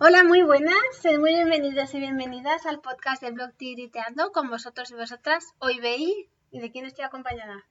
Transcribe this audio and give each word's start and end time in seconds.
Hola, 0.00 0.24
muy 0.24 0.42
buenas, 0.42 0.74
muy 1.04 1.34
bienvenidos 1.34 1.94
y 1.94 2.00
bienvenidas 2.00 2.66
al 2.66 2.80
podcast 2.80 3.22
de 3.22 3.30
Blog 3.30 3.52
Tiriteando 3.54 4.32
con 4.32 4.50
vosotros 4.50 4.90
y 4.90 4.94
vosotras. 4.94 5.54
Hoy 5.60 5.78
veí, 5.78 6.28
¿y 6.50 6.58
de 6.58 6.72
quién 6.72 6.84
estoy 6.84 7.04
acompañada? 7.04 7.64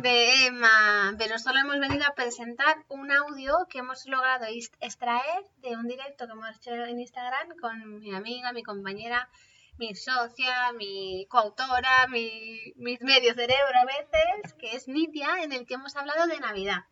De 0.00 0.46
Emma, 0.46 1.14
pero 1.16 1.38
solo 1.38 1.60
hemos 1.60 1.78
venido 1.78 2.04
a 2.04 2.16
presentar 2.16 2.84
un 2.88 3.12
audio 3.12 3.54
que 3.70 3.78
hemos 3.78 4.04
logrado 4.06 4.46
extraer 4.80 5.44
de 5.58 5.76
un 5.76 5.86
directo 5.86 6.26
que 6.26 6.32
hemos 6.32 6.56
hecho 6.56 6.72
en 6.72 6.98
Instagram 6.98 7.56
con 7.60 8.00
mi 8.00 8.12
amiga, 8.12 8.52
mi 8.52 8.64
compañera, 8.64 9.30
mi 9.78 9.94
socia, 9.94 10.72
mi 10.72 11.24
coautora, 11.30 12.08
mi, 12.08 12.72
mi 12.74 12.98
medio 13.00 13.32
cerebro 13.32 13.78
a 13.80 13.84
veces, 13.84 14.54
que 14.54 14.74
es 14.74 14.88
Nitia, 14.88 15.44
en 15.44 15.52
el 15.52 15.66
que 15.66 15.74
hemos 15.74 15.94
hablado 15.94 16.26
de 16.26 16.40
Navidad. 16.40 16.84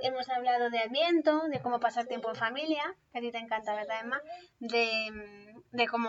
Hemos 0.00 0.28
hablado 0.28 0.70
de 0.70 0.78
Adviento, 0.78 1.48
de 1.48 1.60
cómo 1.60 1.80
pasar 1.80 2.06
tiempo 2.06 2.28
en 2.30 2.36
familia, 2.36 2.82
que 3.12 3.18
a 3.18 3.20
ti 3.20 3.32
te 3.32 3.38
encanta, 3.38 3.74
¿verdad, 3.74 4.00
Emma? 4.00 4.20
De, 4.60 5.54
de 5.72 5.86
cómo 5.88 6.08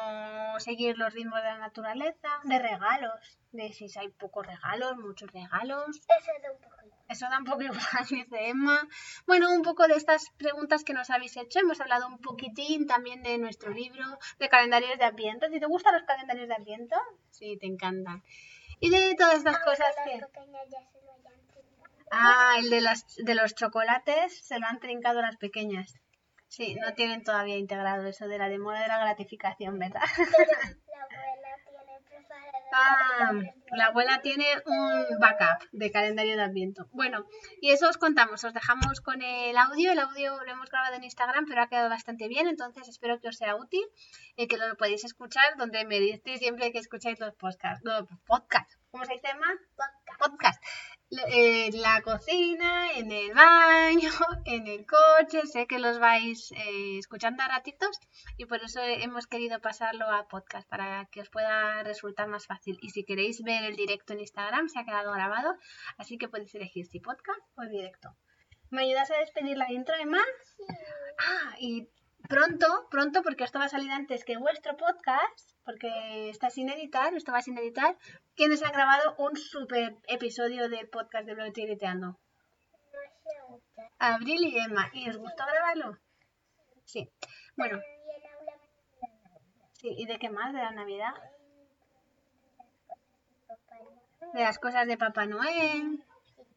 seguir 0.60 0.98
los 0.98 1.14
ritmos 1.14 1.42
de 1.42 1.50
la 1.50 1.58
naturaleza, 1.58 2.30
de 2.44 2.60
regalos, 2.60 3.40
de 3.52 3.74
si 3.74 3.88
hay 3.98 4.10
pocos 4.10 4.46
regalos, 4.46 4.98
muchos 4.98 5.32
regalos. 5.32 5.88
Eso 6.08 6.32
da 6.42 6.52
un 6.52 6.62
poco. 6.62 6.80
Eso 7.10 7.26
da 7.28 7.40
un 7.40 7.46
poco 7.46 7.64
igual, 7.64 7.80
dice 8.10 8.50
Emma. 8.50 8.88
Bueno, 9.26 9.52
un 9.52 9.64
poco 9.64 9.88
de 9.88 9.96
estas 9.96 10.30
preguntas 10.38 10.84
que 10.84 10.94
nos 10.94 11.10
habéis 11.10 11.36
hecho. 11.38 11.60
Hemos 11.60 11.82
hablado 11.82 12.08
un 12.08 12.20
poquitín 12.20 12.86
también 12.86 13.24
de 13.24 13.40
nuestro 13.40 13.72
libro, 13.72 14.06
de 14.38 14.50
calendarios 14.50 14.98
de 15.00 15.06
Adviento. 15.06 15.48
¿Si 15.50 15.60
te 15.60 15.66
gustan 15.66 15.96
los 15.96 16.04
calendarios 16.04 16.48
de 16.48 16.54
Adviento? 16.54 16.96
Sí, 17.32 17.58
te 17.58 17.66
encantan. 17.66 18.24
Y 18.80 18.92
de 18.92 19.16
todas 19.16 19.40
estas 19.40 19.60
cosas 19.60 19.96
que... 20.06 20.22
Ah, 22.12 22.56
el 22.58 22.70
de, 22.70 22.82
las, 22.82 23.06
de 23.18 23.36
los 23.36 23.56
chocolates 23.56 24.40
se 24.46 24.60
lo 24.60 24.68
han 24.68 24.80
trincado 24.80 25.22
las 25.22 25.38
pequeñas. 25.38 25.96
Sí, 26.48 26.76
no 26.76 26.94
tienen 26.94 27.24
todavía 27.24 27.58
integrado 27.58 28.06
eso 28.08 28.28
de 28.28 28.40
la 28.40 28.50
demora 28.50 28.82
de 28.82 28.88
la 28.88 29.00
gratificación, 29.00 29.78
¿verdad? 29.78 30.02
Ah, 32.72 33.32
la 33.72 33.86
abuela 33.88 34.22
tiene 34.22 34.46
un 34.66 35.20
backup 35.20 35.68
de 35.72 35.92
calendario 35.92 36.36
de 36.36 36.44
Adviento. 36.44 36.88
Bueno, 36.92 37.26
y 37.62 37.72
eso 37.72 37.90
os 37.90 37.98
contamos, 37.98 38.44
os 38.44 38.54
dejamos 38.54 39.02
con 39.02 39.22
el 39.22 39.58
audio. 39.58 39.92
El 39.92 40.00
audio 40.00 40.44
lo 40.44 40.52
hemos 40.52 40.70
grabado 40.70 40.96
en 40.96 41.04
Instagram, 41.04 41.46
pero 41.48 41.64
ha 41.64 41.68
quedado 41.68 41.90
bastante 41.90 42.28
bien, 42.28 42.48
entonces 42.48 42.88
espero 42.88 43.20
que 43.20 43.30
os 43.30 43.38
sea 43.38 43.56
útil 43.56 43.84
y 44.36 44.48
que 44.48 44.58
lo 44.58 44.76
podéis 44.78 45.04
escuchar 45.04 45.58
donde 45.58 45.86
me 45.86 46.00
disteis 46.00 46.40
siempre 46.40 46.72
que 46.72 46.80
escucháis 46.80 47.20
los 47.20 47.34
podcasts. 47.36 47.84
Los 47.84 48.08
podcasts. 48.28 48.78
¿Cómo 48.92 49.06
se 49.06 49.14
dice 49.14 49.34
más? 49.36 49.58
Podcast. 49.76 50.20
Podcast 50.20 50.64
en 51.12 51.82
la 51.82 52.02
cocina, 52.02 52.92
en 52.94 53.12
el 53.12 53.34
baño, 53.34 54.10
en 54.46 54.68
el 54.68 54.86
coche, 54.86 55.46
sé 55.48 55.66
que 55.66 55.80
los 55.80 56.00
vais 56.00 56.52
eh, 56.52 57.00
escuchando 57.00 57.42
a 57.44 57.48
ratitos 57.48 58.00
y 58.38 58.46
por 58.46 58.62
eso 58.62 58.80
hemos 58.82 59.26
querido 59.26 59.60
pasarlo 59.60 60.06
a 60.06 60.28
podcast 60.28 60.70
para 60.70 61.06
que 61.12 61.22
os 61.22 61.30
pueda 61.30 61.84
resultar 61.84 62.28
más 62.28 62.46
fácil. 62.46 62.78
Y 62.82 62.90
si 62.90 63.04
queréis 63.04 63.42
ver 63.42 63.64
el 63.64 63.76
directo 63.76 64.14
en 64.14 64.20
Instagram, 64.20 64.70
se 64.70 64.80
ha 64.80 64.86
quedado 64.86 65.12
grabado, 65.12 65.56
así 65.98 66.18
que 66.18 66.30
podéis 66.30 66.54
elegir 66.56 66.86
si 66.86 67.00
podcast 67.00 67.42
o 67.58 67.64
directo. 67.64 68.16
¿Me 68.70 68.84
ayudas 68.84 69.10
a 69.10 69.18
despedir 69.18 69.58
la 69.58 69.72
intro, 69.72 69.96
Emma? 69.96 70.22
Ah, 71.18 71.56
y 71.60 71.90
pronto, 72.28 72.88
pronto, 72.90 73.22
porque 73.24 73.44
esto 73.44 73.60
va 73.60 73.66
a 73.66 73.70
salir 73.70 73.92
antes 73.92 74.26
que 74.26 74.38
vuestro 74.38 74.76
podcast, 74.76 75.52
porque 75.64 76.30
está 76.30 76.50
sin 76.50 76.70
editar, 76.70 77.14
esto 77.14 77.32
va 77.32 77.42
sin 77.42 77.58
editar, 77.58 77.98
quienes 78.36 78.64
han 78.64 78.72
grabado 78.72 79.16
un 79.18 79.36
super 79.36 79.96
episodio 80.08 80.70
del 80.70 80.90
podcast 80.90 81.26
de 81.26 81.36
Blog 81.36 81.54
Tiriteando. 81.54 82.20
Abril 84.00 84.46
y 84.46 84.58
Emma. 84.58 84.90
¿Y 84.94 85.10
os 85.10 85.18
gustó 85.18 85.44
grabarlo? 85.46 85.98
Sí. 86.86 87.10
Bueno. 87.58 87.80
Sí, 89.74 89.94
¿y 89.98 90.06
de 90.06 90.18
qué 90.20 90.30
más? 90.30 90.54
¿De 90.54 90.60
la 90.60 90.72
Navidad? 90.72 91.14
De 94.34 94.42
las 94.42 94.60
cosas 94.60 94.88
de 94.88 94.98
Papá 94.98 95.26
Noel, 95.26 96.04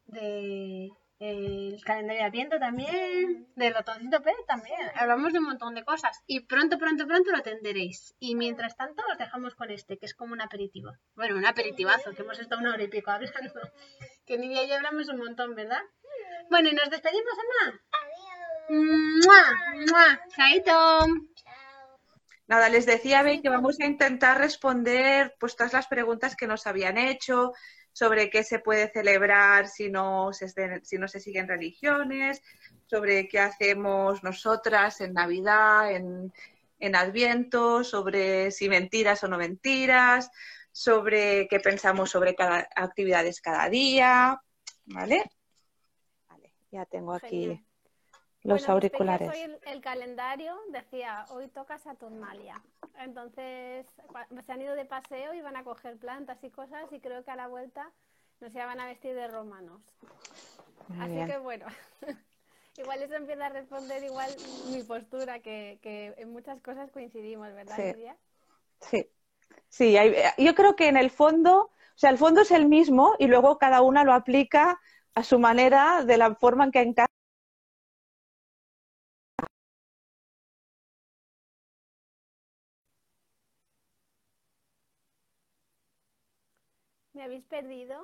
de 0.07 0.91
el 1.23 1.81
calendario 1.83 2.21
de 2.21 2.27
Adviento 2.27 2.59
también, 2.59 3.47
del 3.55 3.73
ratoncito 3.73 4.21
P 4.21 4.33
también. 4.47 4.91
Hablamos 4.95 5.31
de 5.31 5.39
un 5.39 5.45
montón 5.45 5.73
de 5.73 5.83
cosas. 5.85 6.21
Y 6.27 6.41
pronto, 6.41 6.77
pronto, 6.77 7.07
pronto 7.07 7.31
lo 7.31 7.37
atenderéis. 7.37 8.13
Y 8.19 8.35
mientras 8.35 8.75
tanto 8.75 9.01
os 9.11 9.17
dejamos 9.17 9.55
con 9.55 9.71
este, 9.71 9.97
que 9.97 10.05
es 10.05 10.13
como 10.13 10.33
un 10.33 10.41
aperitivo. 10.41 10.91
Bueno, 11.15 11.37
un 11.37 11.45
aperitivazo, 11.45 12.13
que 12.13 12.23
hemos 12.23 12.39
estado 12.39 12.61
una 12.61 12.73
hora 12.73 12.83
y 12.83 12.87
pico 12.87 13.11
hablando. 13.11 13.31
Que 14.25 14.37
ni 14.37 14.47
día 14.47 14.63
ya 14.65 14.77
hablamos 14.77 15.09
un 15.09 15.17
montón, 15.17 15.53
¿verdad? 15.53 15.81
Bueno, 16.49 16.69
y 16.69 16.73
nos 16.73 16.89
despedimos, 16.89 17.33
Emma. 17.33 17.81
Adiós. 17.91 19.25
¡Mua! 19.25 19.85
¡Mua! 19.91 20.19
¡Chaito! 20.29 21.07
Nada, 22.47 22.69
les 22.69 22.85
decía 22.85 23.23
que 23.41 23.49
vamos 23.49 23.79
a 23.79 23.85
intentar 23.85 24.37
responder 24.37 25.35
pues 25.39 25.55
todas 25.55 25.73
las 25.73 25.87
preguntas 25.87 26.35
que 26.35 26.47
nos 26.47 26.67
habían 26.67 26.97
hecho, 26.97 27.53
sobre 27.93 28.29
qué 28.29 28.43
se 28.43 28.59
puede 28.59 28.91
celebrar 28.91 29.67
si 29.69 29.89
no 29.89 30.33
se, 30.33 30.49
siguen 31.19 31.47
religiones, 31.47 32.41
sobre 32.87 33.27
qué 33.27 33.39
hacemos 33.39 34.23
nosotras 34.23 34.99
en 34.99 35.13
Navidad, 35.13 35.91
en, 35.91 36.33
en 36.79 36.95
Adviento, 36.95 37.83
sobre 37.83 38.51
si 38.51 38.67
mentiras 38.67 39.23
o 39.23 39.27
no 39.27 39.37
mentiras, 39.37 40.29
sobre 40.71 41.47
qué 41.47 41.59
pensamos 41.59 42.09
sobre 42.09 42.35
actividades 42.75 43.39
cada 43.39 43.69
día, 43.69 44.41
¿vale? 44.85 45.23
Vale, 46.27 46.53
ya 46.71 46.85
tengo 46.85 47.13
aquí 47.13 47.63
los 48.43 48.67
auriculares. 48.69 49.29
Hoy 49.29 49.39
el, 49.39 49.59
el, 49.65 49.81
calendario 49.81 50.55
decía, 50.69 51.25
hoy 51.29 51.47
toca 51.47 51.77
Saturnalia. 51.79 52.61
Entonces, 52.99 53.85
se 54.45 54.51
han 54.51 54.61
ido 54.61 54.75
de 54.75 54.85
paseo 54.85 55.33
y 55.33 55.41
van 55.41 55.55
a 55.55 55.63
coger 55.63 55.97
plantas 55.97 56.43
y 56.43 56.49
cosas 56.49 56.91
y 56.91 56.99
creo 56.99 57.23
que 57.23 57.31
a 57.31 57.35
la 57.35 57.47
vuelta 57.47 57.91
nos 58.43 58.53
van 58.53 58.79
a 58.79 58.87
vestir 58.87 59.15
de 59.15 59.27
romanos. 59.27 59.81
Así 60.99 61.25
que 61.25 61.37
bueno, 61.37 61.65
igual 62.77 63.01
eso 63.01 63.15
empieza 63.15 63.45
a 63.45 63.49
responder 63.49 64.03
igual 64.03 64.29
mi 64.69 64.83
postura, 64.83 65.39
que, 65.39 65.79
que 65.81 66.13
en 66.17 66.33
muchas 66.33 66.59
cosas 66.61 66.91
coincidimos, 66.91 67.53
¿verdad, 67.53 67.75
sí. 67.75 67.93
Lidia? 67.93 68.17
Sí, 68.81 69.09
sí 69.69 69.97
hay, 69.97 70.13
yo 70.37 70.55
creo 70.55 70.75
que 70.75 70.89
en 70.89 70.97
el 70.97 71.09
fondo, 71.09 71.71
o 71.71 71.97
sea, 71.97 72.09
el 72.09 72.17
fondo 72.17 72.41
es 72.41 72.51
el 72.51 72.67
mismo 72.67 73.15
y 73.17 73.27
luego 73.27 73.57
cada 73.57 73.81
una 73.81 74.03
lo 74.03 74.13
aplica 74.13 74.81
a 75.15 75.23
su 75.23 75.39
manera, 75.39 76.03
de 76.03 76.17
la 76.17 76.35
forma 76.35 76.65
en 76.65 76.71
que 76.71 76.81
encaja. 76.81 77.12
¿Me 87.23 87.27
habéis 87.27 87.45
perdido? 87.45 87.95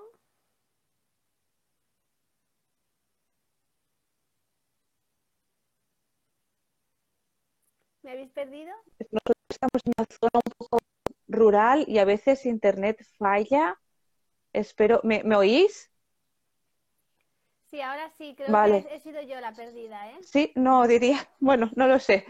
¿Me 8.04 8.12
habéis 8.12 8.32
perdido? 8.32 8.74
Nosotros 9.12 9.36
estamos 9.50 9.82
en 9.86 9.94
una 9.98 10.06
zona 10.20 10.42
un 10.46 10.52
poco 10.58 10.78
rural 11.28 11.86
y 11.88 12.00
a 12.00 12.06
veces 12.06 12.46
internet 12.46 13.06
falla. 13.18 13.80
Espero, 14.54 15.02
¿me, 15.04 15.24
¿me 15.24 15.36
oís? 15.38 15.92
Sí, 17.72 17.80
ahora 17.82 18.10
sí, 18.18 18.36
creo 18.36 18.52
Vale. 18.54 18.84
que 18.84 18.94
he 18.96 19.00
sido 19.00 19.22
yo 19.22 19.40
la 19.40 19.56
perdida, 19.56 20.12
¿eh? 20.12 20.20
Sí, 20.22 20.52
no, 20.56 20.88
diría, 20.88 21.18
bueno, 21.40 21.72
no 21.76 21.88
lo 21.88 22.00
sé. 22.00 22.26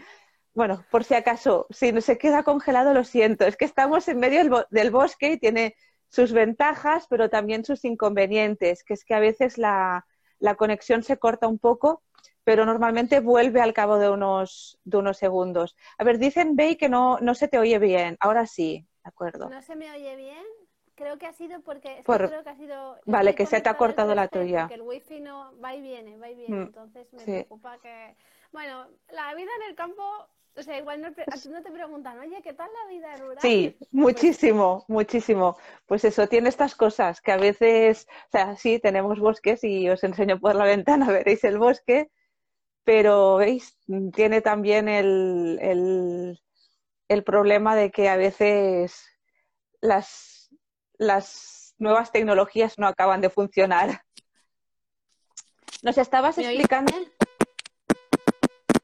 Bueno, 0.54 0.84
por 0.90 1.04
si 1.04 1.14
acaso, 1.14 1.66
si 1.70 1.92
no 1.92 2.00
se 2.00 2.18
queda 2.18 2.42
congelado, 2.44 2.94
lo 2.94 3.04
siento. 3.04 3.46
Es 3.46 3.56
que 3.56 3.64
estamos 3.64 4.08
en 4.08 4.18
medio 4.20 4.38
del, 4.40 4.50
bo- 4.50 4.66
del 4.70 4.90
bosque 4.90 5.32
y 5.32 5.38
tiene 5.38 5.76
sus 6.10 6.32
ventajas, 6.32 7.06
pero 7.08 7.30
también 7.30 7.64
sus 7.64 7.86
inconvenientes, 7.86 8.84
que 8.84 8.92
es 8.94 9.04
que 9.06 9.14
a 9.14 9.20
veces 9.20 9.56
la, 9.56 10.06
la 10.38 10.56
conexión 10.56 11.02
se 11.02 11.16
corta 11.18 11.48
un 11.48 11.58
poco, 11.58 12.02
pero 12.44 12.66
normalmente 12.66 13.20
vuelve 13.20 13.62
al 13.62 13.72
cabo 13.72 13.98
de 13.98 14.10
unos, 14.10 14.78
de 14.84 14.98
unos 14.98 15.16
segundos. 15.16 15.76
A 15.96 16.04
ver, 16.04 16.18
dicen, 16.18 16.56
Bey, 16.56 16.76
que 16.76 16.88
no, 16.90 17.18
no 17.20 17.34
se 17.34 17.48
te 17.48 17.58
oye 17.58 17.78
bien. 17.78 18.18
Ahora 18.20 18.46
sí, 18.46 18.86
de 19.04 19.08
acuerdo. 19.08 19.48
¿No 19.48 19.62
se 19.62 19.76
me 19.76 19.90
oye 19.90 20.16
bien? 20.16 20.44
Creo 20.96 21.16
que 21.16 21.26
ha 21.26 21.32
sido 21.32 21.62
porque... 21.62 21.96
que 21.96 22.02
Por- 22.02 22.28
creo 22.28 22.42
que 22.44 22.50
ha 22.50 22.56
sido... 22.56 22.98
Vale, 23.06 23.34
que 23.34 23.46
se 23.46 23.60
te 23.60 23.68
ha 23.70 23.76
cortado 23.76 24.14
la 24.14 24.28
tuya. 24.28 24.62
Porque 24.62 24.74
el 24.74 24.82
wifi 24.82 25.20
no 25.20 25.58
va 25.58 25.74
y 25.74 25.80
viene, 25.80 26.18
va 26.18 26.28
y 26.28 26.34
viene. 26.34 26.56
Mm, 26.56 26.64
Entonces 26.66 27.10
me 27.12 27.24
sí. 27.24 27.32
preocupa 27.32 27.78
que... 27.78 28.16
Bueno, 28.52 28.88
la 29.10 29.34
vida 29.34 29.50
en 29.62 29.70
el 29.70 29.74
campo... 29.76 30.02
O 30.60 30.62
sea, 30.62 30.78
igual 30.78 31.00
no, 31.00 31.08
a 31.08 31.38
ti 31.38 31.48
no 31.48 31.62
te 31.62 31.70
preguntan, 31.70 32.18
oye, 32.18 32.42
¿qué 32.42 32.52
tal 32.52 32.68
la 32.70 32.90
vida 32.90 33.16
rural? 33.16 33.38
Sí, 33.40 33.78
muchísimo, 33.92 34.84
muchísimo. 34.88 35.56
Pues 35.86 36.04
eso, 36.04 36.28
tiene 36.28 36.50
estas 36.50 36.74
cosas 36.74 37.22
que 37.22 37.32
a 37.32 37.38
veces, 37.38 38.06
o 38.26 38.30
sea, 38.30 38.56
sí, 38.56 38.78
tenemos 38.78 39.18
bosques 39.18 39.64
y 39.64 39.88
os 39.88 40.04
enseño 40.04 40.38
por 40.38 40.54
la 40.54 40.66
ventana, 40.66 41.06
veréis 41.10 41.44
el 41.44 41.58
bosque, 41.58 42.10
pero 42.84 43.36
veis, 43.36 43.78
tiene 44.12 44.42
también 44.42 44.90
el, 44.90 45.58
el, 45.62 46.38
el 47.08 47.24
problema 47.24 47.74
de 47.74 47.90
que 47.90 48.10
a 48.10 48.16
veces 48.16 49.02
las, 49.80 50.50
las 50.98 51.74
nuevas 51.78 52.12
tecnologías 52.12 52.78
no 52.78 52.86
acaban 52.86 53.22
de 53.22 53.30
funcionar. 53.30 54.02
Nos 55.82 55.96
estabas 55.96 56.36
¿Me 56.36 56.48
oís 56.48 56.60
explicando. 56.60 56.92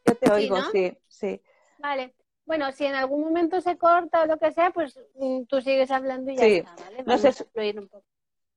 Yo 0.06 0.14
te 0.14 0.26
te 0.26 0.32
oigo, 0.32 0.56
sí, 0.72 0.96
sí. 1.08 1.42
Vale. 1.86 2.14
Bueno, 2.46 2.72
si 2.72 2.84
en 2.84 2.94
algún 2.96 3.20
momento 3.22 3.60
se 3.60 3.76
corta 3.76 4.22
o 4.22 4.26
lo 4.26 4.38
que 4.38 4.50
sea, 4.52 4.70
pues 4.72 4.98
mm, 5.14 5.44
tú 5.44 5.60
sigues 5.60 5.90
hablando 5.92 6.32
y 6.32 6.36
ya 6.36 6.42
Sí. 6.46 6.54
está, 6.58 6.74
¿vale? 6.84 7.02
Vamos 7.04 7.24
a 7.24 7.32
si- 7.32 7.44
fluir 7.44 7.78
un 7.78 7.88
poco. 7.88 8.04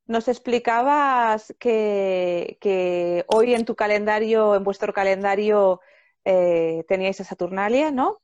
Nos 0.07 0.27
explicabas 0.27 1.53
que, 1.59 2.57
que 2.59 3.25
hoy 3.27 3.53
en 3.53 3.65
tu 3.65 3.75
calendario, 3.75 4.55
en 4.55 4.63
vuestro 4.63 4.93
calendario, 4.93 5.79
eh, 6.25 6.83
teníais 6.87 7.21
a 7.21 7.23
Saturnalia, 7.23 7.91
¿no? 7.91 8.19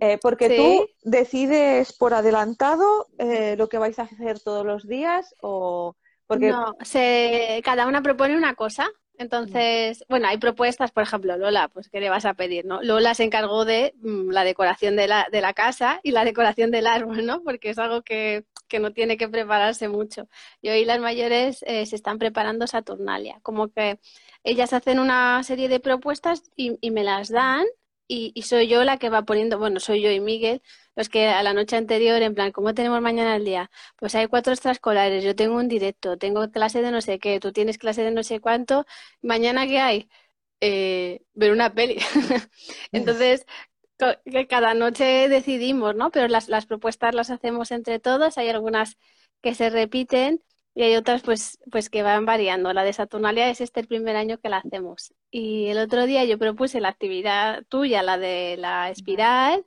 Eh, 0.00 0.18
porque 0.22 0.48
Sí. 0.48 0.56
tú 0.56 0.86
decides 1.02 1.94
por 1.94 2.12
adelantado 2.12 3.08
eh, 3.18 3.56
lo 3.56 3.68
que 3.70 3.78
vais 3.78 3.98
a 3.98 4.02
hacer 4.02 4.40
todos 4.40 4.64
los 4.66 4.86
días 4.86 5.34
o 5.40 5.96
porque 6.26 6.48
No, 6.48 6.74
se, 6.82 7.60
cada 7.64 7.86
una 7.86 8.02
propone 8.02 8.36
una 8.36 8.54
cosa. 8.54 8.88
Entonces, 9.20 10.02
bueno, 10.08 10.28
hay 10.28 10.38
propuestas, 10.38 10.92
por 10.92 11.02
ejemplo, 11.02 11.36
Lola, 11.36 11.68
pues 11.68 11.90
¿qué 11.90 12.00
le 12.00 12.08
vas 12.08 12.24
a 12.24 12.32
pedir, 12.32 12.64
no? 12.64 12.82
Lola 12.82 13.14
se 13.14 13.22
encargó 13.22 13.66
de 13.66 13.92
mm, 14.00 14.30
la 14.30 14.44
decoración 14.44 14.96
de 14.96 15.08
la, 15.08 15.28
de 15.30 15.42
la 15.42 15.52
casa 15.52 16.00
y 16.02 16.12
la 16.12 16.24
decoración 16.24 16.70
del 16.70 16.86
árbol, 16.86 17.26
¿no? 17.26 17.42
Porque 17.42 17.68
es 17.68 17.78
algo 17.78 18.00
que, 18.00 18.46
que 18.66 18.78
no 18.78 18.94
tiene 18.94 19.18
que 19.18 19.28
prepararse 19.28 19.90
mucho. 19.90 20.26
Y 20.62 20.70
hoy 20.70 20.86
las 20.86 21.00
mayores 21.00 21.62
eh, 21.66 21.84
se 21.84 21.96
están 21.96 22.18
preparando 22.18 22.66
Saturnalia, 22.66 23.40
como 23.42 23.68
que 23.68 24.00
ellas 24.42 24.72
hacen 24.72 24.98
una 24.98 25.42
serie 25.42 25.68
de 25.68 25.80
propuestas 25.80 26.50
y, 26.56 26.78
y 26.80 26.90
me 26.90 27.04
las 27.04 27.28
dan 27.28 27.66
y, 28.10 28.32
y 28.34 28.42
soy 28.42 28.68
yo 28.68 28.84
la 28.84 28.98
que 28.98 29.08
va 29.10 29.22
poniendo, 29.24 29.58
bueno, 29.58 29.80
soy 29.80 30.02
yo 30.02 30.10
y 30.10 30.20
Miguel, 30.20 30.62
los 30.96 31.08
que 31.08 31.28
a 31.28 31.42
la 31.42 31.54
noche 31.54 31.76
anterior, 31.76 32.20
en 32.22 32.34
plan, 32.34 32.52
¿cómo 32.52 32.74
tenemos 32.74 33.00
mañana 33.00 33.36
el 33.36 33.44
día? 33.44 33.70
Pues 33.96 34.14
hay 34.14 34.26
cuatro 34.26 34.52
extraescolares, 34.52 35.22
yo 35.24 35.36
tengo 35.36 35.56
un 35.56 35.68
directo, 35.68 36.18
tengo 36.18 36.50
clase 36.50 36.82
de 36.82 36.90
no 36.90 37.00
sé 37.00 37.18
qué, 37.18 37.40
tú 37.40 37.52
tienes 37.52 37.78
clase 37.78 38.02
de 38.02 38.10
no 38.10 38.22
sé 38.24 38.40
cuánto, 38.40 38.86
mañana 39.22 39.66
¿qué 39.66 39.78
hay? 39.80 40.08
Eh, 40.60 41.22
ver 41.34 41.52
una 41.52 41.72
peli. 41.74 41.98
Entonces, 42.92 43.46
que 44.24 44.46
cada 44.46 44.74
noche 44.74 45.28
decidimos, 45.28 45.94
¿no? 45.94 46.10
Pero 46.10 46.28
las, 46.28 46.48
las 46.48 46.66
propuestas 46.66 47.14
las 47.14 47.30
hacemos 47.30 47.70
entre 47.70 47.98
todos, 48.00 48.38
hay 48.38 48.48
algunas 48.48 48.96
que 49.42 49.54
se 49.54 49.70
repiten 49.70 50.42
y 50.80 50.82
hay 50.82 50.96
otras 50.96 51.20
pues, 51.20 51.58
pues 51.70 51.90
que 51.90 52.02
van 52.02 52.24
variando. 52.24 52.72
La 52.72 52.84
de 52.84 52.94
Saturnalia 52.94 53.50
es 53.50 53.60
este 53.60 53.80
el 53.80 53.86
primer 53.86 54.16
año 54.16 54.38
que 54.38 54.48
la 54.48 54.56
hacemos. 54.56 55.12
Y 55.30 55.66
el 55.66 55.76
otro 55.76 56.06
día 56.06 56.24
yo 56.24 56.38
propuse 56.38 56.80
la 56.80 56.88
actividad 56.88 57.64
tuya, 57.68 58.02
la 58.02 58.16
de 58.16 58.56
la 58.56 58.88
espiral. 58.88 59.66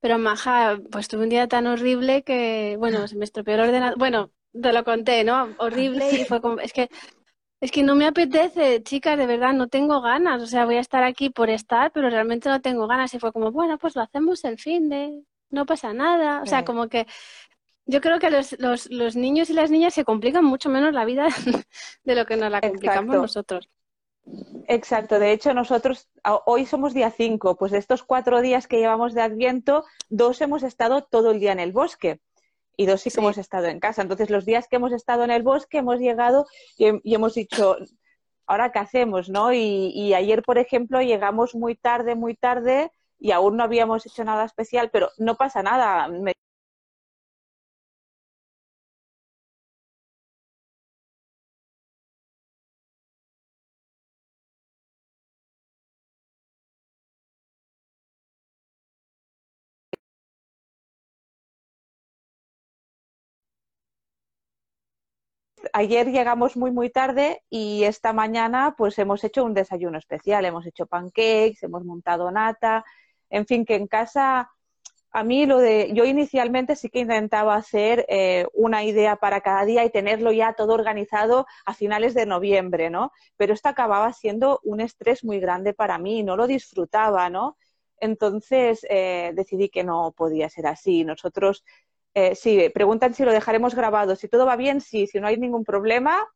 Pero 0.00 0.18
Maja, 0.18 0.80
pues 0.90 1.06
tuve 1.06 1.22
un 1.22 1.28
día 1.28 1.46
tan 1.46 1.68
horrible 1.68 2.24
que, 2.24 2.74
bueno, 2.76 3.06
se 3.06 3.14
me 3.16 3.24
estropeó 3.24 3.54
el 3.54 3.60
ordenador. 3.60 3.96
Bueno, 3.96 4.32
te 4.52 4.72
lo 4.72 4.82
conté, 4.82 5.22
¿no? 5.22 5.54
Horrible 5.58 6.10
y 6.10 6.24
fue 6.24 6.40
como, 6.40 6.58
es 6.58 6.72
que, 6.72 6.88
es 7.60 7.70
que 7.70 7.84
no 7.84 7.94
me 7.94 8.06
apetece, 8.06 8.82
chicas, 8.82 9.16
de 9.16 9.26
verdad, 9.28 9.52
no 9.52 9.68
tengo 9.68 10.00
ganas. 10.00 10.42
O 10.42 10.46
sea, 10.48 10.64
voy 10.64 10.74
a 10.74 10.80
estar 10.80 11.04
aquí 11.04 11.30
por 11.30 11.50
estar, 11.50 11.92
pero 11.92 12.10
realmente 12.10 12.48
no 12.48 12.60
tengo 12.60 12.88
ganas. 12.88 13.14
Y 13.14 13.20
fue 13.20 13.32
como, 13.32 13.52
bueno, 13.52 13.78
pues 13.78 13.94
lo 13.94 14.02
hacemos 14.02 14.44
el 14.44 14.58
fin 14.58 14.88
de, 14.88 15.22
no 15.50 15.66
pasa 15.66 15.92
nada. 15.92 16.42
O 16.42 16.46
sea, 16.46 16.64
como 16.64 16.88
que 16.88 17.06
yo 17.86 18.00
creo 18.00 18.18
que 18.18 18.30
los, 18.30 18.58
los, 18.58 18.90
los 18.90 19.16
niños 19.16 19.50
y 19.50 19.54
las 19.54 19.70
niñas 19.70 19.94
se 19.94 20.04
complican 20.04 20.44
mucho 20.44 20.68
menos 20.68 20.92
la 20.92 21.04
vida 21.04 21.28
de 22.04 22.14
lo 22.14 22.26
que 22.26 22.36
nos 22.36 22.50
la 22.50 22.60
complicamos 22.60 23.04
Exacto. 23.16 23.22
nosotros. 23.22 23.68
Exacto, 24.68 25.18
de 25.18 25.32
hecho 25.32 25.52
nosotros 25.52 26.08
hoy 26.46 26.64
somos 26.64 26.94
día 26.94 27.10
5, 27.10 27.56
pues 27.56 27.72
de 27.72 27.78
estos 27.78 28.04
cuatro 28.04 28.40
días 28.40 28.68
que 28.68 28.78
llevamos 28.78 29.14
de 29.14 29.20
Adviento, 29.22 29.84
dos 30.10 30.40
hemos 30.40 30.62
estado 30.62 31.02
todo 31.02 31.32
el 31.32 31.40
día 31.40 31.50
en 31.52 31.58
el 31.58 31.72
bosque 31.72 32.20
y 32.76 32.86
dos 32.86 33.00
sí 33.00 33.10
que 33.10 33.14
Sí. 33.14 33.20
hemos 33.20 33.36
estado 33.38 33.66
en 33.66 33.80
casa. 33.80 34.02
Entonces 34.02 34.30
los 34.30 34.46
días 34.46 34.68
que 34.68 34.76
hemos 34.76 34.92
estado 34.92 35.24
en 35.24 35.30
el 35.32 35.42
bosque 35.42 35.78
hemos 35.78 35.98
llegado 35.98 36.46
y, 36.78 36.86
y 37.02 37.14
hemos 37.16 37.34
dicho, 37.34 37.76
¿ahora 38.46 38.70
qué 38.70 38.78
hacemos? 38.78 39.28
¿no? 39.28 39.52
Y, 39.52 39.88
y 39.94 40.14
ayer, 40.14 40.42
por 40.42 40.56
ejemplo, 40.58 41.02
llegamos 41.02 41.54
muy 41.56 41.74
tarde, 41.74 42.14
muy 42.14 42.34
tarde 42.36 42.92
y 43.18 43.32
aún 43.32 43.56
no 43.56 43.64
habíamos 43.64 44.06
hecho 44.06 44.22
nada 44.24 44.44
especial, 44.44 44.90
pero 44.90 45.10
no 45.18 45.34
pasa 45.36 45.62
nada. 45.64 46.06
Me- 46.08 46.32
ayer 65.72 66.10
llegamos 66.10 66.56
muy, 66.56 66.70
muy 66.70 66.90
tarde 66.90 67.42
y 67.50 67.84
esta 67.84 68.12
mañana 68.12 68.74
pues 68.76 68.98
hemos 68.98 69.24
hecho 69.24 69.44
un 69.44 69.54
desayuno 69.54 69.98
especial. 69.98 70.44
Hemos 70.44 70.66
hecho 70.66 70.86
pancakes, 70.86 71.62
hemos 71.62 71.84
montado 71.84 72.30
nata, 72.30 72.84
en 73.30 73.46
fin, 73.46 73.64
que 73.64 73.74
en 73.76 73.86
casa 73.86 74.50
a 75.14 75.24
mí 75.24 75.44
lo 75.44 75.58
de, 75.58 75.90
yo 75.92 76.04
inicialmente 76.04 76.74
sí 76.74 76.88
que 76.88 77.00
intentaba 77.00 77.54
hacer 77.54 78.06
eh, 78.08 78.46
una 78.54 78.82
idea 78.82 79.16
para 79.16 79.42
cada 79.42 79.64
día 79.66 79.84
y 79.84 79.90
tenerlo 79.90 80.32
ya 80.32 80.54
todo 80.54 80.72
organizado 80.72 81.46
a 81.66 81.74
finales 81.74 82.14
de 82.14 82.24
noviembre, 82.24 82.88
¿no? 82.88 83.12
Pero 83.36 83.52
esto 83.52 83.68
acababa 83.68 84.12
siendo 84.14 84.60
un 84.64 84.80
estrés 84.80 85.22
muy 85.22 85.38
grande 85.38 85.74
para 85.74 85.98
mí, 85.98 86.22
no 86.22 86.36
lo 86.36 86.46
disfrutaba, 86.46 87.28
¿no? 87.28 87.58
Entonces 87.98 88.86
eh, 88.88 89.32
decidí 89.34 89.68
que 89.68 89.84
no 89.84 90.12
podía 90.16 90.48
ser 90.48 90.66
así. 90.66 91.04
Nosotros, 91.04 91.62
eh, 92.14 92.34
sí, 92.34 92.70
preguntan 92.74 93.14
si 93.14 93.24
lo 93.24 93.32
dejaremos 93.32 93.74
grabado. 93.74 94.16
Si 94.16 94.28
todo 94.28 94.46
va 94.46 94.56
bien, 94.56 94.80
sí. 94.80 95.06
Si 95.06 95.20
no 95.20 95.26
hay 95.26 95.36
ningún 95.38 95.64
problema, 95.64 96.26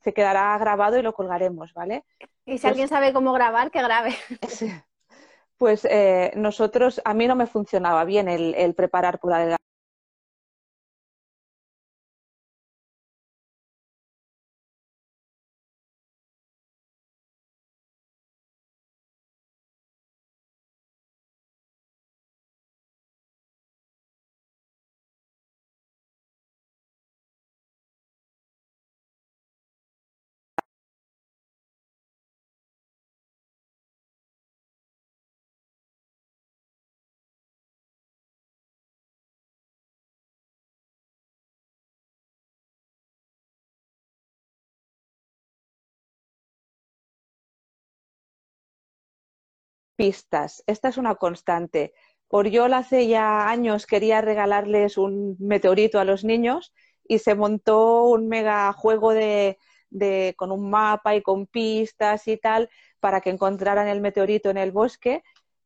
se 0.00 0.12
quedará 0.12 0.56
grabado 0.58 0.98
y 0.98 1.02
lo 1.02 1.14
colgaremos, 1.14 1.72
¿vale? 1.72 2.04
Y 2.44 2.52
si 2.58 2.62
Pues- 2.62 2.64
alguien 2.66 2.88
sabe 2.88 3.12
cómo 3.12 3.32
grabar, 3.32 3.70
que 3.70 3.82
grabe. 3.82 4.14
Pues 5.56 5.84
eh, 5.88 6.32
nosotros, 6.34 7.00
a 7.04 7.14
mí 7.14 7.28
no 7.28 7.36
me 7.36 7.46
funcionaba 7.46 8.04
bien 8.04 8.28
el, 8.28 8.54
el 8.56 8.74
preparar 8.74 9.20
por 9.20 9.32
adelante. 9.32 9.62
Pistas. 49.96 50.62
Esta 50.66 50.88
es 50.88 50.96
una 50.98 51.14
constante. 51.16 51.92
Oriol 52.28 52.72
hace 52.74 53.06
ya 53.06 53.48
años 53.48 53.86
quería 53.86 54.20
regalarles 54.20 54.98
un 54.98 55.36
meteorito 55.38 56.00
a 56.00 56.04
los 56.04 56.24
niños 56.24 56.72
y 57.06 57.18
se 57.20 57.34
montó 57.34 58.04
un 58.04 58.28
mega 58.28 58.72
juego 58.72 59.12
de, 59.12 59.58
de- 59.90 60.34
con 60.36 60.50
un 60.52 60.70
mapa 60.70 61.14
y 61.14 61.22
con 61.22 61.46
pistas 61.46 62.26
y 62.28 62.36
tal 62.36 62.70
para 63.00 63.20
que 63.20 63.30
encontraran 63.30 63.88
el 63.88 64.00
meteorito 64.00 64.50
en 64.50 64.56
el 64.58 64.72
bosque 64.72 65.22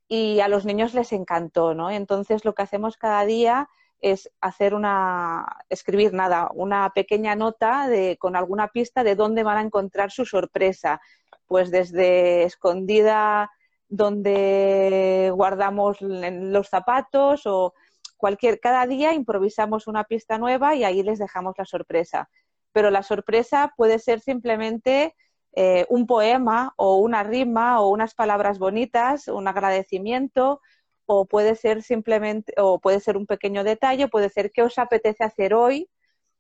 y 0.08 0.40
a 0.40 0.48
los 0.48 0.64
niños 0.64 0.94
les 0.94 1.12
encantó, 1.12 1.74
¿no? 1.74 1.90
Entonces 1.90 2.44
lo 2.44 2.54
que 2.54 2.62
hacemos 2.62 2.96
cada 2.96 3.24
día 3.24 3.68
es 4.00 4.30
hacer 4.40 4.74
una, 4.74 5.46
escribir 5.68 6.12
nada, 6.14 6.50
una 6.54 6.90
pequeña 6.94 7.34
nota 7.34 7.88
de, 7.88 8.16
con 8.18 8.36
alguna 8.36 8.68
pista 8.68 9.04
de 9.04 9.16
dónde 9.16 9.42
van 9.42 9.58
a 9.58 9.62
encontrar 9.62 10.10
su 10.10 10.24
sorpresa. 10.24 11.00
Pues 11.46 11.70
desde 11.70 12.44
escondida 12.44 13.50
donde 13.88 15.32
guardamos 15.34 15.98
los 16.00 16.68
zapatos 16.68 17.46
o 17.46 17.74
cualquier, 18.16 18.60
cada 18.60 18.86
día 18.86 19.14
improvisamos 19.14 19.86
una 19.86 20.04
pista 20.04 20.38
nueva 20.38 20.74
y 20.74 20.84
ahí 20.84 21.02
les 21.02 21.18
dejamos 21.18 21.54
la 21.56 21.64
sorpresa. 21.64 22.28
Pero 22.72 22.90
la 22.90 23.02
sorpresa 23.02 23.72
puede 23.76 23.98
ser 23.98 24.20
simplemente 24.20 25.14
eh, 25.54 25.86
un 25.88 26.06
poema 26.06 26.74
o 26.76 26.96
una 26.98 27.22
rima 27.22 27.80
o 27.80 27.88
unas 27.88 28.14
palabras 28.14 28.58
bonitas, 28.58 29.28
un 29.28 29.48
agradecimiento 29.48 30.60
o 31.06 31.24
puede 31.24 31.54
ser 31.54 31.82
simplemente 31.82 32.52
o 32.58 32.78
puede 32.80 33.00
ser 33.00 33.16
un 33.16 33.26
pequeño 33.26 33.64
detalle, 33.64 34.08
puede 34.08 34.28
ser 34.28 34.50
qué 34.52 34.62
os 34.62 34.78
apetece 34.78 35.24
hacer 35.24 35.54
hoy 35.54 35.88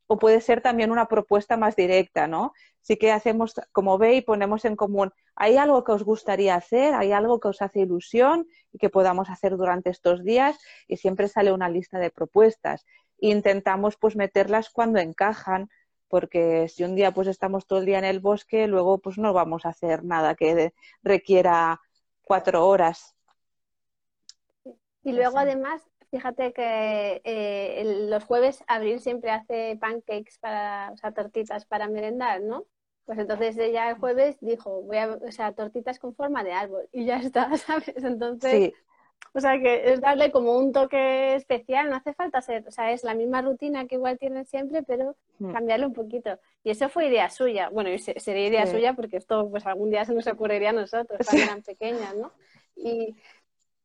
o 0.08 0.18
puede 0.18 0.40
ser 0.40 0.62
también 0.62 0.90
una 0.90 1.06
propuesta 1.06 1.56
más 1.56 1.76
directa, 1.76 2.26
¿no? 2.26 2.52
Sí 2.80 2.96
que 2.96 3.12
hacemos, 3.12 3.54
como 3.72 3.98
veis, 3.98 4.24
ponemos 4.24 4.64
en 4.64 4.74
común, 4.74 5.12
¿hay 5.36 5.58
algo 5.58 5.84
que 5.84 5.92
os 5.92 6.02
gustaría 6.02 6.54
hacer? 6.54 6.94
¿Hay 6.94 7.12
algo 7.12 7.38
que 7.38 7.48
os 7.48 7.60
hace 7.60 7.80
ilusión 7.80 8.46
y 8.72 8.78
que 8.78 8.88
podamos 8.88 9.28
hacer 9.28 9.56
durante 9.56 9.90
estos 9.90 10.24
días? 10.24 10.58
Y 10.88 10.96
siempre 10.96 11.28
sale 11.28 11.52
una 11.52 11.68
lista 11.68 11.98
de 11.98 12.10
propuestas. 12.10 12.86
E 13.20 13.28
intentamos 13.28 13.96
pues 13.96 14.16
meterlas 14.16 14.70
cuando 14.70 14.98
encajan, 14.98 15.68
porque 16.08 16.68
si 16.68 16.84
un 16.84 16.96
día 16.96 17.12
pues 17.12 17.28
estamos 17.28 17.66
todo 17.66 17.80
el 17.80 17.86
día 17.86 17.98
en 17.98 18.06
el 18.06 18.20
bosque, 18.20 18.66
luego 18.66 18.98
pues 18.98 19.18
no 19.18 19.34
vamos 19.34 19.66
a 19.66 19.70
hacer 19.70 20.04
nada 20.04 20.34
que 20.34 20.72
requiera 21.02 21.82
cuatro 22.22 22.66
horas. 22.66 23.14
Y 25.02 25.12
luego 25.12 25.38
además, 25.38 25.82
fíjate 26.10 26.52
que 26.52 27.20
eh, 27.24 27.80
el- 27.80 28.10
los 28.10 28.24
jueves 28.24 28.62
Abril 28.66 29.00
siempre 29.00 29.30
hace 29.30 29.76
pancakes 29.80 30.38
para, 30.40 30.90
o 30.92 30.96
sea, 30.96 31.12
tortitas 31.12 31.64
para 31.66 31.88
merendar, 31.88 32.40
¿no? 32.42 32.66
Pues 33.04 33.18
entonces 33.18 33.56
ella 33.58 33.88
el 33.90 33.96
jueves 33.98 34.36
dijo, 34.40 34.82
voy 34.82 34.98
a, 34.98 35.08
o 35.14 35.32
sea, 35.32 35.52
tortitas 35.54 35.98
con 35.98 36.14
forma 36.14 36.44
de 36.44 36.52
árbol 36.52 36.88
y 36.92 37.04
ya 37.06 37.16
está, 37.20 37.56
¿sabes? 37.56 37.94
Entonces, 38.04 38.64
Sí, 38.64 38.74
o 39.34 39.40
sea, 39.40 39.60
que 39.60 39.92
es 39.92 40.00
darle 40.00 40.30
como 40.32 40.58
un 40.58 40.72
toque 40.72 41.34
especial, 41.36 41.90
no 41.90 41.96
hace 41.96 42.14
falta 42.14 42.40
ser, 42.42 42.66
o 42.66 42.70
sea, 42.70 42.92
es 42.92 43.04
la 43.04 43.14
misma 43.14 43.42
rutina 43.42 43.86
que 43.86 43.96
igual 43.96 44.18
tienen 44.18 44.46
siempre, 44.46 44.82
pero 44.82 45.16
Mm. 45.40 45.46
cambiarle 45.52 45.86
un 45.86 45.92
poquito. 45.92 46.38
Y 46.64 46.70
eso 46.70 46.88
fue 46.88 47.06
idea 47.08 47.30
suya. 47.30 47.68
Bueno, 47.70 47.90
sería 47.98 48.46
idea 48.48 48.66
Sí. 48.66 48.72
suya 48.72 48.94
porque 48.94 49.16
esto 49.18 49.48
pues 49.50 49.66
algún 49.66 49.90
día 49.90 50.04
se 50.04 50.14
nos 50.14 50.26
ocurriría 50.26 50.70
a 50.70 50.72
nosotros 50.72 51.20
cuando 51.24 51.44
eran 51.44 51.62
pequeñas, 51.62 52.16
¿no? 52.16 52.32
Y, 52.76 53.16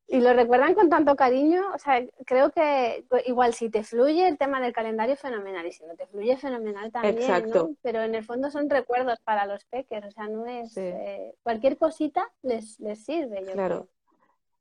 y 0.08 0.20
lo 0.20 0.34
recuerdan 0.34 0.74
con 0.76 0.90
tanto 0.90 1.16
cariño, 1.16 1.62
o 1.74 1.80
sea, 1.80 2.06
creo 2.26 2.52
que 2.52 3.06
igual 3.26 3.54
si 3.54 3.70
te 3.70 3.84
fluye 3.84 4.28
el 4.28 4.38
tema 4.38 4.62
del 4.62 4.74
calendario 4.74 5.16
fenomenal 5.16 5.66
y 5.66 5.72
si 5.72 5.84
no 5.86 5.96
te 5.96 6.06
fluye 6.08 6.38
fenomenal 6.38 6.92
también, 6.92 7.16
Exacto. 7.22 7.68
¿no? 7.70 7.76
Pero 7.82 8.02
en 8.04 8.14
el 8.14 8.24
fondo 8.24 8.52
son 8.52 8.70
recuerdos 8.70 9.20
para 9.22 9.46
los 9.46 9.66
peques, 9.66 10.04
o 10.06 10.12
sea, 10.12 10.28
no 10.28 10.46
es 10.46 10.74
Sí. 10.74 10.82
eh, 10.82 11.34
cualquier 11.42 11.78
cosita 11.78 12.30
les, 12.42 12.80
les 12.80 13.04
sirve, 13.04 13.40
yo 13.46 13.54
Claro. 13.54 13.76
creo. 13.76 13.88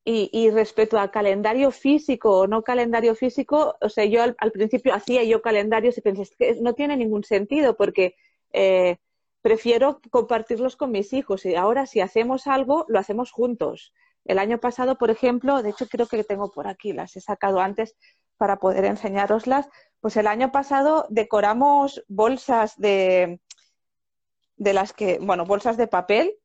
Y, 0.05 0.31
y 0.33 0.51
respecto 0.51 0.99
a 0.99 1.11
calendario 1.13 1.71
físico 1.71 2.39
o 2.41 2.47
no 2.49 2.63
calendario 2.63 3.15
físico, 3.15 3.77
o 3.81 3.89
sea, 3.89 4.05
yo 4.05 4.23
al, 4.23 4.35
al 4.39 4.51
principio 4.51 4.95
hacía 4.95 5.23
yo 5.23 5.43
calendarios 5.43 5.97
y 5.97 6.01
pensé, 6.01 6.23
"Es 6.23 6.35
que 6.37 6.55
no 6.61 6.75
tiene 6.75 6.97
ningún 6.97 7.23
sentido 7.23 7.77
porque 7.77 8.17
eh, 8.53 8.97
prefiero 9.43 10.01
compartirlos 10.11 10.77
con 10.77 10.91
mis 10.91 11.13
hijos 11.13 11.45
y 11.47 11.55
ahora 11.55 11.87
si 11.87 12.01
hacemos 12.01 12.47
algo, 12.49 12.85
lo 12.89 12.99
hacemos 12.99 13.31
juntos. 13.31 13.93
El 14.25 14.39
año 14.39 14.59
pasado, 14.59 14.97
por 14.99 15.11
ejemplo, 15.11 15.63
de 15.63 15.71
hecho 15.71 15.89
creo 15.89 16.07
que 16.07 16.25
tengo 16.25 16.51
por 16.51 16.69
aquí, 16.69 16.93
las 16.93 17.17
he 17.17 17.21
sacado 17.21 17.61
antes 17.61 17.97
para 18.37 18.59
poder 18.59 18.85
enseñároslas, 18.85 19.69
pues 20.01 20.17
el 20.17 20.27
año 20.27 20.53
pasado 20.53 21.07
decoramos 21.11 22.05
bolsas 22.09 22.77
de, 22.77 23.41
de 24.57 24.73
las 24.73 24.93
que, 24.93 25.19
bueno, 25.21 25.45
bolsas 25.45 25.77
de 25.77 25.87
papel 25.87 26.39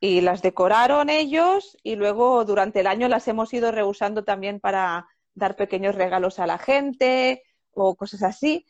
y 0.00 0.20
las 0.20 0.42
decoraron 0.42 1.10
ellos 1.10 1.76
y 1.82 1.96
luego 1.96 2.44
durante 2.44 2.80
el 2.80 2.86
año 2.86 3.08
las 3.08 3.26
hemos 3.28 3.52
ido 3.52 3.72
reusando 3.72 4.24
también 4.24 4.60
para 4.60 5.08
dar 5.34 5.56
pequeños 5.56 5.94
regalos 5.94 6.38
a 6.38 6.46
la 6.46 6.58
gente 6.58 7.42
o 7.72 7.96
cosas 7.96 8.22
así. 8.22 8.66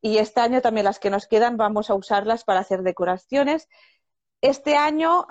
Y 0.00 0.18
este 0.18 0.40
año 0.40 0.60
también 0.60 0.84
las 0.84 0.98
que 0.98 1.10
nos 1.10 1.26
quedan 1.26 1.56
vamos 1.56 1.88
a 1.88 1.94
usarlas 1.94 2.44
para 2.44 2.60
hacer 2.60 2.82
decoraciones. 2.82 3.68
Este 4.40 4.76
año 4.76 5.26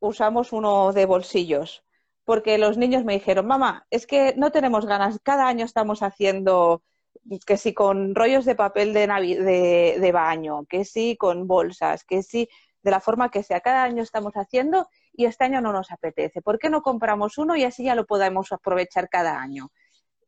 usamos 0.00 0.52
uno 0.52 0.92
de 0.92 1.06
bolsillos 1.06 1.84
porque 2.24 2.58
los 2.58 2.76
niños 2.76 3.04
me 3.04 3.14
dijeron, 3.14 3.46
mamá, 3.46 3.86
es 3.90 4.06
que 4.06 4.34
no 4.36 4.52
tenemos 4.52 4.86
ganas, 4.86 5.18
cada 5.22 5.48
año 5.48 5.64
estamos 5.64 6.00
haciendo 6.00 6.84
que 7.44 7.56
sí 7.56 7.74
con 7.74 8.14
rollos 8.14 8.44
de 8.44 8.54
papel 8.54 8.92
de, 8.92 9.96
de, 10.00 10.12
baño, 10.12 10.64
que 10.68 10.84
sí 10.84 11.16
con 11.18 11.46
bolsas, 11.46 12.04
que 12.04 12.22
sí 12.22 12.48
de 12.82 12.90
la 12.92 13.00
forma 13.00 13.30
que 13.30 13.42
sea. 13.42 13.60
Cada 13.60 13.82
año 13.82 14.02
estamos 14.02 14.34
haciendo 14.34 14.88
y 15.12 15.24
este 15.24 15.44
año 15.44 15.60
no 15.60 15.72
nos 15.72 15.90
apetece. 15.90 16.40
¿Por 16.40 16.58
qué 16.58 16.70
no 16.70 16.82
compramos 16.82 17.36
uno 17.36 17.56
y 17.56 17.64
así 17.64 17.82
ya 17.84 17.94
lo 17.94 18.06
podemos 18.06 18.52
aprovechar 18.52 19.08
cada 19.08 19.40
año? 19.40 19.70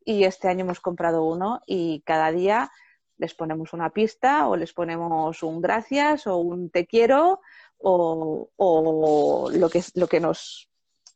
Y 0.03 0.25
este 0.25 0.49
año 0.49 0.65
hemos 0.65 0.81
comprado 0.81 1.23
uno 1.23 1.61
y 1.65 2.03
cada 2.05 2.31
día 2.31 2.69
les 3.17 3.33
ponemos 3.33 3.73
una 3.73 3.91
pista 3.91 4.47
o 4.47 4.57
les 4.57 4.73
ponemos 4.73 5.41
un 5.41 5.61
gracias 5.61 6.27
o 6.27 6.37
un 6.37 6.69
te 6.69 6.85
quiero 6.85 7.39
o, 7.83 8.49
o 8.55 9.51
lo, 9.51 9.69
que, 9.69 9.83
lo, 9.95 10.07
que 10.07 10.19
nos, 10.19 10.69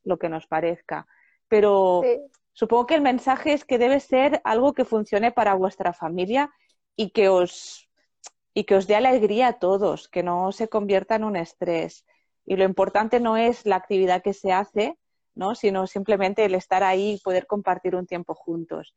lo 0.04 0.18
que 0.20 0.30
nos 0.30 0.46
parezca. 0.48 1.08
Pero 1.48 2.02
Sí. 2.04 2.20
supongo 2.54 2.86
que 2.88 2.96
el 2.96 3.02
mensaje 3.02 3.54
es 3.54 3.64
que 3.66 3.78
debe 3.78 4.00
ser 4.00 4.42
algo 4.44 4.74
que 4.74 4.86
funcione 4.86 5.32
para 5.32 5.54
vuestra 5.56 5.94
familia 5.94 6.52
y 6.96 7.12
que 7.12 7.30
os 7.30 7.84
y 8.54 8.64
que 8.64 8.76
os 8.76 8.88
dé 8.88 8.96
alegría 8.96 9.50
a 9.50 9.60
todos, 9.60 10.08
que 10.08 10.24
no 10.24 10.52
se 10.52 10.68
convierta 10.68 11.16
en 11.16 11.24
un 11.24 11.36
estrés. 11.36 12.06
Y 12.44 12.56
lo 12.56 12.64
importante 12.64 13.20
no 13.20 13.38
es 13.38 13.68
la 13.68 13.76
actividad 13.76 14.24
que 14.24 14.34
se 14.34 14.52
hace, 14.52 14.98
¿no? 15.36 15.54
sino 15.54 15.86
simplemente 15.86 16.44
el 16.44 16.56
estar 16.56 16.84
ahí 16.84 17.14
y 17.14 17.20
poder 17.20 17.46
compartir 17.46 17.96
un 17.96 18.08
tiempo 18.08 18.34
juntos. 18.34 18.96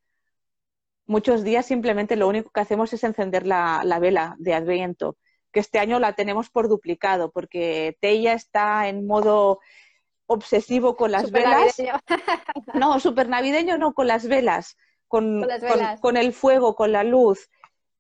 Muchos 1.07 1.45
días 1.45 1.67
simplemente 1.67 2.17
lo 2.17 2.27
único 2.27 2.51
que 2.51 2.61
hacemos 2.61 2.93
es 2.95 3.05
encender 3.05 3.47
la, 3.47 3.83
la 3.85 3.99
vela 3.99 4.35
de 4.39 4.55
Adviento, 4.55 5.17
que 5.53 5.61
este 5.61 5.79
año 5.79 5.99
la 5.99 6.15
tenemos 6.15 6.51
por 6.51 6.69
duplicado, 6.69 7.31
porque 7.31 7.97
Teya 8.01 8.33
está 8.35 8.89
en 8.89 9.07
modo 9.07 9.61
obsesivo 10.27 10.97
con 10.97 11.11
las 11.13 11.31
velas. 11.31 11.77
navideño. 11.79 12.01
No, 12.75 13.01
super 13.01 13.29
navideño 13.29 13.79
no, 13.79 13.95
con 13.95 14.07
las 14.07 14.27
velas, 14.29 14.77
con, 15.09 15.41
Con 15.41 15.49
las 15.49 15.61
con- 15.61 15.69
velas. 15.71 16.01
con 16.01 16.17
el 16.17 16.33
fuego, 16.33 16.75
con 16.75 16.93
la 16.93 17.03
luz. 17.05 17.49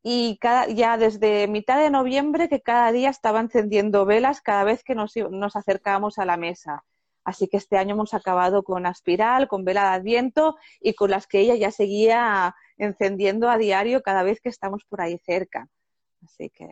Y 0.02 0.38
cada, 0.40 0.66
ya 0.69 0.97
desde 0.97 1.47
mitad 1.49 1.78
de 1.78 1.90
noviembre 1.90 2.49
que 2.49 2.62
cada 2.62 2.90
día 2.92 3.11
estaba 3.11 3.40
encendiendo 3.40 4.07
velas 4.07 4.40
cada 4.40 4.64
vez 4.64 4.83
que 4.83 4.95
nos, 4.95 5.14
nos 5.16 5.57
acercábamos 5.57 6.19
a 6.19 6.25
la 6.25 6.37
mesa. 6.38 6.85
Así 7.23 7.49
que 7.49 7.59
este 7.59 7.76
año 7.76 7.95
hemos 7.95 8.14
acabado 8.14 8.62
con 8.62 8.87
Aspiral, 8.87 9.47
con 9.47 9.64
vela 9.64 9.83
de 9.90 9.97
Adviento 9.97 10.57
y 10.80 10.95
con 10.95 11.11
las 11.11 11.26
que 11.26 11.40
ella 11.40 11.54
ya 11.54 11.71
seguía 11.71 12.54
encendiendo 12.78 13.50
a 13.50 13.59
diario 13.59 14.00
cada 14.02 14.23
vez 14.23 14.40
que 14.40 14.49
estamos 14.49 14.85
por 14.88 15.02
ahí 15.02 15.19
cerca. 15.19 15.69
Así 16.25 16.49
que 16.49 16.66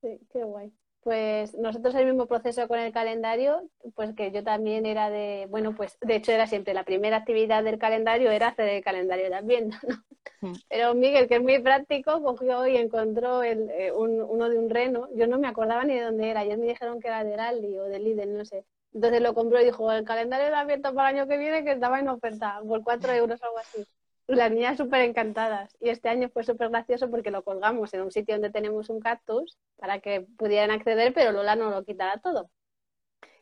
Sí, 0.00 0.20
qué 0.32 0.44
guay. 0.44 0.72
Pues 1.02 1.54
nosotros 1.54 1.94
el 1.94 2.06
mismo 2.06 2.26
proceso 2.26 2.68
con 2.68 2.78
el 2.78 2.92
calendario, 2.92 3.68
pues 3.94 4.14
que 4.14 4.30
yo 4.32 4.44
también 4.44 4.84
era 4.86 5.10
de, 5.10 5.46
bueno, 5.48 5.74
pues 5.74 5.96
de 6.00 6.16
hecho 6.16 6.32
era 6.32 6.46
siempre 6.46 6.74
la 6.74 6.84
primera 6.84 7.16
actividad 7.18 7.64
del 7.64 7.78
calendario 7.78 8.30
era 8.30 8.48
hacer 8.48 8.68
el 8.68 8.84
calendario 8.84 9.28
de 9.30 9.34
Adviento, 9.36 9.76
¿no? 9.88 9.96
Mm. 10.42 10.58
Pero 10.68 10.94
Miguel, 10.94 11.28
que 11.28 11.36
es 11.36 11.42
muy 11.42 11.60
práctico, 11.60 12.22
cogió 12.22 12.66
y 12.66 12.76
encontró 12.76 13.42
el, 13.42 13.70
eh, 13.70 13.92
un- 13.92 14.22
uno 14.22 14.48
de 14.50 14.58
un 14.58 14.70
reno. 14.70 15.08
Yo 15.16 15.26
no 15.28 15.38
me 15.38 15.48
acordaba 15.48 15.84
ni 15.84 15.94
de 15.96 16.02
dónde 16.02 16.30
era. 16.30 16.44
Ellos 16.44 16.58
me 16.58 16.66
dijeron 16.66 17.00
que 17.00 17.08
era 17.08 17.24
de 17.24 17.34
Aldi 17.36 17.78
o 17.78 17.84
de 17.84 17.98
Lidl, 18.00 18.36
no 18.38 18.44
sé. 18.46 18.64
Entonces 18.94 19.22
lo 19.22 19.34
compró 19.34 19.60
y 19.60 19.66
dijo, 19.66 19.92
el 19.92 20.04
calendario 20.04 20.48
de 20.48 20.54
Adviento 20.56 20.94
para 20.94 21.10
el 21.10 21.16
año 21.18 21.28
que 21.28 21.38
viene 21.38 21.64
que 21.64 21.72
estaba 21.72 22.00
en 22.00 22.08
oferta 22.08 22.60
por 22.66 22.82
cuatro 22.84 23.12
euros 23.14 23.40
o 23.42 23.46
algo 23.46 23.58
así. 23.60 23.86
Y 24.28 24.34
las 24.34 24.50
niñas 24.52 24.76
súper 24.76 25.00
encantadas. 25.02 25.76
Y 25.80 25.88
este 25.88 26.08
año 26.10 26.28
fue 26.28 26.44
súper 26.44 26.68
gracioso 26.68 27.10
porque 27.10 27.30
lo 27.30 27.42
colgamos 27.42 27.92
en 27.94 28.02
un 28.02 28.12
sitio 28.12 28.34
donde 28.34 28.50
tenemos 28.50 28.90
un 28.90 29.00
cactus 29.00 29.58
para 29.76 30.00
que 30.00 30.20
pudieran 30.36 30.70
acceder, 30.70 31.14
pero 31.14 31.32
Lola 31.32 31.56
no 31.56 31.70
lo 31.70 31.84
quitara 31.84 32.18
todo. 32.20 32.50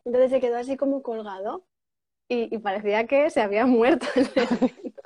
Entonces 0.05 0.31
se 0.31 0.41
quedó 0.41 0.57
así 0.57 0.77
como 0.77 1.03
colgado 1.03 1.67
y, 2.29 2.55
y 2.55 2.59
parecía 2.59 3.07
que 3.07 3.31
se 3.31 3.43
había 3.43 3.67
muerto. 3.67 4.07
vecino. 4.15 5.03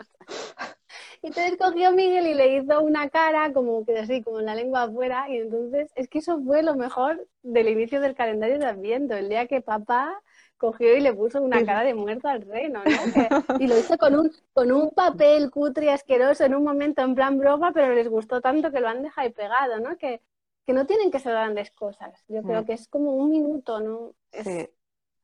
Entonces 1.23 1.57
cogió 1.59 1.93
Miguel 1.93 2.27
y 2.29 2.35
le 2.35 2.57
hizo 2.57 2.81
una 2.81 3.11
cara 3.11 3.53
como 3.53 3.85
que 3.85 3.99
así, 3.99 4.23
como 4.23 4.41
la 4.41 4.55
lengua 4.55 4.85
afuera. 4.85 5.27
Y 5.29 5.39
entonces 5.39 5.91
es 5.95 6.09
que 6.09 6.19
eso 6.19 6.41
fue 6.43 6.63
lo 6.63 6.77
mejor 6.77 7.27
del 7.43 7.69
inicio 7.69 8.01
del 8.01 8.15
calendario 8.15 8.59
de 8.59 8.67
Adviento, 8.67 9.15
el 9.15 9.29
día 9.29 9.47
que 9.47 9.61
papá 9.61 10.21
cogió 10.61 10.97
y 10.97 11.01
le 11.01 11.15
puso 11.15 11.43
una 11.43 11.65
cara 11.65 11.83
de 11.85 11.95
muerto 11.95 12.29
al 12.29 12.43
reno, 12.43 12.87
¿no? 12.87 13.11
Que- 13.11 13.35
y 13.59 13.67
lo 13.69 13.79
hizo 13.79 13.99
con 13.99 14.15
un, 14.19 14.33
con 14.55 14.73
un 14.73 14.91
papel 14.93 15.51
cutre 15.51 15.91
asqueroso 15.93 16.45
en 16.45 16.55
un 16.55 16.65
momento 16.65 17.03
en 17.03 17.15
plan 17.17 17.39
broma, 17.39 17.73
pero 17.73 17.95
les 17.95 18.09
gustó 18.09 18.41
tanto 18.43 18.71
que 18.73 18.81
lo 18.81 18.89
han 18.89 19.03
dejado 19.03 19.27
ahí 19.29 19.33
pegado, 19.35 19.81
¿no? 19.81 19.97
Que, 19.99 20.23
que 20.67 20.73
no 20.75 20.87
tienen 20.87 21.11
que 21.11 21.21
ser 21.21 21.33
grandes 21.33 21.73
cosas. 21.73 22.25
Yo 22.29 22.45
creo 22.45 22.65
que 22.65 22.75
es 22.75 22.89
como 22.89 23.15
un 23.15 23.31
minuto, 23.31 23.81
¿no? 23.81 24.15
Es, 24.33 24.47
sí, 24.47 24.69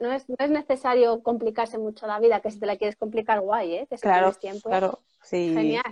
no 0.00 0.12
es, 0.12 0.28
no 0.28 0.36
es 0.38 0.50
necesario 0.50 1.22
complicarse 1.22 1.78
mucho 1.78 2.06
la 2.06 2.20
vida, 2.20 2.40
que 2.40 2.50
si 2.50 2.58
te 2.60 2.66
la 2.66 2.76
quieres 2.76 2.96
complicar, 2.96 3.40
guay, 3.40 3.74
¿eh? 3.74 3.86
Que 3.88 3.96
si 3.98 4.02
claro, 4.02 4.32
tienes 4.32 4.38
tiempo, 4.40 4.68
claro. 4.68 5.00
Sí. 5.22 5.54
genial. 5.54 5.82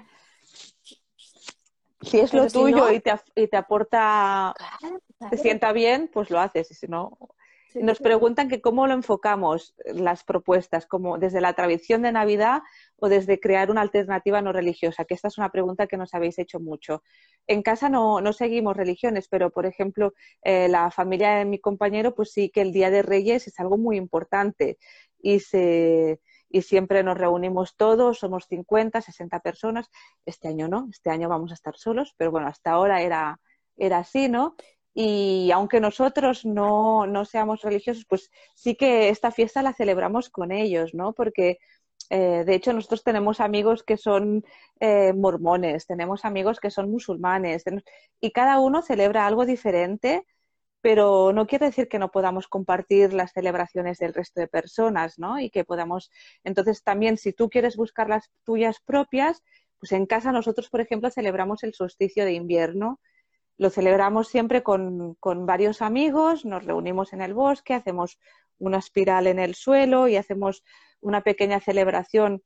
Si 2.03 2.21
es 2.21 2.31
Pero 2.31 2.43
lo 2.45 2.51
si 2.51 2.59
tuyo 2.59 2.77
no- 2.77 2.93
y, 2.93 3.01
te, 3.01 3.13
y 3.35 3.49
te 3.49 3.57
aporta, 3.57 4.55
Claro, 4.57 5.01
te 5.31 5.37
sienta 5.39 5.73
bien, 5.73 6.11
pues 6.13 6.31
lo 6.31 6.39
haces. 6.41 6.71
Y 6.71 6.75
si 6.75 6.87
no, 6.87 7.19
Sí, 7.75 7.83
Nos 7.83 7.99
sí. 7.99 8.05
preguntan 8.05 8.49
que 8.49 8.61
cómo 8.61 8.87
lo 8.87 8.95
enfocamos 8.95 9.75
las 9.85 10.23
propuestas, 10.25 10.87
como 10.87 11.19
desde 11.19 11.41
la 11.41 11.55
tradición 11.55 12.03
de 12.03 12.13
Navidad 12.13 12.63
o 12.97 13.09
desde 13.09 13.41
crear 13.41 13.71
una 13.71 13.81
alternativa 13.81 14.41
no 14.41 14.53
religiosa, 14.53 15.05
que 15.05 15.15
esta 15.15 15.29
es 15.29 15.39
una 15.39 15.51
pregunta 15.51 15.89
que 15.89 15.97
nos 15.97 16.15
habéis 16.15 16.39
hecho 16.39 16.61
mucho. 16.61 17.03
En 17.49 17.63
casa 17.63 17.89
no, 17.89 18.21
no 18.21 18.33
seguimos 18.33 18.77
religiones, 18.77 19.27
pero 19.29 19.51
por 19.51 19.67
ejemplo, 19.67 20.15
eh, 20.43 20.69
la 20.69 20.91
familia 20.93 21.35
de 21.37 21.45
mi 21.47 21.59
compañero, 21.61 22.15
pues 22.15 22.33
sí 22.33 22.49
que 22.49 22.61
el 22.63 22.73
Día 22.73 22.91
de 22.91 23.03
Reyes 23.03 23.49
es 23.49 23.59
algo 23.59 23.77
muy 23.77 23.97
importante 23.97 24.79
y 25.21 25.41
se 25.41 26.21
y 26.49 26.63
siempre 26.63 27.03
nos 27.03 27.19
reunimos 27.19 27.77
todos, 27.77 28.21
somos 28.21 28.47
50, 28.47 29.01
60 29.01 29.41
personas. 29.41 29.91
Este 30.25 30.47
año 30.47 30.69
no, 30.69 30.87
este 30.89 31.11
año 31.11 31.29
vamos 31.29 31.51
a 31.51 31.55
estar 31.55 31.77
solos, 31.77 32.15
pero 32.17 32.31
bueno, 32.31 32.47
hasta 32.47 32.71
ahora 32.71 33.03
era, 33.03 33.41
era 33.77 33.99
así, 33.99 34.29
¿no? 34.29 34.55
Y 34.95 35.51
aunque 35.53 35.81
nosotros 35.81 36.45
no, 36.45 37.07
no 37.07 37.25
seamos 37.25 37.63
religiosos, 37.63 38.07
pues 38.09 38.31
sí 38.55 38.77
que 38.77 39.09
esta 39.09 39.31
fiesta 39.33 39.63
la 39.63 39.75
celebramos 39.75 40.31
con 40.31 40.53
ellos, 40.53 40.95
¿no? 40.95 41.13
Porque 41.13 41.59
eh, 42.11 42.45
de 42.45 42.55
hecho 42.55 42.73
nosotros 42.73 43.03
tenemos 43.03 43.41
amigos 43.41 43.83
que 43.83 43.97
son 43.97 44.45
eh, 44.81 45.13
mormones, 45.13 45.87
tenemos 45.87 46.25
amigos 46.25 46.61
que 46.61 46.71
son 46.71 46.91
musulmanes, 46.91 47.65
y 48.21 48.31
cada 48.31 48.61
uno 48.61 48.83
celebra 48.83 49.27
algo 49.27 49.45
diferente 49.47 50.25
pero 50.85 51.33
no 51.33 51.47
quiere 51.47 51.65
decir 51.65 51.89
que 51.89 51.99
no 51.99 52.11
podamos 52.11 52.47
compartir 52.47 53.15
las 53.15 53.33
celebraciones 53.33 53.97
del 53.97 54.13
resto 54.13 54.41
de 54.43 54.49
personas, 54.49 55.19
¿no? 55.19 55.41
Y 55.41 55.49
que 55.49 55.65
podamos, 55.65 56.11
entonces 56.45 56.83
también 56.83 57.17
si 57.17 57.33
tú 57.33 57.49
quieres 57.49 57.75
buscar 57.79 58.11
las 58.11 58.31
tuyas 58.45 58.81
propias, 58.85 59.43
pues 59.79 59.93
en 59.93 60.05
casa 60.05 60.31
nosotros, 60.31 60.69
por 60.69 60.83
ejemplo, 60.83 61.11
celebramos 61.11 61.63
el 61.65 61.73
solsticio 61.73 62.27
de 62.27 62.35
invierno. 62.35 63.01
Lo 63.57 63.71
celebramos 63.71 64.29
siempre 64.29 64.63
con, 64.63 65.15
con 65.21 65.47
varios 65.47 65.83
amigos, 65.83 66.45
nos 66.45 66.65
reunimos 66.65 67.13
en 67.13 67.23
el 67.23 67.35
bosque, 67.35 67.75
hacemos 67.75 68.19
una 68.59 68.79
espiral 68.79 69.27
en 69.27 69.39
el 69.39 69.55
suelo 69.55 70.09
y 70.09 70.17
hacemos 70.17 70.65
una 71.01 71.23
pequeña 71.23 71.61
celebración. 71.61 72.43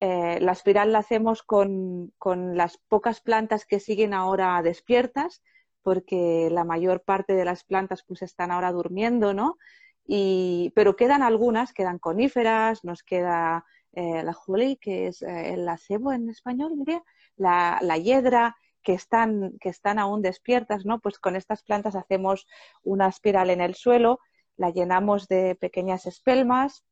Eh, 0.00 0.38
la 0.40 0.52
espiral 0.52 0.92
la 0.92 0.98
hacemos 0.98 1.42
con, 1.42 2.12
con, 2.18 2.56
las 2.56 2.78
pocas 2.78 3.20
plantas 3.20 3.66
que 3.66 3.80
siguen 3.80 4.14
ahora 4.14 4.60
despiertas, 4.62 5.42
porque 5.82 6.48
la 6.50 6.64
mayor 6.64 7.02
parte 7.02 7.34
de 7.34 7.44
las 7.44 7.64
plantas 7.64 8.04
pues 8.06 8.22
están 8.22 8.50
ahora 8.50 8.72
durmiendo, 8.72 9.34
¿no? 9.34 9.58
Y, 10.06 10.72
pero 10.74 10.96
quedan 10.96 11.22
algunas, 11.22 11.72
quedan 11.72 11.98
coníferas, 11.98 12.84
nos 12.84 13.02
queda 13.02 13.64
eh, 13.92 14.22
la 14.22 14.32
juli, 14.32 14.76
que 14.76 15.08
es 15.08 15.22
eh, 15.22 15.54
el 15.54 15.68
acebo 15.68 16.12
en 16.12 16.30
español, 16.30 16.72
diría, 16.76 17.02
la, 17.36 17.78
la 17.82 17.96
hiedra, 17.98 18.56
que 18.82 18.94
están, 18.94 19.58
que 19.60 19.68
están 19.68 19.98
aún 19.98 20.22
despiertas, 20.22 20.84
¿no? 20.84 21.00
Pues 21.00 21.18
con 21.18 21.36
estas 21.36 21.62
plantas 21.62 21.96
hacemos 21.96 22.46
una 22.82 23.08
espiral 23.08 23.50
en 23.50 23.60
el 23.60 23.74
suelo, 23.74 24.20
la 24.56 24.70
llenamos 24.70 25.28
de 25.28 25.54
pequeñas 25.54 26.06
espelmas, 26.06 26.84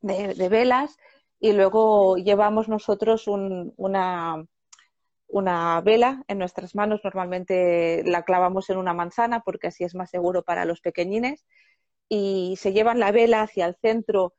de, 0.00 0.48
velas, 0.48 0.96
y 1.38 1.52
luego 1.52 2.16
llevamos 2.16 2.68
nosotros 2.68 3.26
una, 3.26 4.44
una 5.28 5.80
vela 5.80 6.24
en 6.28 6.38
nuestras 6.38 6.74
manos. 6.74 7.00
Normalmente 7.02 8.02
la 8.04 8.22
clavamos 8.24 8.70
en 8.70 8.76
una 8.78 8.94
manzana 8.94 9.40
porque 9.40 9.68
así 9.68 9.84
es 9.84 9.94
más 9.94 10.10
seguro 10.10 10.42
para 10.42 10.64
los 10.64 10.80
pequeñines. 10.80 11.46
Y 12.08 12.56
se 12.58 12.72
llevan 12.72 12.98
la 13.00 13.12
vela 13.12 13.42
hacia 13.42 13.66
el 13.66 13.76
centro 13.76 14.34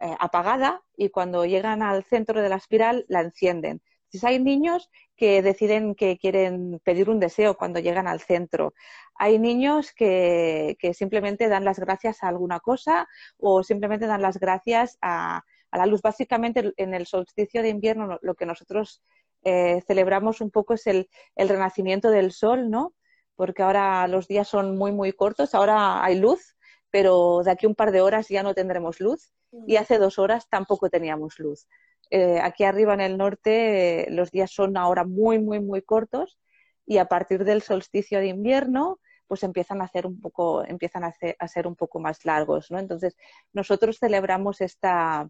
eh, 0.00 0.14
apagada 0.20 0.82
y 0.96 1.08
cuando 1.08 1.44
llegan 1.46 1.82
al 1.82 2.04
centro 2.04 2.42
de 2.42 2.48
la 2.48 2.56
espiral 2.56 3.04
la 3.08 3.20
encienden. 3.20 3.80
Si 4.14 4.24
hay 4.24 4.38
niños 4.38 4.90
que 5.16 5.42
deciden 5.42 5.96
que 5.96 6.18
quieren 6.18 6.80
pedir 6.84 7.10
un 7.10 7.18
deseo 7.18 7.56
cuando 7.56 7.80
llegan 7.80 8.06
al 8.06 8.20
centro. 8.20 8.72
Hay 9.16 9.40
niños 9.40 9.92
que, 9.92 10.76
simplemente 10.94 11.48
dan 11.48 11.64
las 11.64 11.80
gracias 11.80 12.22
a 12.22 12.28
alguna 12.28 12.60
cosa 12.60 13.08
o 13.38 13.64
simplemente 13.64 14.06
dan 14.06 14.22
las 14.22 14.38
gracias 14.38 14.98
a, 15.02 15.42
la 15.72 15.86
luz. 15.86 16.00
Básicamente 16.00 16.72
en 16.76 16.94
el 16.94 17.06
solsticio 17.06 17.60
de 17.60 17.70
invierno 17.70 18.18
lo 18.22 18.34
que 18.36 18.46
nosotros 18.46 19.02
eh, 19.42 19.82
celebramos 19.88 20.40
un 20.40 20.52
poco 20.52 20.74
es 20.74 20.86
el, 20.86 21.08
el, 21.34 21.48
renacimiento 21.48 22.10
del 22.10 22.30
sol, 22.30 22.70
¿no? 22.70 22.94
Porque 23.34 23.64
ahora 23.64 24.06
los 24.06 24.28
días 24.28 24.46
son 24.46 24.78
muy, 24.78 24.92
muy 24.92 25.12
cortos, 25.12 25.56
ahora 25.56 26.04
hay 26.04 26.20
luz, 26.20 26.56
pero 26.90 27.42
de 27.42 27.50
aquí 27.50 27.66
un 27.66 27.74
par 27.74 27.90
de 27.90 28.00
horas 28.00 28.28
ya 28.28 28.44
no 28.44 28.54
tendremos 28.54 29.00
luz 29.00 29.32
y 29.66 29.76
hace 29.76 29.98
dos 29.98 30.20
horas 30.20 30.48
tampoco 30.48 30.88
teníamos 30.88 31.40
luz. 31.40 31.66
Eh, 32.10 32.38
aquí 32.40 32.64
arriba 32.64 32.94
en 32.94 33.00
el 33.00 33.16
norte 33.16 34.06
los 34.10 34.30
días 34.30 34.50
son 34.50 34.76
ahora 34.76 35.04
muy, 35.04 35.38
muy, 35.38 35.60
muy 35.60 35.82
cortos 35.82 36.38
y 36.86 36.98
a 36.98 37.06
partir 37.06 37.44
del 37.44 37.62
solsticio 37.62 38.18
de 38.18 38.28
invierno 38.28 39.00
pues 39.26 39.42
empiezan 39.42 39.80
a 39.80 39.84
hacer 39.84 40.06
un 40.06 40.20
poco, 40.20 40.64
empiezan 40.64 41.04
a, 41.04 41.48
ser 41.48 41.66
un 41.66 41.76
poco 41.76 41.98
más 41.98 42.24
largos, 42.24 42.70
¿no? 42.70 42.78
Entonces, 42.78 43.16
nosotros 43.52 43.98
celebramos 43.98 44.60
esta, 44.60 45.28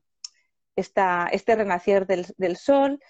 esta, 0.76 1.28
este 1.30 1.54
renacer 1.54 2.06
del, 2.06 2.56
sol. 2.56 3.00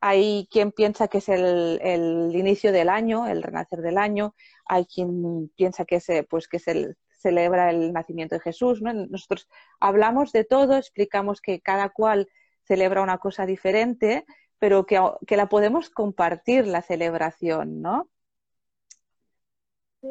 Hay 0.00 0.48
quien 0.50 0.70
piensa 0.70 1.08
que 1.08 1.18
es 1.18 1.28
el, 1.28 2.30
inicio 2.32 2.70
del 2.72 2.88
año, 2.88 3.26
el 3.26 3.42
renacer 3.42 3.80
del 3.80 3.98
año. 3.98 4.34
Hay 4.66 4.86
quien 4.86 5.50
piensa 5.56 5.84
que 5.84 5.96
es, 5.96 6.06
pues, 6.30 6.46
que 6.46 6.58
es 6.58 6.68
el, 6.68 6.96
celebra 7.18 7.70
el 7.70 7.92
nacimiento 7.92 8.36
de 8.36 8.40
Jesús. 8.40 8.80
¿no? 8.80 8.92
Nosotros 8.92 9.48
hablamos 9.80 10.32
de 10.32 10.44
todo, 10.44 10.76
explicamos 10.76 11.40
que 11.40 11.60
cada 11.60 11.90
cual 11.90 12.28
celebra 12.68 13.02
una 13.02 13.18
cosa 13.18 13.46
diferente, 13.46 14.24
pero 14.58 14.86
que, 14.86 15.00
que 15.26 15.36
la 15.36 15.48
podemos 15.48 15.90
compartir 15.90 16.66
la 16.66 16.82
celebración, 16.82 17.80
¿no? 17.82 18.08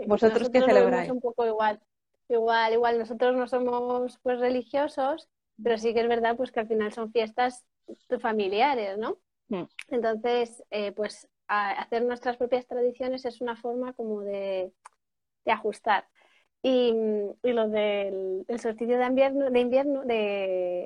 ¿Vosotros 0.07 0.49
qué 0.49 0.61
celebráis? 0.61 1.09
Un 1.09 1.21
poco 1.21 1.45
igual, 1.45 1.79
igual, 2.27 2.73
igual. 2.73 2.99
Nosotros 2.99 3.35
no 3.35 3.47
somos 3.47 4.19
pues 4.21 4.39
religiosos, 4.39 5.29
pero 5.63 5.77
sí 5.77 5.93
que 5.93 6.01
es 6.01 6.09
verdad 6.09 6.35
pues 6.35 6.51
que 6.51 6.59
al 6.59 6.67
final 6.67 6.91
son 6.91 7.11
fiestas 7.11 7.65
familiares, 8.19 8.97
¿no? 8.97 9.17
Mm. 9.47 9.63
Entonces, 9.89 10.63
eh, 10.71 10.91
pues 10.91 11.29
hacer 11.47 12.03
nuestras 12.03 12.35
propias 12.35 12.67
tradiciones 12.67 13.23
es 13.23 13.39
una 13.39 13.55
forma 13.55 13.93
como 13.93 14.21
de, 14.21 14.73
de 15.45 15.51
ajustar. 15.51 16.05
Y, 16.63 16.93
y 17.43 17.51
lo 17.53 17.69
del 17.69 18.45
el 18.47 18.57
de 18.57 19.05
invierno, 19.05 19.49
de 19.49 19.59
invierno 19.59 20.03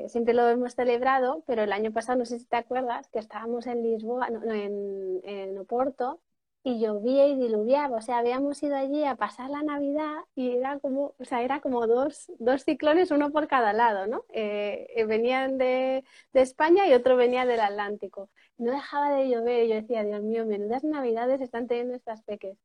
siempre 0.09 0.33
lo 0.33 0.47
hemos 0.49 0.75
celebrado, 0.75 1.43
pero 1.47 1.63
el 1.63 1.71
año 1.71 1.91
pasado, 1.91 2.19
no 2.19 2.25
sé 2.25 2.39
si 2.39 2.45
te 2.45 2.57
acuerdas, 2.57 3.07
que 3.09 3.19
estábamos 3.19 3.67
en 3.67 3.83
Lisboa, 3.83 4.29
no, 4.29 4.53
en, 4.53 5.21
en 5.23 5.57
Oporto, 5.57 6.19
y 6.63 6.79
llovía 6.79 7.27
y 7.27 7.35
diluviaba. 7.35 7.97
O 7.97 8.01
sea, 8.01 8.19
habíamos 8.19 8.61
ido 8.63 8.75
allí 8.75 9.03
a 9.03 9.15
pasar 9.15 9.49
la 9.49 9.63
Navidad 9.63 10.17
y 10.35 10.51
era 10.51 10.79
como, 10.79 11.15
o 11.17 11.25
sea, 11.25 11.41
era 11.43 11.59
como 11.61 11.87
dos, 11.87 12.31
dos 12.39 12.63
ciclones, 12.63 13.11
uno 13.11 13.31
por 13.31 13.47
cada 13.47 13.73
lado, 13.73 14.07
¿no? 14.07 14.25
Eh, 14.29 14.87
eh, 14.95 15.05
venían 15.05 15.57
de, 15.57 16.03
de, 16.33 16.41
España 16.41 16.87
y 16.87 16.93
otro 16.93 17.15
venía 17.15 17.45
del 17.45 17.59
Atlántico. 17.61 18.29
No 18.57 18.71
dejaba 18.71 19.15
de 19.15 19.29
llover 19.29 19.65
y 19.65 19.69
yo 19.69 19.75
decía, 19.75 20.03
Dios 20.03 20.21
mío, 20.23 20.45
menudas 20.45 20.83
Navidades 20.83 21.41
están 21.41 21.67
teniendo 21.67 21.95
estas 21.95 22.21
peques. 22.23 22.57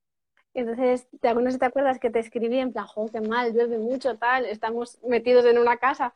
Entonces, 0.57 1.07
¿te, 1.21 1.35
no 1.35 1.59
te 1.59 1.65
acuerdas 1.67 1.99
que 1.99 2.11
te 2.11 2.19
escribí 2.19 2.59
en 2.59 2.73
plan, 2.73 2.87
jo, 2.87 3.07
qué 3.13 3.21
mal, 3.21 3.53
llueve 3.53 3.79
mucho, 3.79 4.17
tal, 4.17 4.47
estamos 4.47 4.99
metidos 5.05 5.45
en 5.45 5.59
una 5.59 5.77
casa. 5.77 6.15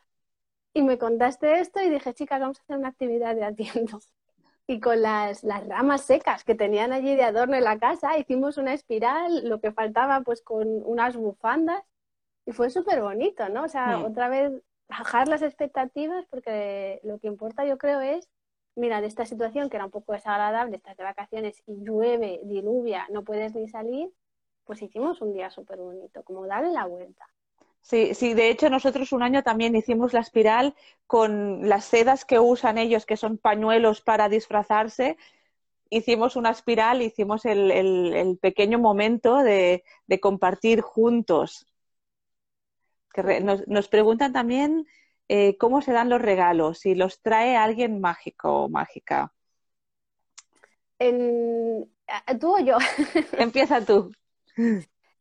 Y 0.73 0.83
me 0.83 0.99
contaste 0.99 1.61
esto 1.61 1.81
y 1.81 1.91
dije, 1.91 2.15
chicas, 2.15 2.41
vamos 2.41 2.59
a 2.59 2.63
hacer 2.63 2.79
una 2.79 2.89
actividad 2.89 3.35
de 3.35 3.45
atiendo. 3.45 4.01
Y 4.67 4.81
con 4.81 5.03
las, 5.03 5.45
las 5.45 5.67
ramas 5.67 6.03
secas 6.03 6.45
que 6.45 6.55
tenían 6.55 6.93
allí 6.93 7.17
de 7.17 7.25
adorno 7.25 7.57
en 7.57 7.65
la 7.65 7.79
casa, 7.79 8.17
hicimos 8.19 8.57
una 8.57 8.73
espiral, 8.73 9.49
lo 9.49 9.61
que 9.61 9.73
faltaba 9.73 10.23
pues 10.23 10.41
con 10.43 10.67
unas 10.87 11.17
bufandas. 11.17 11.83
Y 12.47 12.53
fue 12.53 12.71
súper 12.71 13.03
bonito, 13.03 13.49
¿no? 13.49 13.65
O 13.65 13.69
sea, 13.69 13.99
mm. 13.99 14.05
otra 14.05 14.29
vez 14.29 14.53
bajar 14.89 15.29
las 15.29 15.43
expectativas 15.43 16.25
porque 16.31 17.01
lo 17.05 17.19
que 17.19 17.27
importa 17.27 17.65
yo 17.67 17.79
creo 17.79 18.01
es 18.01 18.29
mira, 18.77 19.01
de 19.01 19.07
esta 19.07 19.27
situación 19.27 19.69
que 19.69 19.77
era 19.77 19.85
un 19.85 19.91
poco 19.91 20.13
desagradable, 20.13 20.77
estás 20.77 20.97
de 20.97 21.05
vacaciones 21.05 21.63
y 21.67 21.85
llueve, 21.85 22.41
diluvia, 22.45 23.07
no 23.11 23.23
puedes 23.25 23.55
ni 23.55 23.69
salir, 23.69 24.11
pues 24.71 24.83
hicimos 24.83 25.21
un 25.21 25.33
día 25.33 25.51
súper 25.51 25.79
bonito, 25.79 26.23
como 26.23 26.47
darle 26.47 26.71
la 26.71 26.87
vuelta. 26.87 27.27
Sí, 27.81 28.15
sí, 28.15 28.35
de 28.35 28.51
hecho 28.51 28.71
nosotros 28.71 29.11
un 29.11 29.25
año 29.25 29.43
también 29.43 29.75
hicimos 29.75 30.13
la 30.13 30.21
espiral 30.21 30.77
con 31.09 31.69
las 31.69 31.87
sedas 31.87 32.25
que 32.25 32.39
usan 32.39 32.79
ellos, 32.79 33.05
que 33.05 33.17
son 33.17 33.37
pañuelos 33.37 34.01
para 34.01 34.29
disfrazarse. 34.29 35.17
Hicimos 35.89 36.37
una 36.37 36.51
espiral, 36.51 37.03
hicimos 37.03 37.47
el, 37.47 38.39
pequeño 38.41 38.79
momento 38.79 39.39
de, 39.39 39.83
compartir 40.21 40.83
juntos. 40.83 41.67
nos, 43.67 43.89
preguntan 43.89 44.33
también 44.33 44.87
eh, 45.27 45.57
cómo 45.59 45.83
se 45.83 45.91
dan 45.91 46.11
los 46.11 46.23
regalos, 46.23 46.79
si 46.79 46.95
los 46.95 47.21
trae 47.23 47.57
alguien 47.57 48.01
mágico 48.01 48.67
o 48.67 48.69
mágica. 48.69 49.33
¿Tú 52.41 52.55
o 52.55 52.61
yo? 52.61 52.79
Empieza 53.33 53.85
tú. 53.85 54.13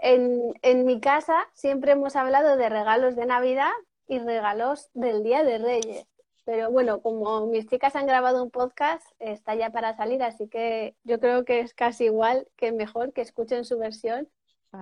En, 0.02 0.54
en, 0.62 0.86
mi 0.86 1.02
casa 1.02 1.48
siempre 1.54 1.92
hemos 1.92 2.16
hablado 2.16 2.56
de 2.56 2.70
regalos 2.70 3.16
de 3.16 3.26
Navidad 3.26 3.72
y 4.08 4.20
regalos 4.20 4.90
del 4.94 5.24
Día 5.24 5.44
de 5.44 5.58
Reyes. 5.58 6.08
Pero 6.46 6.72
bueno, 6.72 7.02
como 7.02 7.46
mis 7.46 7.68
chicas 7.68 7.96
han 7.96 8.08
grabado 8.08 8.44
un 8.44 8.50
podcast, 8.50 9.06
está 9.20 9.54
ya 9.56 9.70
para 9.70 9.96
salir, 9.96 10.24
así 10.24 10.48
que 10.48 10.96
yo 11.04 11.20
creo 11.20 11.46
que 11.46 11.60
es 11.60 11.74
casi 11.76 12.06
igual 12.06 12.48
que 12.56 12.72
mejor 12.72 13.14
que 13.14 13.22
escuchen 13.22 13.66
su 13.66 13.78
versión, 13.78 14.28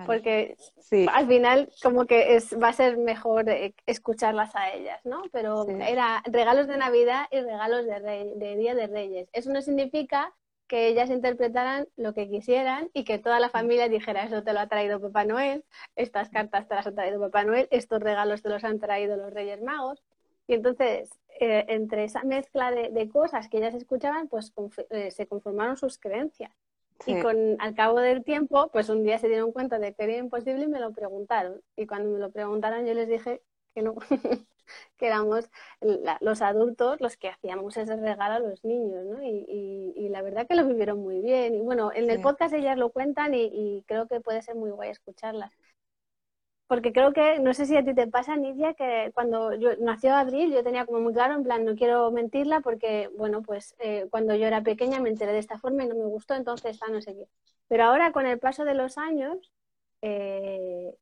porque 0.06 0.56
al 1.12 1.26
final 1.26 1.70
como 1.82 2.06
que 2.06 2.36
es, 2.36 2.54
va 2.58 2.68
a 2.68 2.72
ser 2.72 2.96
mejor 2.98 3.48
eh, 3.48 3.74
escucharlas 3.86 4.54
a 4.54 4.70
ellas, 4.72 5.00
¿no? 5.04 5.22
Pero 5.32 5.66
era 5.68 6.22
regalos 6.26 6.68
de 6.68 6.76
Navidad 6.76 7.26
y 7.30 7.40
regalos 7.40 7.86
de, 7.86 8.32
de 8.36 8.56
Día 8.56 8.74
de 8.74 8.86
Reyes. 8.86 9.28
Eso 9.32 9.50
no 9.50 9.60
significa 9.60 10.34
que 10.68 10.86
ellas 10.86 11.10
interpretaran 11.10 11.88
lo 11.96 12.14
que 12.14 12.28
quisieran 12.28 12.90
y 12.92 13.04
que 13.04 13.18
toda 13.18 13.40
la 13.40 13.48
familia 13.48 13.88
dijera, 13.88 14.24
eso 14.24 14.42
te 14.42 14.52
lo 14.52 14.60
ha 14.60 14.68
traído 14.68 15.00
Papá 15.00 15.24
Noel, 15.24 15.64
estas 15.96 16.28
cartas 16.28 16.68
te 16.68 16.74
las 16.74 16.86
ha 16.86 16.92
traído 16.92 17.18
Papá 17.20 17.44
Noel, 17.44 17.66
estos 17.70 18.00
regalos 18.00 18.42
te 18.42 18.50
los 18.50 18.62
han 18.64 18.78
traído 18.78 19.16
los 19.16 19.32
Reyes 19.32 19.62
Magos. 19.62 20.04
Y 20.46 20.54
entonces, 20.54 21.10
eh, 21.40 21.64
entre 21.68 22.04
esa 22.04 22.22
mezcla 22.22 22.70
de, 22.70 23.08
cosas 23.08 23.48
que 23.48 23.58
ellas 23.58 23.74
escuchaban, 23.74 24.28
pues 24.28 24.52
eh, 24.90 25.10
se 25.10 25.26
conformaron 25.26 25.76
sus 25.76 25.98
creencias. 25.98 26.52
Y 27.06 27.20
con, 27.20 27.56
al 27.60 27.74
cabo 27.74 28.00
del 28.00 28.24
tiempo, 28.24 28.70
pues 28.72 28.88
un 28.88 29.04
día 29.04 29.18
se 29.18 29.28
dieron 29.28 29.52
cuenta 29.52 29.78
de 29.78 29.94
que 29.94 30.02
era 30.02 30.16
imposible 30.16 30.64
y 30.64 30.68
me 30.68 30.80
lo 30.80 30.92
preguntaron. 30.92 31.62
Y 31.76 31.86
cuando 31.86 32.10
me 32.10 32.18
lo 32.18 32.30
preguntaron, 32.30 32.86
yo 32.86 32.94
les 32.94 33.08
dije 33.08 33.40
que 33.78 33.82
no, 33.82 33.94
que 34.96 35.06
éramos 35.06 35.48
los 36.20 36.42
adultos 36.42 37.00
los 37.00 37.16
que 37.16 37.28
hacíamos 37.28 37.76
ese 37.76 37.96
regalo 37.96 38.34
a 38.34 38.48
los 38.50 38.64
niños, 38.64 39.04
¿no? 39.04 39.22
Y, 39.22 39.92
y, 39.96 40.08
la 40.08 40.22
verdad 40.22 40.46
que 40.48 40.56
lo 40.56 40.66
vivieron 40.66 40.98
muy 41.00 41.20
bien. 41.20 41.54
Y 41.54 41.60
bueno, 41.60 41.92
en 41.94 42.10
el 42.10 42.20
podcast 42.20 42.54
ellas 42.54 42.76
lo 42.76 42.90
cuentan 42.90 43.34
y, 43.34 43.84
creo 43.86 44.08
que 44.08 44.20
puede 44.20 44.42
ser 44.42 44.56
muy 44.56 44.70
guay 44.70 44.90
escucharlas. 44.90 45.52
porque 46.66 46.92
creo 46.92 47.12
que, 47.12 47.38
no 47.40 47.54
sé 47.54 47.66
si 47.66 47.76
a 47.76 47.84
ti 47.84 47.94
te 47.94 48.06
pasa, 48.08 48.36
Nidia, 48.36 48.74
que 48.74 49.10
cuando 49.14 49.54
yo, 49.54 49.70
nació 49.80 50.14
Abril 50.14 50.52
yo 50.52 50.62
tenía 50.62 50.84
como 50.86 51.00
muy 51.00 51.14
claro, 51.14 51.34
en 51.34 51.42
plan, 51.44 51.64
no 51.64 51.74
quiero 51.76 52.10
mentirla 52.10 52.60
porque, 52.60 53.08
bueno, 53.16 53.42
pues 53.42 53.74
eh, 53.78 54.06
cuando 54.10 54.34
yo 54.34 54.46
era 54.46 54.62
pequeña 54.62 55.00
me 55.00 55.08
enteré 55.10 55.32
de 55.32 55.38
esta 55.38 55.58
forma 55.58 55.84
y 55.84 55.88
no 55.88 55.94
me 55.94 56.04
gustó, 56.04 56.34
entonces 56.34 56.72
está 56.72 56.88
no 56.88 57.00
sé 57.00 57.14
qué. 57.14 57.28
Pero 57.68 57.84
ahora, 57.84 58.12
con 58.12 58.26
el 58.26 58.38
paso 58.38 58.64
de 58.64 58.74
los 58.74 58.98
años, 58.98 59.52
eh, 60.02 60.94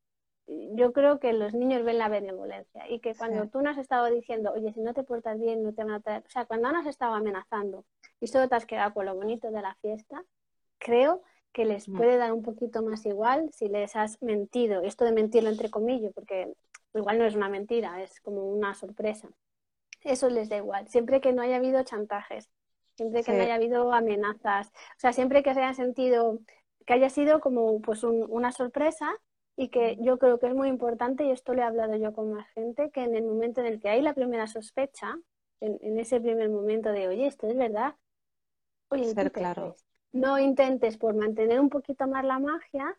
yo 0.46 0.92
creo 0.92 1.18
que 1.18 1.32
los 1.32 1.54
niños 1.54 1.84
ven 1.84 1.98
la 1.98 2.08
benevolencia 2.08 2.88
y 2.88 3.00
que 3.00 3.14
cuando 3.14 3.48
tú 3.48 3.62
no 3.62 3.70
has 3.70 3.78
estado 3.78 4.06
diciendo, 4.06 4.52
oye, 4.54 4.72
si 4.72 4.80
no 4.80 4.94
te 4.94 5.02
portas 5.02 5.38
bien, 5.40 5.62
no 5.62 5.72
te 5.72 5.82
van 5.82 5.94
a 5.94 6.00
traer, 6.00 6.22
o 6.26 6.30
sea, 6.30 6.44
cuando 6.44 6.70
no 6.70 6.78
has 6.78 6.86
estado 6.86 7.14
amenazando 7.14 7.84
y 8.20 8.28
solo 8.28 8.48
te 8.48 8.54
has 8.54 8.66
quedado 8.66 8.94
con 8.94 9.06
lo 9.06 9.14
bonito 9.14 9.50
de 9.50 9.60
la 9.60 9.74
fiesta, 9.76 10.22
creo 10.78 11.22
que 11.52 11.64
les 11.64 11.88
mm. 11.88 11.96
puede 11.96 12.16
dar 12.16 12.32
un 12.32 12.42
poquito 12.42 12.82
más 12.82 13.04
igual 13.06 13.50
si 13.52 13.68
les 13.68 13.96
has 13.96 14.22
mentido. 14.22 14.82
Esto 14.82 15.04
de 15.04 15.12
mentirlo 15.12 15.50
entre 15.50 15.70
comillas, 15.70 16.12
porque 16.14 16.52
igual 16.94 17.18
no 17.18 17.24
es 17.24 17.34
una 17.34 17.48
mentira, 17.48 18.02
es 18.02 18.20
como 18.20 18.46
una 18.46 18.74
sorpresa. 18.74 19.28
Eso 20.02 20.28
les 20.28 20.48
da 20.48 20.58
igual, 20.58 20.86
siempre 20.88 21.20
que 21.20 21.32
no 21.32 21.42
haya 21.42 21.56
habido 21.56 21.82
chantajes, 21.82 22.48
siempre 22.94 23.24
que 23.24 23.32
no 23.32 23.42
haya 23.42 23.56
habido 23.56 23.92
amenazas, 23.92 24.68
o 24.68 24.98
sea, 24.98 25.12
siempre 25.12 25.42
que 25.42 25.52
se 25.54 25.60
haya 25.60 25.74
sentido 25.74 26.38
que 26.86 26.92
haya 26.92 27.10
sido 27.10 27.40
como 27.40 27.80
pues 27.80 28.04
una 28.04 28.52
sorpresa 28.52 29.12
y 29.56 29.68
que 29.68 29.96
yo 30.00 30.18
creo 30.18 30.38
que 30.38 30.46
es 30.46 30.54
muy 30.54 30.68
importante, 30.68 31.24
y 31.24 31.30
esto 31.30 31.54
le 31.54 31.62
he 31.62 31.64
hablado 31.64 31.96
yo 31.96 32.12
con 32.12 32.32
más 32.32 32.48
gente, 32.50 32.90
que 32.90 33.02
en 33.02 33.14
el 33.16 33.24
momento 33.24 33.60
en 33.60 33.66
el 33.66 33.80
que 33.80 33.88
hay 33.88 34.02
la 34.02 34.14
primera 34.14 34.46
sospecha, 34.46 35.16
en, 35.60 35.98
ese 35.98 36.20
primer 36.20 36.50
momento 36.50 36.92
de, 36.92 37.08
oye, 37.08 37.26
esto 37.26 37.46
es 37.46 37.56
verdad, 37.56 37.94
oye, 38.90 39.06
ser 39.06 39.32
claro 39.32 39.74
no 40.16 40.38
intentes 40.38 40.96
por 40.96 41.14
mantener 41.14 41.60
un 41.60 41.68
poquito 41.68 42.06
más 42.08 42.24
la 42.24 42.38
magia 42.38 42.96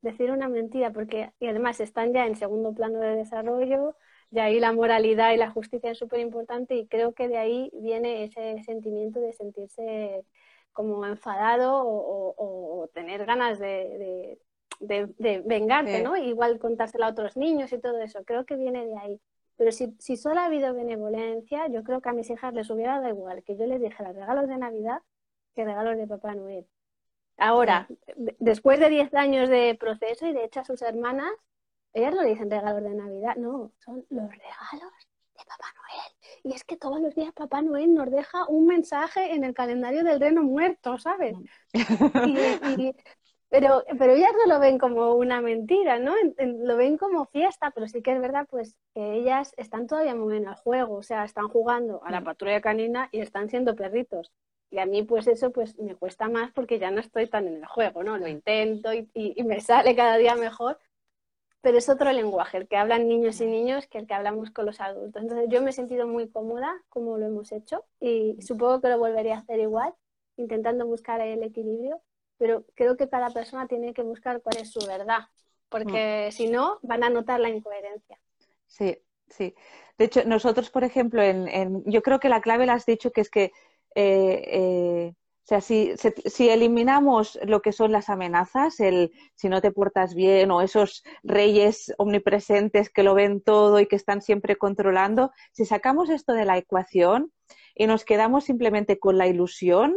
decir 0.00 0.30
una 0.32 0.48
mentira, 0.48 0.92
porque 0.92 1.32
y 1.38 1.46
además 1.46 1.80
están 1.80 2.12
ya 2.12 2.26
en 2.26 2.36
segundo 2.36 2.74
plano 2.74 2.98
de 3.00 3.16
desarrollo, 3.16 3.96
y 4.30 4.40
ahí 4.40 4.58
la 4.58 4.72
moralidad 4.72 5.32
y 5.32 5.36
la 5.36 5.50
justicia 5.50 5.92
es 5.92 5.98
súper 5.98 6.20
importante 6.20 6.74
y 6.74 6.88
creo 6.88 7.14
que 7.14 7.28
de 7.28 7.38
ahí 7.38 7.70
viene 7.74 8.24
ese 8.24 8.62
sentimiento 8.64 9.20
de 9.20 9.32
sentirse 9.32 10.24
como 10.72 11.04
enfadado 11.06 11.82
o, 11.84 12.88
tener 12.94 13.24
ganas 13.26 13.58
de, 13.58 14.38
vengarte, 14.82 16.02
¿no? 16.02 16.16
Igual 16.16 16.58
contárselo 16.58 17.04
a 17.04 17.10
otros 17.10 17.36
niños 17.36 17.72
y 17.72 17.78
todo 17.78 17.98
eso, 18.00 18.24
creo 18.24 18.44
que 18.44 18.56
viene 18.56 18.86
de 18.86 18.98
ahí. 18.98 19.20
Pero 19.56 19.70
si, 19.72 19.94
si 19.98 20.16
solo 20.16 20.40
ha 20.40 20.46
habido 20.46 20.74
benevolencia, 20.74 21.68
yo 21.68 21.84
creo 21.84 22.00
que 22.00 22.08
a 22.08 22.12
mis 22.12 22.30
hijas 22.30 22.52
les 22.54 22.68
hubiera 22.70 23.00
dado 23.00 23.14
igual 23.14 23.42
que 23.44 23.56
yo 23.56 23.66
les 23.66 23.80
dijera 23.80 24.12
regalos 24.12 24.48
de 24.48 24.56
Navidad 24.56 25.02
que 25.54 25.64
regalos 25.64 25.96
de 25.96 26.06
Papá 26.06 26.34
Noel. 26.34 26.66
Ahora, 27.36 27.88
después 28.38 28.78
de 28.78 28.88
10 28.88 29.14
años 29.14 29.48
de 29.48 29.76
proceso 29.78 30.26
y 30.26 30.32
de 30.32 30.44
hecho 30.44 30.60
a 30.60 30.64
sus 30.64 30.82
hermanas, 30.82 31.32
ellas 31.92 32.14
no 32.14 32.22
dicen 32.22 32.50
regalos 32.50 32.82
de 32.82 32.94
Navidad, 32.94 33.36
no, 33.36 33.72
son 33.78 34.04
los 34.10 34.30
regalos 34.30 34.92
de 35.36 35.44
Papá 35.44 35.66
Noel. 35.76 36.12
Y 36.44 36.54
es 36.54 36.64
que 36.64 36.76
todos 36.76 37.00
los 37.00 37.14
días 37.14 37.32
Papá 37.32 37.62
Noel 37.62 37.94
nos 37.94 38.10
deja 38.10 38.46
un 38.48 38.66
mensaje 38.66 39.34
en 39.34 39.44
el 39.44 39.54
calendario 39.54 40.04
del 40.04 40.20
reno 40.20 40.42
muerto, 40.42 40.98
¿sabes? 40.98 41.36
Pero, 43.52 43.84
pero 43.98 44.14
ellas 44.14 44.32
no 44.32 44.54
lo 44.54 44.60
ven 44.60 44.78
como 44.78 45.12
una 45.12 45.42
mentira, 45.42 45.98
¿no? 45.98 46.14
lo 46.38 46.76
ven 46.78 46.96
como 46.96 47.26
fiesta, 47.26 47.70
pero 47.70 47.86
sí 47.86 48.00
que 48.00 48.12
es 48.12 48.18
verdad 48.18 48.46
pues 48.48 48.78
que 48.94 49.12
ellas 49.12 49.52
están 49.58 49.86
todavía 49.86 50.14
muy 50.14 50.38
en 50.38 50.48
el 50.48 50.54
juego, 50.54 50.94
o 50.94 51.02
sea, 51.02 51.22
están 51.26 51.48
jugando 51.48 52.02
a 52.02 52.10
la 52.10 52.22
patrulla 52.22 52.62
canina 52.62 53.10
y 53.12 53.20
están 53.20 53.50
siendo 53.50 53.76
perritos. 53.76 54.32
Y 54.70 54.78
a 54.78 54.86
mí 54.86 55.02
pues 55.02 55.26
eso 55.26 55.52
pues 55.52 55.78
me 55.78 55.94
cuesta 55.94 56.30
más 56.30 56.50
porque 56.52 56.78
ya 56.78 56.90
no 56.90 57.00
estoy 57.00 57.26
tan 57.26 57.46
en 57.46 57.56
el 57.56 57.66
juego, 57.66 58.02
¿no? 58.02 58.16
Lo 58.16 58.26
intento 58.26 58.90
y, 58.94 59.10
me 59.44 59.60
sale 59.60 59.94
cada 59.94 60.16
día 60.16 60.34
mejor, 60.34 60.78
pero 61.60 61.76
es 61.76 61.90
otro 61.90 62.10
lenguaje, 62.10 62.56
el 62.56 62.68
que 62.68 62.78
hablan 62.78 63.06
niños 63.06 63.38
y 63.42 63.46
niños 63.46 63.86
que 63.86 63.98
el 63.98 64.06
que 64.06 64.14
hablamos 64.14 64.50
con 64.50 64.64
los 64.64 64.80
adultos. 64.80 65.22
Entonces 65.22 65.50
yo 65.50 65.60
me 65.60 65.70
he 65.70 65.74
sentido 65.74 66.06
muy 66.06 66.26
cómoda 66.30 66.72
como 66.88 67.18
lo 67.18 67.26
hemos 67.26 67.52
hecho 67.52 67.84
y 68.00 68.40
supongo 68.40 68.80
que 68.80 68.88
lo 68.88 68.98
volvería 68.98 69.34
a 69.34 69.40
hacer 69.40 69.60
igual, 69.60 69.92
intentando 70.38 70.86
buscar 70.86 71.20
el 71.20 71.42
equilibrio, 71.42 72.00
pero 72.42 72.64
creo 72.74 72.96
que 72.96 73.08
cada 73.08 73.30
persona 73.30 73.68
tiene 73.68 73.94
que 73.94 74.02
buscar 74.02 74.42
cuál 74.42 74.56
es 74.56 74.72
su 74.72 74.84
verdad, 74.84 75.28
porque 75.68 76.26
mm. 76.28 76.32
si 76.32 76.48
no 76.48 76.80
van 76.82 77.04
a 77.04 77.08
notar 77.08 77.38
la 77.38 77.50
incoherencia. 77.50 78.18
Sí, 78.66 78.98
sí. 79.28 79.54
De 79.96 80.06
hecho, 80.06 80.24
nosotros, 80.24 80.68
por 80.68 80.82
ejemplo, 80.82 81.22
en, 81.22 81.84
yo 81.84 82.02
creo 82.02 82.18
que 82.18 82.28
la 82.28 82.40
clave 82.40 82.66
la 82.66 82.72
has 82.72 82.84
dicho 82.84 83.12
que 83.12 83.20
es 83.20 83.30
que 83.30 83.52
eh, 83.94 84.42
eh, 84.44 85.12
o 85.14 85.46
sea, 85.46 85.60
si, 85.60 85.92
si, 85.96 86.48
eliminamos 86.48 87.38
lo 87.44 87.62
que 87.62 87.70
son 87.70 87.92
las 87.92 88.08
amenazas, 88.08 88.80
el 88.80 89.12
si 89.36 89.48
no 89.48 89.60
te 89.60 89.70
portas 89.70 90.16
bien 90.16 90.50
o 90.50 90.62
esos 90.62 91.04
reyes 91.22 91.94
omnipresentes 91.96 92.90
que 92.90 93.04
lo 93.04 93.14
ven 93.14 93.40
todo 93.40 93.78
y 93.78 93.86
que 93.86 93.94
están 93.94 94.20
siempre 94.20 94.56
controlando, 94.56 95.30
si 95.52 95.64
sacamos 95.64 96.10
esto 96.10 96.32
de 96.32 96.44
la 96.44 96.58
ecuación 96.58 97.32
y 97.76 97.86
nos 97.86 98.04
quedamos 98.04 98.46
simplemente 98.46 98.98
con 98.98 99.16
la 99.16 99.28
ilusión, 99.28 99.96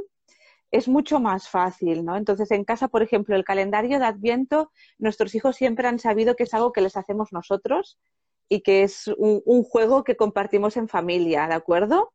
es 0.75 0.87
mucho 0.87 1.19
más 1.19 1.49
fácil, 1.49 2.05
¿no? 2.05 2.17
Entonces, 2.17 2.51
en 2.51 2.63
casa, 2.63 2.87
por 2.87 3.01
ejemplo, 3.01 3.35
el 3.35 3.43
calendario 3.43 3.99
de 3.99 4.05
Adviento, 4.05 4.71
nuestros 4.97 5.35
hijos 5.35 5.55
siempre 5.55 5.87
han 5.87 5.99
sabido 5.99 6.35
que 6.35 6.43
es 6.43 6.53
algo 6.53 6.71
que 6.71 6.81
les 6.81 6.97
hacemos 6.97 7.31
nosotros 7.31 7.99
y 8.49 8.61
que 8.61 8.83
es 8.83 9.07
un 9.07 9.63
juego 9.63 10.03
que 10.03 10.15
compartimos 10.15 10.77
en 10.77 10.87
familia, 10.87 11.47
¿de 11.47 11.55
acuerdo? 11.55 12.13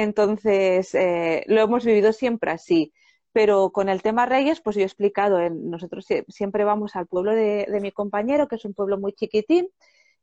Entonces, 0.00 0.94
eh, 0.94 1.44
lo 1.46 1.60
hemos 1.60 1.84
vivido 1.84 2.14
siempre 2.14 2.50
así. 2.50 2.94
Pero 3.32 3.70
con 3.70 3.90
el 3.90 4.00
tema 4.00 4.24
Reyes, 4.24 4.62
pues 4.62 4.74
yo 4.76 4.82
he 4.82 4.86
explicado, 4.86 5.38
nosotros 5.50 6.06
siempre 6.28 6.64
vamos 6.64 6.96
al 6.96 7.06
pueblo 7.06 7.32
de, 7.32 7.66
mi 7.82 7.92
compañero, 7.92 8.48
que 8.48 8.56
es 8.56 8.64
un 8.64 8.72
pueblo 8.72 8.98
muy 8.98 9.12
chiquitín, 9.12 9.68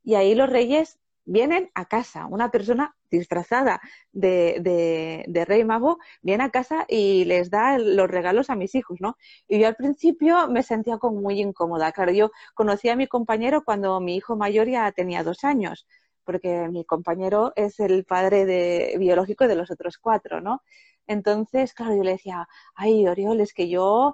y 0.04 0.16
ahí 0.16 0.34
los 0.34 0.50
Reyes 0.50 0.98
vienen 1.26 1.70
a 1.76 1.86
casa. 1.86 2.26
Una 2.26 2.50
persona 2.50 2.97
disfrazada 3.10 3.82
de, 4.12 5.46
Rey 5.48 5.64
Mago 5.64 5.98
viene 6.22 6.44
a 6.44 6.50
casa 6.50 6.86
y 6.88 7.26
les 7.26 7.50
da 7.50 7.78
los 7.78 8.10
regalos 8.10 8.50
a 8.50 8.56
mis 8.56 8.76
hijos, 8.76 9.00
¿no? 9.02 9.18
Y 9.48 9.60
yo 9.60 9.68
al 9.68 9.76
principio 9.76 10.48
me 10.50 10.64
sentía 10.64 10.98
como 10.98 11.22
muy 11.22 11.40
incómoda. 11.40 11.92
Claro, 11.92 12.12
yo 12.12 12.32
conocí 12.54 12.90
a 12.90 12.96
mi 12.96 13.08
compañero 13.08 13.64
cuando 13.64 14.00
mi 14.00 14.16
hijo 14.16 14.36
mayor 14.36 14.68
ya 14.68 14.92
tenía 14.92 15.24
dos 15.24 15.44
años 15.44 15.88
porque 16.28 16.68
mi 16.70 16.84
compañero 16.84 17.54
es 17.56 17.80
el 17.80 18.04
padre 18.04 18.46
de, 18.46 18.98
biológico 19.00 19.48
de 19.48 19.56
los 19.56 19.72
otros 19.72 19.98
cuatro, 19.98 20.42
¿no? 20.42 20.62
Entonces, 21.08 21.74
claro, 21.74 21.96
yo 21.96 22.04
le 22.04 22.12
decía, 22.12 22.50
ay, 22.76 23.08
Oriol, 23.08 23.40
es 23.40 23.54
que 23.54 23.70
yo 23.70 24.14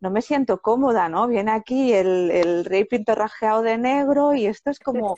no 0.00 0.10
me 0.10 0.22
siento 0.22 0.60
cómoda, 0.60 1.08
¿no? 1.08 1.26
Viene 1.26 1.52
aquí 1.52 1.92
el, 1.92 2.30
el 2.30 2.64
rey 2.64 2.84
pintorrajeado 2.84 3.62
de 3.62 3.78
negro 3.78 4.34
y 4.34 4.46
esto 4.46 4.70
es 4.70 4.78
como... 4.78 5.16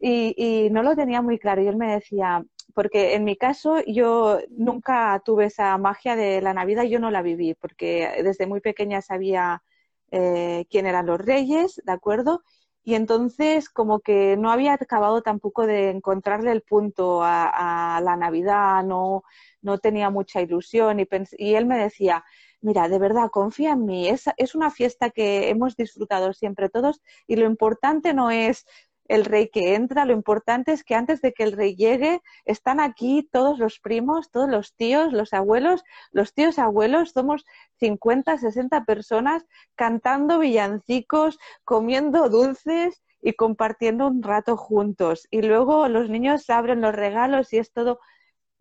Y, 0.00 0.34
y, 0.36 0.70
no 0.70 0.82
lo 0.82 0.94
tenía 0.94 1.22
muy 1.22 1.38
claro. 1.38 1.62
Y 1.62 1.66
él 1.66 1.76
me 1.76 1.92
decía, 1.92 2.44
porque 2.74 3.14
en 3.14 3.24
mi 3.24 3.36
caso 3.36 3.82
yo 3.86 4.38
nunca 4.50 5.20
tuve 5.24 5.46
esa 5.46 5.76
magia 5.78 6.14
de 6.14 6.40
la 6.40 6.54
Navidad, 6.54 6.84
yo 6.84 7.00
no 7.00 7.10
la 7.10 7.22
viví, 7.22 7.54
porque 7.54 8.20
desde 8.22 8.46
muy 8.46 8.60
pequeña 8.60 9.02
sabía 9.02 9.62
eh, 10.10 10.66
quién 10.70 10.86
eran 10.86 11.06
los 11.06 11.20
reyes, 11.20 11.80
¿de 11.84 11.92
acuerdo? 11.92 12.42
Y 12.88 12.94
entonces 12.94 13.68
como 13.68 14.00
que 14.00 14.38
no 14.38 14.50
había 14.50 14.72
acabado 14.72 15.20
tampoco 15.20 15.66
de 15.66 15.90
encontrarle 15.90 16.52
el 16.52 16.62
punto 16.62 17.20
a, 17.22 18.00
la 18.02 18.16
Navidad, 18.16 18.82
no, 18.82 19.24
no 19.60 19.76
tenía 19.76 20.08
mucha 20.08 20.40
ilusión 20.40 20.98
y, 20.98 21.06
y 21.36 21.54
él 21.54 21.66
me 21.66 21.76
decía, 21.76 22.24
mira, 22.62 22.88
de 22.88 22.98
verdad, 22.98 23.28
confía 23.30 23.72
en 23.72 23.84
mí, 23.84 24.08
es, 24.08 24.24
es 24.38 24.54
una 24.54 24.70
fiesta 24.70 25.10
que 25.10 25.50
hemos 25.50 25.76
disfrutado 25.76 26.32
siempre 26.32 26.70
todos 26.70 27.02
y 27.26 27.36
lo 27.36 27.44
importante 27.44 28.14
no 28.14 28.30
es 28.30 28.64
el 29.08 29.24
rey 29.24 29.48
que 29.48 29.74
entra, 29.74 30.04
lo 30.04 30.12
importante 30.12 30.72
es 30.72 30.84
que 30.84 30.94
antes 30.94 31.20
de 31.22 31.32
que 31.32 31.42
el 31.42 31.52
rey 31.52 31.74
llegue 31.74 32.20
están 32.44 32.78
aquí 32.78 33.28
todos 33.32 33.58
los 33.58 33.80
primos, 33.80 34.30
todos 34.30 34.48
los 34.48 34.74
tíos, 34.74 35.12
los 35.12 35.32
abuelos, 35.32 35.82
los 36.12 36.34
tíos 36.34 36.58
abuelos, 36.58 37.12
somos 37.12 37.44
50, 37.80 38.38
60 38.38 38.84
personas 38.84 39.46
cantando 39.74 40.38
villancicos, 40.38 41.38
comiendo 41.64 42.28
dulces 42.28 43.02
y 43.20 43.32
compartiendo 43.32 44.06
un 44.06 44.22
rato 44.22 44.56
juntos. 44.56 45.26
Y 45.30 45.42
luego 45.42 45.88
los 45.88 46.08
niños 46.10 46.48
abren 46.50 46.82
los 46.82 46.94
regalos 46.94 47.52
y 47.52 47.58
es 47.58 47.72
todo 47.72 47.98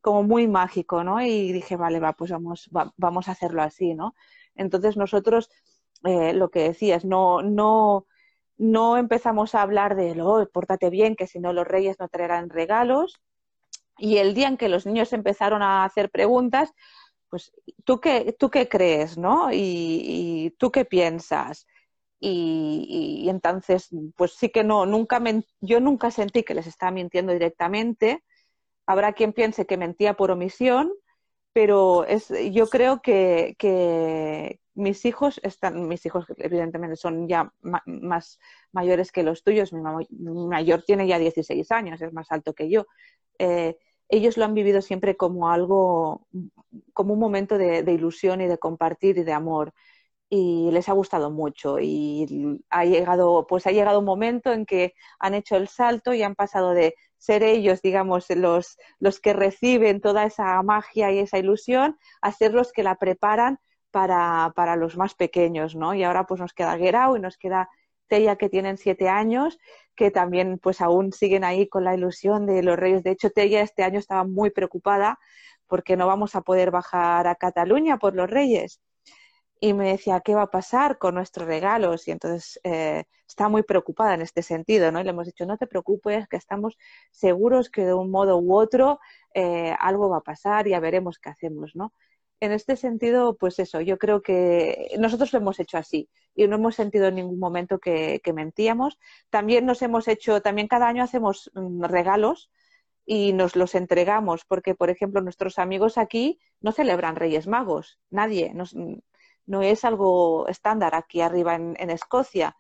como 0.02 0.24
muy 0.24 0.48
mágico, 0.48 1.04
¿no? 1.04 1.22
Y 1.22 1.52
dije, 1.52 1.76
vale, 1.76 2.00
va, 2.00 2.14
pues 2.14 2.32
vamos, 2.32 2.70
vamos 2.96 3.28
a 3.28 3.32
hacerlo 3.32 3.62
así, 3.62 3.94
¿no? 3.94 4.16
Entonces 4.56 4.96
nosotros, 4.96 5.50
eh, 6.06 6.34
lo 6.34 6.50
que 6.50 6.62
decías, 6.62 7.04
no, 7.04 7.42
no, 7.42 8.08
no 8.58 8.98
empezamos 8.98 9.56
a 9.56 9.62
hablar 9.62 9.96
de, 9.96 10.16
lo, 10.16 10.48
pórtate 10.50 10.90
bien, 10.90 11.16
que 11.16 11.28
si 11.28 11.40
no 11.40 11.54
los 11.54 11.68
reyes 11.68 11.98
no 12.00 12.10
traerán 12.10 12.50
regalos. 12.50 13.20
Y 13.98 14.18
el 14.18 14.34
día 14.34 14.48
en 14.48 14.58
que 14.58 14.70
los 14.70 14.86
niños 14.86 15.14
empezaron 15.14 15.62
a 15.62 15.84
hacer 15.84 16.10
preguntas, 16.12 16.74
pues, 17.30 17.52
¿tú 17.84 18.00
qué, 18.00 18.36
tú 18.40 18.50
qué 18.50 18.70
crees, 18.70 19.18
no? 19.18 19.50
Y, 19.52 20.56
tú 20.60 20.72
qué 20.72 20.86
piensas. 20.86 21.68
Y, 22.20 23.28
entonces, 23.30 23.90
pues 24.16 24.34
sí 24.34 24.50
que 24.50 24.64
no, 24.64 24.86
nunca 24.86 25.22
yo 25.62 25.80
nunca 25.80 26.12
sentí 26.12 26.44
que 26.44 26.56
les 26.56 26.68
estaba 26.68 26.92
mintiendo 26.92 27.34
directamente. 27.34 28.24
Habrá 28.88 29.14
quien 29.14 29.34
piense 29.34 29.66
que 29.68 29.78
mentía 29.78 30.16
por 30.16 30.32
omisión, 30.32 30.92
pero 31.54 32.06
es, 32.06 32.32
yo 32.52 32.68
creo 32.68 33.02
que, 33.02 33.56
mis 34.78 35.06
hijos 35.06 35.40
están, 35.44 35.88
mis 35.88 36.06
hijos 36.06 36.26
evidentemente 36.38 36.96
son 36.96 37.28
ya 37.28 37.52
más 37.62 38.40
mayores 38.72 39.12
que 39.12 39.24
los 39.24 39.44
tuyos, 39.44 39.74
mi, 39.74 39.82
mayor 40.48 40.84
tiene 40.84 41.08
ya 41.08 41.18
16 41.18 41.72
años, 41.72 42.02
es 42.02 42.14
más 42.14 42.32
alto 42.32 42.54
que 42.54 42.70
yo. 42.70 42.86
Eh, 43.40 43.76
ellos 44.08 44.38
lo 44.38 44.46
han 44.46 44.54
vivido 44.54 44.82
siempre 44.82 45.18
como 45.18 45.50
algo, 45.50 46.28
como 46.94 47.14
un 47.14 47.20
momento 47.20 47.58
de, 47.58 47.92
ilusión 47.92 48.40
y 48.40 48.48
de 48.48 48.60
compartir 48.60 49.18
y 49.18 49.24
de 49.24 49.34
amor. 49.34 49.74
Y 50.30 50.70
les 50.72 50.90
ha 50.90 50.94
gustado 50.94 51.32
mucho. 51.32 51.80
Y 51.80 52.62
ha 52.70 52.86
llegado, 52.86 53.48
pues 53.48 53.66
ha 53.68 53.72
llegado 53.72 54.00
un 54.00 54.06
momento 54.06 54.54
en 54.54 54.66
que 54.66 54.94
han 55.20 55.34
hecho 55.34 55.56
el 55.58 55.68
salto 55.70 56.14
y 56.14 56.22
han 56.22 56.36
pasado 56.36 56.72
de 56.72 56.96
ser 57.18 57.44
ellos, 57.44 57.82
digamos, 57.82 58.30
los, 58.30 58.78
los 59.00 59.20
que 59.20 59.34
reciben 59.34 60.02
toda 60.02 60.26
esa 60.26 60.62
magia 60.64 61.12
y 61.12 61.20
esa 61.20 61.40
ilusión, 61.40 61.98
a 62.22 62.32
ser 62.32 62.54
los 62.54 62.72
que 62.72 62.84
la 62.84 62.96
preparan 62.96 63.60
para, 63.92 64.52
para 64.56 64.76
los 64.76 64.98
más 64.98 65.16
pequeños, 65.16 65.76
¿no? 65.76 65.94
Y 65.94 66.04
ahora 66.04 66.26
pues 66.26 66.40
nos 66.40 66.54
queda 66.54 66.78
Guerau 66.78 67.16
y 67.16 67.20
nos 67.20 67.38
queda 67.38 67.70
Tella 68.08 68.38
que 68.38 68.50
tienen 68.50 68.78
siete 68.78 69.10
años, 69.10 69.60
que 69.96 70.12
también 70.12 70.60
pues 70.60 70.82
aún 70.82 71.12
siguen 71.12 71.44
ahí 71.44 71.68
con 71.68 71.84
la 71.84 71.96
ilusión 71.96 72.46
de 72.46 72.64
los 72.64 72.78
reyes. 72.78 73.04
De 73.04 73.12
hecho, 73.12 73.30
Tella 73.32 73.62
este 73.62 73.84
año 73.84 74.00
estaba 74.00 74.24
muy 74.24 74.50
preocupada 74.50 75.20
porque 75.68 75.98
no 75.98 76.08
vamos 76.08 76.36
a 76.36 76.42
poder 76.42 76.72
bajar 76.72 77.28
a 77.28 77.36
Cataluña 77.36 77.98
por 77.98 78.16
los 78.16 78.30
reyes. 78.30 78.82
Y 79.60 79.74
me 79.74 79.90
decía, 79.90 80.22
¿qué 80.22 80.36
va 80.36 80.44
a 80.44 80.52
pasar 80.52 81.00
con 81.00 81.16
nuestros 81.16 81.48
regalos? 81.48 82.08
Y 82.08 82.12
entonces 82.12 82.60
eh, 82.64 83.06
está 83.28 83.50
muy 83.50 83.64
preocupada 83.64 84.14
en 84.14 84.22
este 84.22 84.44
sentido, 84.44 84.92
¿no? 84.92 85.02
Y 85.02 85.04
le 85.04 85.10
hemos 85.10 85.26
dicho, 85.26 85.46
no 85.46 85.58
te 85.58 85.68
preocupes, 85.68 86.28
que 86.28 86.38
estamos 86.38 86.78
seguros 87.12 87.70
que 87.70 87.84
de 87.86 87.94
un 87.94 88.12
modo 88.12 88.38
u 88.38 88.56
otro 88.56 89.00
eh, 89.34 89.76
algo 89.80 90.10
va 90.10 90.18
a 90.18 90.22
pasar 90.22 90.68
y 90.68 90.72
ya 90.72 90.80
veremos 90.80 91.18
qué 91.20 91.30
hacemos, 91.30 91.76
¿no? 91.76 91.94
En 92.40 92.52
este 92.52 92.76
sentido, 92.76 93.36
pues 93.36 93.60
eso, 93.60 93.82
yo 93.82 93.98
creo 93.98 94.22
que 94.22 94.90
nosotros 95.00 95.34
lo 95.34 95.40
hemos 95.40 95.60
hecho 95.60 95.78
así 95.78 96.10
y 96.36 96.48
no 96.48 96.56
hemos 96.58 96.76
sentido 96.76 97.08
en 97.08 97.16
ningún 97.16 97.40
momento 97.40 97.80
que, 97.80 98.22
mentíamos. 98.34 99.00
También 99.30 99.66
nos 99.66 99.82
hemos 99.82 100.08
hecho, 100.08 100.42
también 100.42 100.68
cada 100.68 100.88
año 100.88 101.04
hacemos 101.04 101.52
mm, 101.56 101.84
regalos 101.86 102.52
y 103.06 103.34
nos 103.34 103.56
los 103.56 103.74
entregamos, 103.74 104.46
porque, 104.46 104.76
por 104.76 104.90
ejemplo, 104.90 105.22
nuestros 105.22 105.60
amigos 105.60 105.98
aquí 105.98 106.40
no 106.62 106.72
celebran 106.72 107.16
Reyes 107.16 107.48
Magos, 107.48 108.00
nadie, 108.10 108.54
no, 109.46 109.62
es 109.62 109.86
algo 109.86 110.48
estándar 110.48 110.94
aquí 110.94 111.22
arriba 111.22 111.56
en, 111.56 111.76
en, 111.80 111.90
Escocia. 111.90 112.56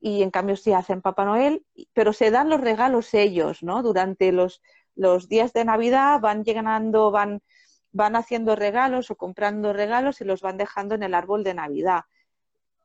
Y 0.00 0.22
en 0.22 0.30
cambio 0.30 0.56
sí 0.56 0.72
hacen 0.72 1.02
Papá 1.02 1.24
Noel, 1.24 1.64
pero 1.92 2.12
se 2.12 2.30
dan 2.30 2.48
los 2.48 2.60
regalos 2.60 3.14
ellos, 3.14 3.62
¿no? 3.62 3.82
Durante 3.82 4.32
los, 4.32 4.62
los 4.96 5.28
días 5.28 5.52
de 5.52 5.64
Navidad 5.64 6.20
van 6.20 6.42
llegando, 6.42 7.10
van 7.10 7.42
van 7.92 8.16
haciendo 8.16 8.56
regalos 8.56 9.10
o 9.10 9.16
comprando 9.16 9.72
regalos 9.72 10.20
y 10.20 10.24
los 10.24 10.40
van 10.40 10.56
dejando 10.56 10.94
en 10.94 11.02
el 11.02 11.14
árbol 11.14 11.44
de 11.44 11.54
Navidad 11.54 12.02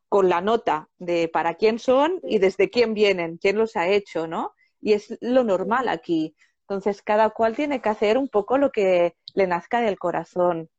con 0.09 0.29
la 0.29 0.41
nota 0.41 0.89
de 0.97 1.27
para 1.27 1.55
quién 1.55 1.79
son 1.79 2.19
y 2.23 2.39
desde 2.39 2.69
quién 2.69 2.93
vienen, 2.93 3.37
quién 3.37 3.57
los 3.57 3.75
ha 3.75 3.87
hecho, 3.87 4.27
¿no? 4.27 4.53
Y 4.79 4.93
es 4.93 5.17
lo 5.21 5.43
normal 5.43 5.89
aquí. 5.89 6.35
Entonces, 6.61 7.01
cada 7.01 7.29
cual 7.31 7.55
tiene 7.55 7.81
que 7.81 7.89
hacer 7.89 8.17
un 8.17 8.29
poco 8.29 8.57
lo 8.57 8.71
que 8.71 9.15
le 9.33 9.47
nazca 9.47 9.81
del 9.81 9.97
corazón 9.99 10.69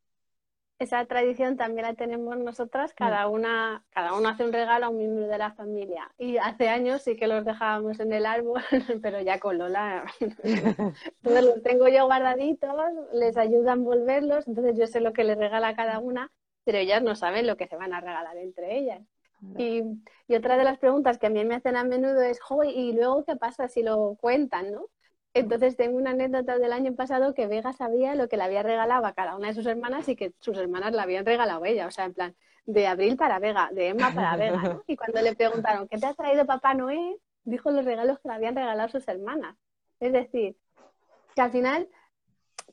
esa 0.78 1.04
tradición 1.06 1.56
también 1.56 1.86
la 1.86 1.94
tenemos 1.94 2.36
nosotras, 2.38 2.94
cada 2.94 3.26
mm. 3.26 3.32
una, 3.32 3.84
cada 3.90 4.14
uno 4.14 4.28
hace 4.28 4.44
un 4.44 4.52
regalo 4.52 4.86
a 4.86 4.88
un 4.88 4.98
miembro 4.98 5.26
de 5.26 5.38
la 5.38 5.52
familia. 5.52 6.10
Y 6.18 6.36
hace 6.36 6.68
años 6.68 7.02
sí 7.02 7.16
que 7.16 7.26
los 7.26 7.44
dejábamos 7.44 7.98
en 7.98 8.12
el 8.12 8.26
árbol, 8.26 8.62
pero 9.02 9.20
ya 9.20 9.40
con 9.40 9.58
Lola. 9.58 10.04
Entonces 10.20 11.44
los 11.44 11.62
tengo 11.62 11.88
yo 11.88 12.06
guardaditos, 12.06 12.70
les 13.12 13.36
ayuda 13.36 13.72
a 13.72 13.74
envolverlos, 13.74 14.46
entonces 14.46 14.78
yo 14.78 14.86
sé 14.86 15.00
lo 15.00 15.12
que 15.12 15.24
les 15.24 15.36
regala 15.36 15.74
cada 15.74 15.98
una, 15.98 16.30
pero 16.64 16.78
ellas 16.78 17.02
no 17.02 17.16
saben 17.16 17.46
lo 17.46 17.56
que 17.56 17.66
se 17.66 17.76
van 17.76 17.92
a 17.92 18.00
regalar 18.00 18.36
entre 18.36 18.78
ellas. 18.78 19.02
Y, 19.56 19.82
y 20.26 20.34
otra 20.34 20.56
de 20.56 20.64
las 20.64 20.78
preguntas 20.78 21.18
que 21.18 21.28
a 21.28 21.30
mí 21.30 21.44
me 21.44 21.54
hacen 21.54 21.76
a 21.76 21.84
menudo 21.84 22.22
es, 22.22 22.40
¿y 22.74 22.92
luego 22.92 23.24
qué 23.24 23.36
pasa 23.36 23.68
si 23.68 23.82
lo 23.82 24.16
cuentan, 24.20 24.72
no? 24.72 24.86
Entonces 25.34 25.76
tengo 25.76 25.96
una 25.96 26.10
anécdota 26.10 26.58
del 26.58 26.72
año 26.72 26.94
pasado 26.94 27.34
que 27.34 27.46
Vega 27.46 27.72
sabía 27.72 28.14
lo 28.14 28.28
que 28.28 28.36
le 28.36 28.44
había 28.44 28.62
regalado 28.62 29.06
a 29.06 29.12
cada 29.12 29.36
una 29.36 29.48
de 29.48 29.54
sus 29.54 29.66
hermanas 29.66 30.08
y 30.08 30.16
que 30.16 30.32
sus 30.40 30.56
hermanas 30.58 30.92
le 30.92 31.00
habían 31.00 31.26
regalado 31.26 31.64
a 31.64 31.68
ella. 31.68 31.86
O 31.86 31.90
sea, 31.90 32.06
en 32.06 32.14
plan, 32.14 32.34
de 32.66 32.86
Abril 32.86 33.16
para 33.16 33.38
Vega, 33.38 33.70
de 33.72 33.88
Emma 33.88 34.12
para 34.14 34.36
Vega. 34.36 34.62
¿no? 34.62 34.82
Y 34.86 34.96
cuando 34.96 35.22
le 35.22 35.34
preguntaron, 35.34 35.88
¿qué 35.88 35.98
te 35.98 36.06
ha 36.06 36.14
traído 36.14 36.44
Papá 36.44 36.74
Noé? 36.74 37.18
Dijo 37.44 37.70
los 37.70 37.84
regalos 37.84 38.18
que 38.20 38.28
le 38.28 38.34
habían 38.34 38.56
regalado 38.56 38.88
sus 38.88 39.08
hermanas. 39.08 39.56
Es 40.00 40.12
decir, 40.12 40.56
que 41.34 41.40
al 41.40 41.50
final 41.50 41.88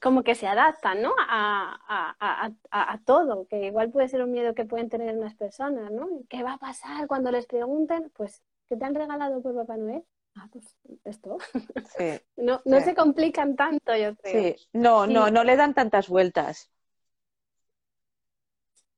como 0.02 0.24
que 0.24 0.36
se 0.36 0.48
adaptan, 0.48 1.02
¿no? 1.02 1.14
A, 1.18 1.80
a, 1.88 2.16
a, 2.20 2.94
a, 2.94 2.98
todo, 3.06 3.48
que 3.48 3.68
igual 3.68 3.90
puede 3.92 4.10
ser 4.10 4.22
un 4.22 4.32
miedo 4.32 4.54
que 4.54 4.66
pueden 4.66 4.90
tener 4.90 5.18
unas 5.18 5.36
personas, 5.36 5.92
¿no? 5.92 6.08
¿Qué 6.30 6.44
va 6.44 6.54
a 6.54 6.58
pasar 6.58 7.08
cuando 7.08 7.32
les 7.32 7.48
pregunten? 7.48 8.12
Pues, 8.16 8.44
¿qué 8.68 8.76
te 8.76 8.86
han 8.86 8.96
regalado 8.96 9.42
por 9.42 9.56
Papá 9.56 9.78
Noé? 9.78 10.04
Ah, 10.36 10.48
pues 10.52 10.76
esto. 11.04 11.38
no, 12.38 12.62
no 12.66 12.82
se 12.82 12.96
complican 12.96 13.56
tanto, 13.56 13.96
yo 13.96 14.16
creo. 14.16 14.56
Sí, 14.56 14.68
no, 14.74 15.08
no, 15.08 15.30
no 15.32 15.44
le 15.44 15.56
dan 15.56 15.74
tantas 15.74 16.08
vueltas. 16.08 16.70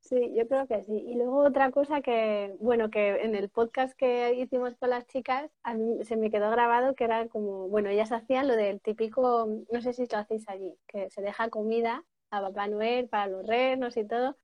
Sí, 0.07 0.33
yo 0.33 0.47
creo 0.47 0.67
que 0.67 0.83
sí. 0.83 0.93
Y 1.05 1.15
luego 1.15 1.39
otra 1.39 1.69
cosa 1.69 1.99
que, 2.01 2.55
bueno, 2.61 2.89
que 2.89 3.21
en 3.23 3.35
el 3.35 3.49
podcast 3.49 3.93
que 3.97 4.35
hicimos 4.35 4.73
con 4.77 4.89
las 4.89 5.05
chicas, 5.07 5.51
a 5.63 5.73
mí 5.73 6.03
se 6.05 6.15
me 6.15 6.31
quedó 6.31 6.49
grabado 6.49 6.95
que 6.95 7.03
era 7.03 7.27
como, 7.27 7.67
bueno, 7.67 7.89
ellas 7.89 8.13
hacían 8.13 8.47
lo 8.47 8.55
del 8.55 8.79
típico, 8.79 9.47
no 9.69 9.81
sé 9.81 9.91
si 9.91 10.07
lo 10.07 10.17
hacéis 10.17 10.47
allí, 10.47 10.73
que 10.87 11.09
se 11.09 11.21
deja 11.21 11.49
comida 11.49 12.05
a 12.31 12.41
Papá 12.41 12.67
Noel 12.67 13.09
para 13.09 13.27
los 13.27 13.45
renos 13.45 13.97
y 13.97 14.05
todo, 14.07 14.37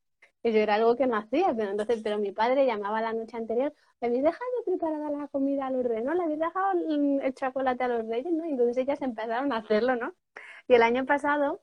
eso 0.44 0.58
era 0.58 0.76
algo 0.76 0.96
que 0.98 1.08
no 1.08 1.16
hacía, 1.16 1.54
pero 1.56 1.72
entonces, 1.72 2.02
pero 2.04 2.20
mi 2.20 2.34
padre 2.34 2.66
llamaba 2.66 3.02
la 3.02 3.14
noche 3.14 3.38
anterior, 3.38 3.74
¿le 4.02 4.08
habéis 4.08 4.24
dejado 4.24 4.44
preparada 4.66 5.10
la 5.10 5.28
comida 5.30 5.68
a 5.68 5.72
los 5.72 5.86
reyes? 5.86 6.04
¿No? 6.04 6.14
¿Le 6.14 6.24
habéis 6.24 6.40
dejado 6.40 6.74
el 7.22 7.34
chocolate 7.34 7.84
a 7.86 7.88
los 7.88 8.08
reyes? 8.08 8.32
¿no? 8.32 8.46
Y 8.46 8.50
entonces 8.52 8.78
ellas 8.78 9.02
empezaron 9.02 9.54
a 9.54 9.58
hacerlo, 9.58 9.96
¿no? 9.96 10.14
Y 10.68 10.74
el 10.76 10.84
año 10.84 11.06
pasado, 11.06 11.62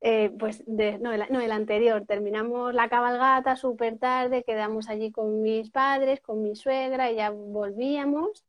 eh, 0.00 0.30
pues, 0.38 0.62
no, 0.68 1.12
el, 1.12 1.24
no, 1.30 1.40
el 1.40 1.50
anterior, 1.52 2.04
terminamos 2.06 2.74
la 2.74 2.88
cabalgata 2.88 3.56
súper 3.56 3.98
tarde, 3.98 4.44
quedamos 4.44 4.88
allí 4.88 5.10
con 5.10 5.42
mis 5.42 5.70
padres, 5.70 6.20
con 6.20 6.42
mi 6.42 6.54
suegra, 6.54 7.10
y 7.10 7.16
ya 7.16 7.30
volvíamos 7.30 8.44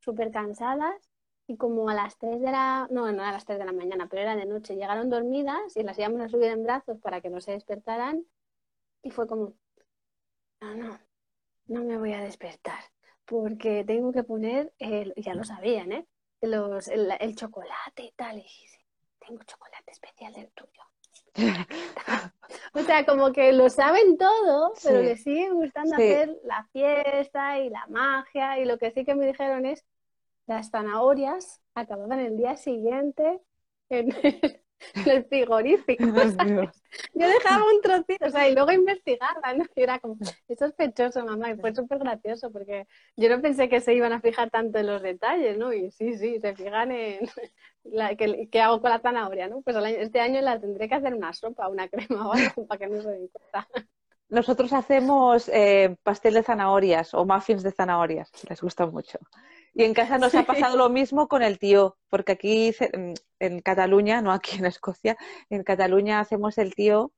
súper 0.00 0.30
cansadas. 0.30 1.10
Y 1.46 1.56
como 1.58 1.88
a 1.90 1.94
las 1.94 2.16
3 2.18 2.40
de 2.40 2.50
la, 2.50 2.88
no, 2.90 3.12
no 3.12 3.22
a 3.24 3.32
las 3.32 3.44
3 3.44 3.58
de 3.58 3.64
la 3.66 3.72
mañana, 3.72 4.06
pero 4.08 4.22
era 4.22 4.36
de 4.36 4.46
noche, 4.46 4.76
llegaron 4.76 5.10
dormidas 5.10 5.76
y 5.76 5.82
las 5.82 5.98
íbamos 5.98 6.20
a 6.22 6.28
subir 6.28 6.50
en 6.50 6.62
brazos 6.62 6.98
para 6.98 7.20
que 7.20 7.30
no 7.30 7.40
se 7.40 7.52
despertaran 7.52 8.24
y 9.02 9.10
fue 9.10 9.26
como, 9.26 9.54
no, 10.60 10.74
no, 10.74 11.00
no 11.66 11.84
me 11.84 11.96
voy 11.98 12.12
a 12.12 12.20
despertar 12.20 12.82
porque 13.32 13.84
tengo 13.84 14.12
que 14.12 14.24
poner, 14.24 14.72
el, 14.78 15.14
ya 15.16 15.34
lo 15.34 15.44
sabían, 15.44 15.92
¿eh? 15.92 16.06
Los, 16.42 16.88
el, 16.88 17.34
chocolate 17.36 18.02
y 18.02 18.12
tal. 18.12 18.38
Y 18.38 18.42
dije, 18.42 18.84
tengo 19.26 19.42
chocolate 19.44 19.90
especial 19.90 20.32
del 20.34 20.50
tuyo. 20.52 20.82
o 22.74 22.80
sea, 22.80 23.06
como 23.06 23.32
que 23.32 23.52
lo 23.52 23.70
saben 23.70 24.18
todo, 24.18 24.74
pero 24.82 25.02
les 25.02 25.22
sigue 25.22 25.50
gustando 25.50 25.94
hacer 25.94 26.36
la 26.44 26.68
fiesta 26.72 27.58
y 27.60 27.70
la 27.70 27.86
magia. 27.86 28.58
Y 28.58 28.64
lo 28.64 28.76
que 28.76 28.90
sí 28.90 29.04
que 29.04 29.14
me 29.14 29.26
dijeron 29.26 29.64
es, 29.64 29.86
las 30.46 30.70
zanahorias 30.70 31.62
acababan 31.74 32.18
el 32.18 32.36
día 32.36 32.56
siguiente 32.56 33.40
en 33.88 34.12
el 34.12 34.62
frigorífico. 35.28 36.04
Yo 37.14 37.26
dejaba 37.26 37.64
un 37.64 37.80
trocito, 37.80 38.26
o 38.26 38.30
sea, 38.30 38.48
y 38.48 38.54
luego 38.54 38.70
investigaba, 38.72 39.54
¿no? 39.54 39.64
Y 39.74 39.82
era 39.82 39.98
como, 39.98 40.16
es 40.48 40.58
sospechoso, 40.58 41.24
mamá, 41.24 41.50
y 41.50 41.56
fue 41.56 41.74
súper 41.74 41.98
gracioso, 41.98 42.50
porque 42.52 42.86
yo 43.16 43.30
no 43.30 43.40
pensé 43.40 43.68
que 43.70 43.80
se 43.80 43.94
iban 43.94 44.12
a 44.12 44.20
fijar 44.20 44.50
tanto 44.50 44.78
en 44.78 44.88
los 44.88 45.00
detalles, 45.00 45.56
¿no? 45.56 45.72
Y 45.72 45.90
sí, 45.90 46.18
sí, 46.18 46.38
se 46.40 46.54
fijan 46.54 46.92
en 46.92 47.20
la, 47.84 48.14
¿qué, 48.14 48.60
hago 48.60 48.80
con 48.82 48.90
la 48.90 49.00
zanahoria, 49.00 49.48
¿no? 49.48 49.62
Pues 49.62 49.76
este 49.76 50.20
año 50.20 50.42
la 50.42 50.60
tendré 50.60 50.88
que 50.88 50.96
hacer 50.96 51.14
una 51.14 51.32
sopa, 51.32 51.68
una 51.68 51.88
crema 51.88 52.28
o 52.28 52.32
algo, 52.34 52.66
para 52.66 52.78
que 52.78 52.88
no 52.88 53.00
se 53.00 53.10
den 53.10 53.28
cuenta. 53.28 53.68
Nosotros 54.28 54.72
hacemos 54.72 55.48
eh, 55.48 55.96
pastel 56.02 56.34
de 56.34 56.42
zanahorias 56.42 57.12
o 57.12 57.24
muffins 57.24 57.62
de 57.62 57.70
zanahorias, 57.72 58.30
les 58.48 58.60
gusta 58.62 58.86
mucho. 58.86 59.18
Y 59.74 59.84
en 59.84 59.94
casa 59.94 60.18
nos 60.18 60.34
ha 60.34 60.42
pasado 60.44 60.76
lo 60.76 60.90
mismo 60.90 61.28
con 61.28 61.42
el 61.42 61.58
tío, 61.58 61.96
porque 62.10 62.32
aquí 62.32 62.74
en 63.38 63.60
Cataluña, 63.60 64.20
no 64.20 64.32
aquí 64.32 64.58
en 64.58 64.66
Escocia, 64.66 65.16
en 65.48 65.62
Cataluña 65.64 66.20
hacemos 66.20 66.58
el 66.58 66.74
tío 66.74 67.12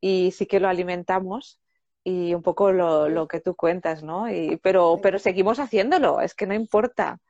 y 0.00 0.32
sí 0.32 0.46
que 0.46 0.60
lo 0.60 0.68
alimentamos 0.68 1.60
y 2.04 2.34
un 2.34 2.42
poco 2.42 2.72
lo, 2.72 3.26
que 3.28 3.40
tú 3.40 3.54
cuentas, 3.56 4.02
¿no? 4.02 4.30
Y, 4.30 4.58
pero, 4.58 4.98
pero 5.02 5.18
seguimos 5.18 5.58
haciéndolo, 5.58 6.20
es 6.20 6.34
que 6.34 6.46
no 6.46 6.52
importa, 6.52 7.20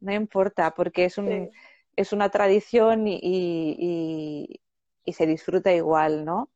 no 0.00 0.12
importa, 0.12 0.74
porque 0.74 1.04
es, 1.04 1.18
un, 1.18 1.50
es 1.94 2.12
una 2.12 2.28
tradición 2.28 3.06
y, 3.06 3.20
y, 3.22 4.60
y 5.04 5.12
se 5.12 5.26
disfruta 5.26 5.72
igual, 5.72 6.24
¿no? 6.24 6.50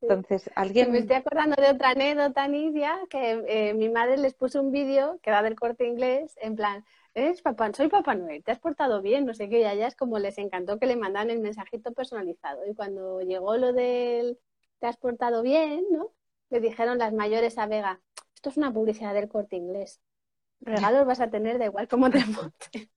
Entonces, 0.00 0.50
alguien... 0.54 0.92
Me 0.92 0.98
estoy 0.98 1.16
acordando 1.16 1.56
de 1.60 1.70
otra 1.70 1.90
anécdota, 1.90 2.48
Nidia, 2.48 2.98
que 3.10 3.44
eh, 3.46 3.74
mi 3.74 3.88
madre 3.88 4.16
les 4.16 4.34
puso 4.34 4.60
un 4.60 4.72
vídeo 4.72 5.18
que 5.22 5.30
va 5.30 5.42
del 5.42 5.56
corte 5.58 5.86
inglés, 5.86 6.36
en 6.40 6.56
plan, 6.56 6.84
¿eres 7.14 7.42
papá? 7.42 7.70
Soy 7.74 7.88
Papá 7.88 8.14
Noel, 8.14 8.42
¿te 8.42 8.52
has 8.52 8.58
portado 8.58 9.02
bien? 9.02 9.26
No 9.26 9.34
sé 9.34 9.48
qué, 9.48 9.60
y 9.60 9.64
a 9.64 9.72
ellas 9.72 9.94
como 9.94 10.18
les 10.18 10.38
encantó 10.38 10.78
que 10.78 10.86
le 10.86 10.96
mandaran 10.96 11.30
el 11.30 11.40
mensajito 11.40 11.92
personalizado. 11.92 12.66
Y 12.66 12.74
cuando 12.74 13.20
llegó 13.20 13.56
lo 13.56 13.72
del 13.72 14.38
¿te 14.78 14.86
has 14.86 14.96
portado 14.96 15.42
bien? 15.42 15.84
¿no? 15.90 16.12
le 16.50 16.60
dijeron 16.60 16.98
las 16.98 17.12
mayores 17.12 17.56
a 17.58 17.66
Vega, 17.66 18.00
esto 18.34 18.50
es 18.50 18.56
una 18.56 18.72
publicidad 18.72 19.14
del 19.14 19.28
corte 19.28 19.56
inglés. 19.56 20.00
Regalos 20.60 21.06
vas 21.06 21.20
a 21.20 21.30
tener 21.30 21.58
da 21.58 21.64
igual 21.64 21.88
cómo 21.88 22.10
te 22.10 22.18
montes. 22.26 22.90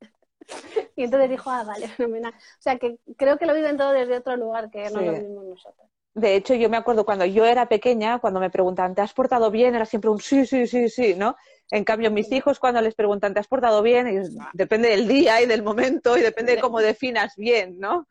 Y 0.96 1.04
entonces 1.04 1.30
dijo, 1.30 1.50
ah, 1.50 1.64
vale, 1.64 1.88
fenomenal. 1.88 2.34
O 2.34 2.62
sea, 2.62 2.78
que 2.78 2.98
creo 3.16 3.38
que 3.38 3.46
lo 3.46 3.54
viven 3.54 3.78
todo 3.78 3.92
desde 3.92 4.18
otro 4.18 4.36
lugar 4.36 4.70
que 4.70 4.90
no 4.90 5.02
lo 5.02 5.14
vivimos 5.14 5.46
nosotros. 5.46 5.90
De 6.16 6.36
hecho, 6.36 6.54
yo 6.54 6.70
me 6.70 6.78
acuerdo 6.78 7.06
cuando 7.06 7.26
yo 7.26 7.44
era 7.46 7.68
pequeña, 7.68 8.20
cuando 8.20 8.40
me 8.40 8.52
preguntaban, 8.52 8.94
¿te 8.94 9.02
has 9.02 9.14
portado 9.14 9.50
bien? 9.50 9.74
Era 9.74 9.86
siempre 9.86 10.12
un 10.12 10.20
sí, 10.20 10.46
sí, 10.46 10.68
sí, 10.68 10.88
sí, 10.90 11.16
¿no? 11.16 11.36
En 11.72 11.84
cambio, 11.84 12.12
mis 12.12 12.32
hijos 12.32 12.60
cuando 12.60 12.82
les 12.82 12.94
preguntan, 12.94 13.34
¿te 13.34 13.40
has 13.40 13.48
portado 13.48 13.82
bien? 13.82 14.06
Es- 14.08 14.32
depende 14.54 14.90
del 14.90 15.08
día 15.08 15.42
y 15.42 15.48
del 15.48 15.64
momento 15.64 16.16
y 16.18 16.22
depende 16.22 16.56
de 16.56 16.62
cómo 16.62 16.80
definas 16.80 17.34
bien, 17.36 17.80
¿no? 17.80 18.08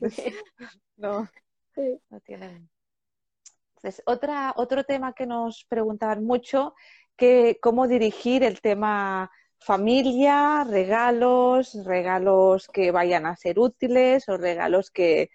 No, 0.96 1.28
Sí. 1.74 2.00
no 2.10 2.20
tienen. 2.20 2.68
Entonces, 3.76 4.02
otra, 4.06 4.52
otro 4.56 4.84
tema 4.84 5.12
que 5.14 5.26
nos 5.26 5.64
preguntaban 5.68 6.24
mucho, 6.24 6.74
que 7.16 7.58
cómo 7.60 7.86
dirigir 7.86 8.42
el 8.42 8.60
tema 8.60 9.30
familia, 9.58 10.64
regalos, 10.64 11.74
regalos 11.84 12.68
que 12.68 12.90
vayan 12.90 13.26
a 13.26 13.36
ser 13.36 13.58
útiles 13.58 14.28
o 14.28 14.36
regalos 14.36 14.90
que, 14.90 15.30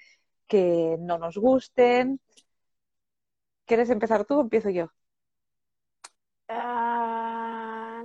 que 0.49 0.97
no 1.01 1.19
nos 1.19 1.37
gusten. 1.37 2.21
¿Quieres 3.67 3.89
empezar 3.89 4.25
tú 4.25 4.33
o 4.37 4.41
empiezo 4.41 4.69
yo? 4.69 4.85
Ah, 6.49 8.03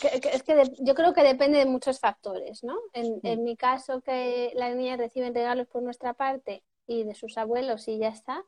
que- 0.00 0.20
que- 0.20 0.28
es 0.30 0.42
que 0.42 0.54
de- 0.54 0.70
yo 0.80 0.94
creo 0.94 1.14
que 1.14 1.22
depende 1.22 1.58
de 1.58 1.66
muchos 1.66 2.00
factores, 2.00 2.62
¿no? 2.64 2.76
En, 2.92 3.20
en 3.24 3.44
mi 3.44 3.56
caso, 3.56 4.00
que 4.02 4.52
las 4.54 4.74
niñas 4.76 4.98
reciben 4.98 5.34
regalos 5.34 5.68
por 5.68 5.82
nuestra 5.82 6.14
parte 6.14 6.64
y 6.86 7.04
de 7.04 7.14
sus 7.14 7.38
abuelos 7.38 7.88
y 7.88 7.98
ya 7.98 8.08
está, 8.08 8.44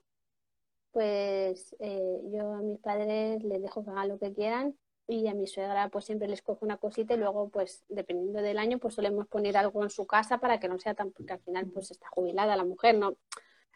pues 0.93 1.77
eh, 1.81 2.21
yo 2.33 2.55
a 2.55 2.59
mis 2.63 2.79
padres 2.81 3.43
les 3.45 3.63
dejo 3.63 3.85
que 3.85 3.91
hagan 3.91 4.09
lo 4.09 4.19
que 4.19 4.35
quieran 4.35 4.79
y 5.11 5.27
a 5.27 5.35
mi 5.35 5.47
suegra 5.49 5.89
pues 5.89 6.05
siempre 6.05 6.29
les 6.29 6.41
cojo 6.41 6.65
una 6.65 6.77
cosita 6.77 7.15
y 7.15 7.17
luego 7.17 7.49
pues 7.49 7.85
dependiendo 7.89 8.41
del 8.43 8.59
año 8.59 8.79
pues 8.79 8.95
solemos 8.95 9.27
poner 9.27 9.57
algo 9.57 9.83
en 9.83 9.91
su 9.91 10.07
casa 10.07 10.39
para 10.39 10.61
que 10.61 10.69
no 10.69 10.79
sea 10.79 10.95
tan, 10.95 11.11
porque 11.11 11.33
al 11.33 11.41
final 11.41 11.67
pues 11.67 11.91
está 11.91 12.09
jubilada 12.11 12.57
la 12.57 12.65
mujer, 12.65 12.97
¿no? 12.97 13.17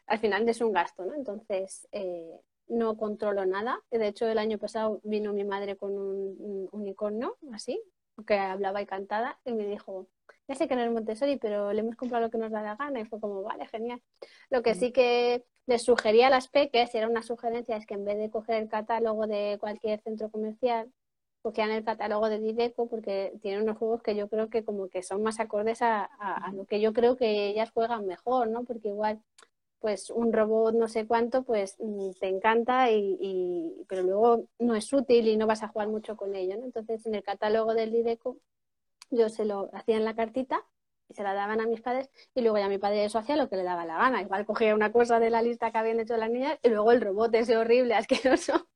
Al 0.06 0.18
final 0.20 0.48
es 0.48 0.60
un 0.60 0.72
gasto, 0.72 1.04
¿no? 1.04 1.14
Entonces, 1.14 1.88
eh, 1.90 2.40
no 2.68 2.96
controlo 2.96 3.44
nada. 3.46 3.80
De 3.90 4.06
hecho, 4.06 4.28
el 4.28 4.38
año 4.38 4.58
pasado 4.58 5.00
vino 5.02 5.32
mi 5.32 5.44
madre 5.44 5.76
con 5.76 5.92
un, 5.92 6.36
un 6.38 6.68
unicornio, 6.72 7.36
así, 7.52 7.82
que 8.26 8.38
hablaba 8.38 8.80
y 8.82 8.86
cantaba, 8.86 9.40
y 9.44 9.52
me 9.54 9.66
dijo, 9.66 10.06
ya 10.46 10.54
sé 10.54 10.68
que 10.68 10.76
no 10.76 10.82
es 10.82 10.90
Montessori, 10.90 11.36
pero 11.36 11.72
le 11.72 11.80
hemos 11.80 11.96
comprado 11.96 12.24
lo 12.24 12.30
que 12.30 12.38
nos 12.38 12.52
da 12.52 12.62
la 12.62 12.76
gana. 12.76 13.00
Y 13.00 13.06
fue 13.06 13.18
como, 13.18 13.42
vale, 13.42 13.66
genial. 13.66 14.02
Lo 14.50 14.62
que 14.62 14.74
sí 14.74 14.92
que 14.92 15.44
les 15.66 15.82
sugería 15.82 16.26
a 16.26 16.30
las 16.30 16.48
peques, 16.48 16.94
era 16.94 17.08
una 17.08 17.22
sugerencia, 17.22 17.76
es 17.76 17.86
que 17.86 17.94
en 17.94 18.04
vez 18.04 18.18
de 18.18 18.30
coger 18.30 18.62
el 18.62 18.68
catálogo 18.68 19.26
de 19.26 19.56
cualquier 19.58 20.00
centro 20.02 20.30
comercial, 20.30 20.92
cogían 21.44 21.70
el 21.72 21.84
catálogo 21.84 22.30
de 22.30 22.40
Dideco 22.40 22.88
porque 22.88 23.34
tienen 23.42 23.62
unos 23.64 23.78
juegos 23.78 24.02
que 24.02 24.16
yo 24.16 24.28
creo 24.30 24.50
que 24.50 24.64
como 24.64 24.88
que 24.90 25.04
son 25.04 25.22
más 25.24 25.40
acordes 25.40 25.82
a, 25.82 26.04
a- 26.18 26.48
a 26.48 26.52
lo 26.54 26.66
que 26.66 26.80
yo 26.82 26.92
creo 26.94 27.16
que 27.18 27.48
ellas 27.50 27.70
juegan 27.72 28.06
mejor, 28.06 28.48
¿no? 28.50 28.64
Porque 28.64 28.88
igual 28.90 29.22
pues 29.80 30.10
un 30.10 30.32
robot 30.32 30.74
no 30.74 30.88
sé 30.88 31.06
cuánto, 31.06 31.42
pues 31.44 31.76
mm, 31.78 32.12
te 32.20 32.28
encanta, 32.28 32.90
y, 32.90 33.18
y- 33.20 33.84
pero 33.88 34.02
luego 34.02 34.48
no 34.58 34.74
es 34.74 34.92
útil 34.92 35.28
y 35.28 35.36
no 35.36 35.46
vas 35.46 35.62
a 35.62 35.68
jugar 35.68 35.88
mucho 35.88 36.16
con 36.16 36.34
ello, 36.36 36.56
¿no? 36.58 36.64
Entonces, 36.64 37.04
en 37.06 37.14
el 37.14 37.22
catálogo 37.24 37.74
del 37.74 37.92
Dideco, 37.92 38.38
yo 39.10 39.28
se 39.28 39.44
lo 39.44 39.70
hacía 39.74 39.96
en 39.96 40.04
la 40.04 40.14
cartita 40.16 40.62
y 41.08 41.14
se 41.14 41.22
la 41.22 41.34
daban 41.34 41.60
a 41.60 41.66
mis 41.66 41.80
padres, 41.82 42.10
y 42.34 42.40
luego 42.42 42.58
ya 42.58 42.68
mi 42.68 42.78
padre 42.78 43.04
eso 43.04 43.18
hacía 43.18 43.36
lo 43.36 43.48
que 43.50 43.56
le 43.56 43.62
daba 43.64 43.84
la 43.86 43.98
gana. 43.98 44.22
Igual 44.22 44.46
cogía 44.46 44.74
una 44.74 44.92
cosa 44.92 45.20
de 45.20 45.30
la 45.30 45.42
lista 45.42 45.70
que 45.72 45.78
habían 45.78 46.00
hecho 46.00 46.16
las 46.16 46.30
niñas 46.30 46.58
y 46.62 46.70
luego 46.70 46.92
el 46.92 47.00
robot 47.02 47.34
ese 47.34 47.56
horrible, 47.56 47.94
asqueroso, 47.96 48.68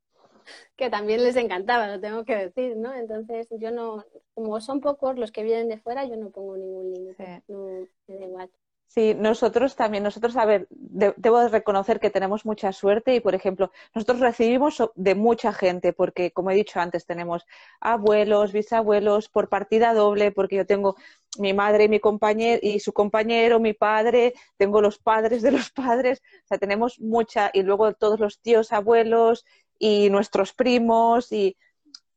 que 0.76 0.90
también 0.90 1.22
les 1.22 1.36
encantaba, 1.36 1.88
lo 1.88 2.00
tengo 2.00 2.24
que 2.24 2.36
decir, 2.36 2.76
¿no? 2.76 2.94
Entonces, 2.94 3.48
yo 3.50 3.70
no, 3.70 4.04
como 4.34 4.60
son 4.60 4.80
pocos 4.80 5.18
los 5.18 5.32
que 5.32 5.42
vienen 5.42 5.68
de 5.68 5.78
fuera, 5.78 6.04
yo 6.04 6.16
no 6.16 6.30
pongo 6.30 6.56
ningún 6.56 6.92
límite, 6.92 7.24
Sí. 7.24 7.42
no 7.48 7.86
me 8.08 8.16
da 8.18 8.24
igual. 8.26 8.50
Sí, 8.90 9.14
nosotros 9.14 9.76
también, 9.76 10.02
nosotros, 10.02 10.34
a 10.36 10.46
ver, 10.46 10.66
de- 10.70 11.12
debo 11.18 11.40
de 11.40 11.48
reconocer 11.50 12.00
que 12.00 12.08
tenemos 12.10 12.46
mucha 12.46 12.72
suerte 12.72 13.14
y, 13.14 13.20
por 13.20 13.34
ejemplo, 13.34 13.70
nosotros 13.94 14.20
recibimos 14.20 14.82
de 14.94 15.14
mucha 15.14 15.52
gente, 15.52 15.92
porque, 15.92 16.32
como 16.32 16.50
he 16.50 16.54
dicho 16.54 16.80
antes, 16.80 17.04
tenemos 17.04 17.44
abuelos, 17.80 18.52
bisabuelos, 18.52 19.28
por 19.28 19.50
partida 19.50 19.92
doble, 19.92 20.32
porque 20.32 20.56
yo 20.56 20.66
tengo 20.66 20.96
mi 21.38 21.52
madre 21.52 21.84
y 21.84 21.88
mi 21.90 22.00
compañero 22.00 22.60
y 22.62 22.80
su 22.80 22.92
compañero, 22.94 23.60
mi 23.60 23.74
padre, 23.74 24.32
tengo 24.56 24.80
los 24.80 24.98
padres 24.98 25.42
de 25.42 25.52
los 25.52 25.70
padres, 26.00 26.22
o 26.44 26.46
sea, 26.48 26.58
tenemos 26.58 26.98
mucha, 26.98 27.50
y 27.52 27.62
luego 27.62 27.92
todos 27.92 28.18
los 28.18 28.40
tíos, 28.40 28.72
abuelos 28.72 29.44
y 29.78 30.10
nuestros 30.10 30.52
primos, 30.54 31.32
y, 31.32 31.56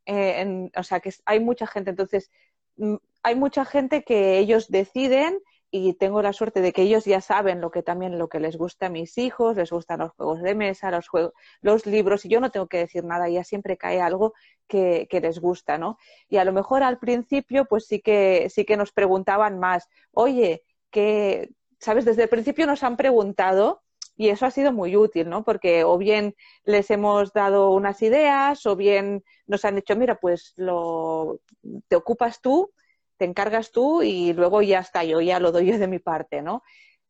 eh, 0.05 0.41
en- 0.41 0.71
o 0.75 0.83
sea, 0.83 0.99
que 0.99 1.13
hay 1.25 1.39
mucha 1.39 1.67
gente, 1.67 1.91
entonces, 1.91 2.31
mm, 2.77 2.95
hay 3.23 3.35
mucha 3.35 3.65
gente 3.65 4.03
que 4.03 4.39
ellos 4.39 4.69
deciden 4.69 5.39
y 5.73 5.93
tengo 5.93 6.21
la 6.21 6.33
suerte 6.33 6.59
de 6.61 6.73
que 6.73 6.81
ellos 6.83 7.05
ya 7.05 7.21
saben 7.21 7.61
lo 7.61 7.71
que 7.71 7.81
también 7.83 8.17
lo 8.19 8.27
que 8.27 8.39
les 8.41 8.57
gusta 8.57 8.87
a 8.87 8.89
mis 8.89 9.17
hijos, 9.17 9.55
les 9.55 9.71
gustan 9.71 9.99
los 10.01 10.11
juegos 10.13 10.41
de 10.41 10.53
mesa, 10.55 10.91
los 10.91 11.07
juegos, 11.07 11.33
los 11.61 11.85
libros, 11.85 12.25
y 12.25 12.29
yo 12.29 12.41
no 12.41 12.51
tengo 12.51 12.67
que 12.67 12.77
decir 12.79 13.05
nada, 13.05 13.29
ya 13.29 13.43
siempre 13.45 13.77
cae 13.77 14.01
algo 14.01 14.33
que, 14.67 15.07
que 15.09 15.21
les 15.21 15.39
gusta, 15.39 15.77
¿no? 15.77 15.97
Y 16.29 16.37
a 16.37 16.45
lo 16.45 16.51
mejor 16.53 16.83
al 16.83 16.99
principio, 16.99 17.65
pues 17.65 17.85
sí 17.87 18.01
que, 18.01 18.49
sí 18.49 18.65
que 18.65 18.75
nos 18.77 18.91
preguntaban 18.91 19.59
más, 19.59 19.87
oye, 20.11 20.63
que, 20.89 21.51
sabes, 21.79 22.03
desde 22.05 22.23
el 22.23 22.29
principio 22.29 22.65
nos 22.67 22.83
han 22.83 22.97
preguntado 22.97 23.81
y 24.21 24.29
eso 24.29 24.45
ha 24.45 24.51
sido 24.51 24.71
muy 24.71 24.95
útil, 24.95 25.29
¿no? 25.29 25.43
Porque 25.43 25.83
o 25.83 25.97
bien 25.97 26.35
les 26.63 26.91
hemos 26.91 27.33
dado 27.33 27.71
unas 27.71 28.01
ideas, 28.03 28.65
o 28.67 28.75
bien 28.75 29.23
nos 29.47 29.65
han 29.65 29.75
dicho, 29.75 29.95
mira, 29.95 30.19
pues 30.19 30.53
lo 30.57 31.39
te 31.87 31.95
ocupas 31.95 32.39
tú 32.39 32.71
te 33.17 33.25
encargas 33.25 33.71
tú 33.71 34.01
y 34.01 34.33
luego 34.33 34.63
ya 34.63 34.79
está, 34.79 35.03
yo 35.03 35.21
ya 35.21 35.39
lo 35.39 35.51
doy 35.51 35.67
yo 35.67 35.77
de 35.77 35.87
mi 35.87 35.99
parte, 35.99 36.41
¿no? 36.41 36.63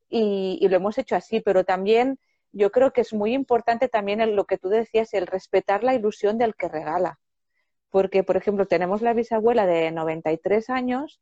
Y, 0.10 0.58
y 0.62 0.68
lo 0.70 0.76
hemos 0.78 0.98
hecho 0.98 1.16
así, 1.16 1.40
pero 1.42 1.64
también 1.64 2.20
yo 2.52 2.70
creo 2.70 2.92
que 2.92 3.00
es 3.00 3.14
muy 3.14 3.34
importante 3.34 3.88
también 3.88 4.36
lo 4.36 4.46
que 4.46 4.58
tú 4.58 4.68
decías, 4.68 5.14
el 5.14 5.26
respetar 5.28 5.86
la 5.86 5.96
ilusión 5.96 6.38
del 6.38 6.56
que 6.56 6.68
regala. 6.68 7.20
Porque, 7.90 8.24
por 8.24 8.36
ejemplo, 8.36 8.66
tenemos 8.68 9.02
la 9.02 9.14
bisabuela 9.14 9.66
de 9.66 9.92
93 9.92 10.70
años 10.70 11.22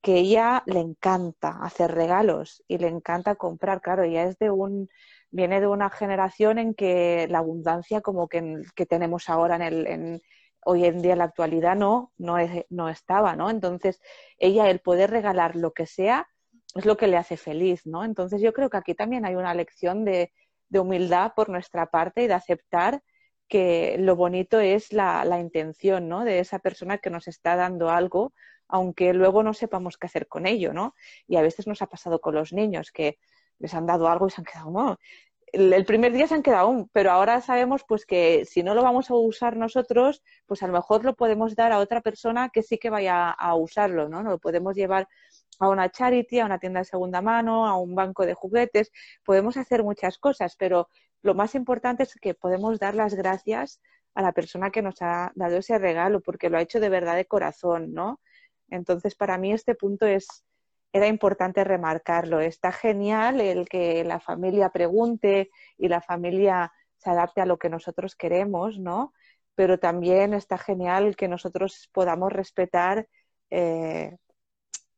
que 0.00 0.18
ella 0.18 0.62
le 0.66 0.80
encanta 0.80 1.58
hacer 1.62 1.92
regalos 1.92 2.62
y 2.68 2.78
le 2.78 2.86
encanta 2.88 3.34
comprar, 3.34 3.80
claro, 3.80 4.04
ella 4.04 4.24
es 4.24 4.38
de 4.38 4.50
un, 4.50 4.88
viene 5.30 5.60
de 5.60 5.66
una 5.66 5.90
generación 5.90 6.58
en 6.58 6.74
que 6.74 7.26
la 7.30 7.38
abundancia 7.38 8.00
como 8.00 8.28
que, 8.28 8.62
que 8.74 8.86
tenemos 8.86 9.28
ahora 9.28 9.56
en 9.56 9.62
el, 9.62 9.86
en, 9.86 10.22
hoy 10.64 10.84
en 10.84 11.02
día 11.02 11.12
en 11.12 11.18
la 11.18 11.24
actualidad 11.24 11.76
no, 11.76 12.12
no, 12.18 12.36
no 12.68 12.88
estaba, 12.88 13.36
¿no? 13.36 13.50
Entonces, 13.50 14.00
ella 14.38 14.68
el 14.70 14.80
poder 14.80 15.10
regalar 15.10 15.56
lo 15.56 15.72
que 15.72 15.86
sea 15.86 16.28
es 16.74 16.84
lo 16.84 16.96
que 16.96 17.06
le 17.08 17.16
hace 17.16 17.36
feliz, 17.36 17.86
¿no? 17.86 18.04
Entonces, 18.04 18.40
yo 18.40 18.52
creo 18.52 18.70
que 18.70 18.76
aquí 18.76 18.94
también 18.94 19.24
hay 19.24 19.34
una 19.34 19.54
lección 19.54 20.04
de, 20.04 20.32
de 20.68 20.78
humildad 20.80 21.32
por 21.34 21.48
nuestra 21.48 21.86
parte 21.86 22.22
y 22.22 22.26
de 22.26 22.34
aceptar 22.34 23.02
que 23.48 23.96
lo 23.98 24.14
bonito 24.14 24.60
es 24.60 24.92
la, 24.92 25.24
la 25.24 25.40
intención, 25.40 26.08
¿no? 26.08 26.24
De 26.24 26.38
esa 26.38 26.60
persona 26.60 26.98
que 26.98 27.10
nos 27.10 27.26
está 27.26 27.56
dando 27.56 27.90
algo, 27.90 28.32
aunque 28.68 29.12
luego 29.12 29.42
no 29.42 29.54
sepamos 29.54 29.96
qué 29.98 30.06
hacer 30.06 30.28
con 30.28 30.46
ello, 30.46 30.72
¿no? 30.72 30.94
Y 31.26 31.36
a 31.36 31.42
veces 31.42 31.66
nos 31.66 31.82
ha 31.82 31.86
pasado 31.86 32.20
con 32.20 32.34
los 32.34 32.52
niños 32.52 32.92
que 32.92 33.18
les 33.60 33.74
han 33.74 33.86
dado 33.86 34.08
algo 34.08 34.26
y 34.26 34.30
se 34.30 34.40
han 34.40 34.44
quedado, 34.44 34.70
"Oh, 34.70 34.96
el, 35.52 35.84
primer 35.84 36.12
día 36.12 36.26
se 36.26 36.34
han 36.34 36.42
quedado 36.42 36.88
pero 36.92 37.10
ahora 37.10 37.40
sabemos 37.40 37.84
pues 37.86 38.06
que 38.06 38.44
si 38.44 38.62
no 38.62 38.74
lo 38.74 38.82
vamos 38.82 39.10
a 39.10 39.14
usar 39.14 39.56
nosotros, 39.56 40.22
pues 40.46 40.62
a 40.62 40.66
lo 40.66 40.72
mejor 40.74 41.04
lo 41.04 41.14
podemos 41.16 41.56
dar 41.56 41.72
a 41.72 41.78
otra 41.78 42.00
persona 42.00 42.50
que 42.50 42.62
sí 42.62 42.78
que 42.78 42.90
vaya 42.90 43.30
a 43.30 43.54
usarlo, 43.56 44.08
¿no? 44.08 44.22
Lo 44.22 44.38
podemos 44.38 44.76
llevar 44.76 45.08
a 45.58 45.68
una 45.68 45.90
charity, 45.90 46.40
a 46.40 46.46
una 46.46 46.58
tienda 46.58 46.80
de 46.80 46.84
segunda 46.86 47.20
mano, 47.22 47.66
a 47.66 47.76
un 47.78 47.94
banco 47.94 48.26
de 48.26 48.34
juguetes, 48.34 48.90
podemos 49.24 49.56
hacer 49.56 49.82
muchas 49.84 50.18
cosas, 50.18 50.56
pero 50.58 50.88
lo 51.22 51.34
más 51.34 51.54
importante 51.54 52.04
es 52.04 52.14
que 52.14 52.34
podemos 52.34 52.78
dar 52.78 52.94
las 52.94 53.14
gracias 53.14 53.80
a 54.14 54.22
la 54.22 54.32
persona 54.32 54.70
que 54.70 54.82
nos 54.82 55.02
ha 55.02 55.32
dado 55.34 55.58
ese 55.58 55.78
regalo, 55.78 56.20
porque 56.20 56.48
lo 56.50 56.58
ha 56.58 56.62
hecho 56.62 56.80
de 56.80 56.88
verdad 56.88 57.16
de 57.16 57.26
corazón, 57.26 57.92
¿no? 57.92 58.20
Entonces, 58.68 59.14
para 59.14 59.36
mí 59.38 59.52
este 59.52 59.74
punto 59.74 60.06
es, 60.06 60.44
era 60.92 61.06
importante 61.06 61.62
remarcarlo. 61.64 62.40
Está 62.40 62.72
genial 62.72 63.40
el 63.40 63.68
que 63.68 64.04
la 64.04 64.20
familia 64.20 64.70
pregunte 64.70 65.50
y 65.78 65.88
la 65.88 66.00
familia 66.00 66.72
se 66.96 67.10
adapte 67.10 67.40
a 67.40 67.46
lo 67.46 67.58
que 67.58 67.68
nosotros 67.70 68.14
queremos, 68.16 68.78
¿no? 68.78 69.12
Pero 69.54 69.78
también 69.78 70.34
está 70.34 70.58
genial 70.58 71.16
que 71.16 71.28
nosotros 71.28 71.88
podamos 71.92 72.32
respetar 72.32 73.08
eh, 73.50 74.16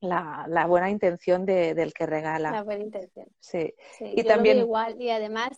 la, 0.01 0.45
la 0.49 0.67
buena 0.67 0.91
intención 0.91 1.47
de- 1.47 1.75
del 1.75 1.93
que 1.95 2.07
regala. 2.07 2.51
La 2.51 2.63
buena 2.63 2.85
intención. 2.85 3.27
Sí. 3.41 3.73
Sí, 3.99 4.05
Y 4.17 4.23
yo 4.23 4.29
también- 4.29 4.59
lo 4.59 4.65
igual 4.65 5.01
y 5.01 5.11
además 5.11 5.51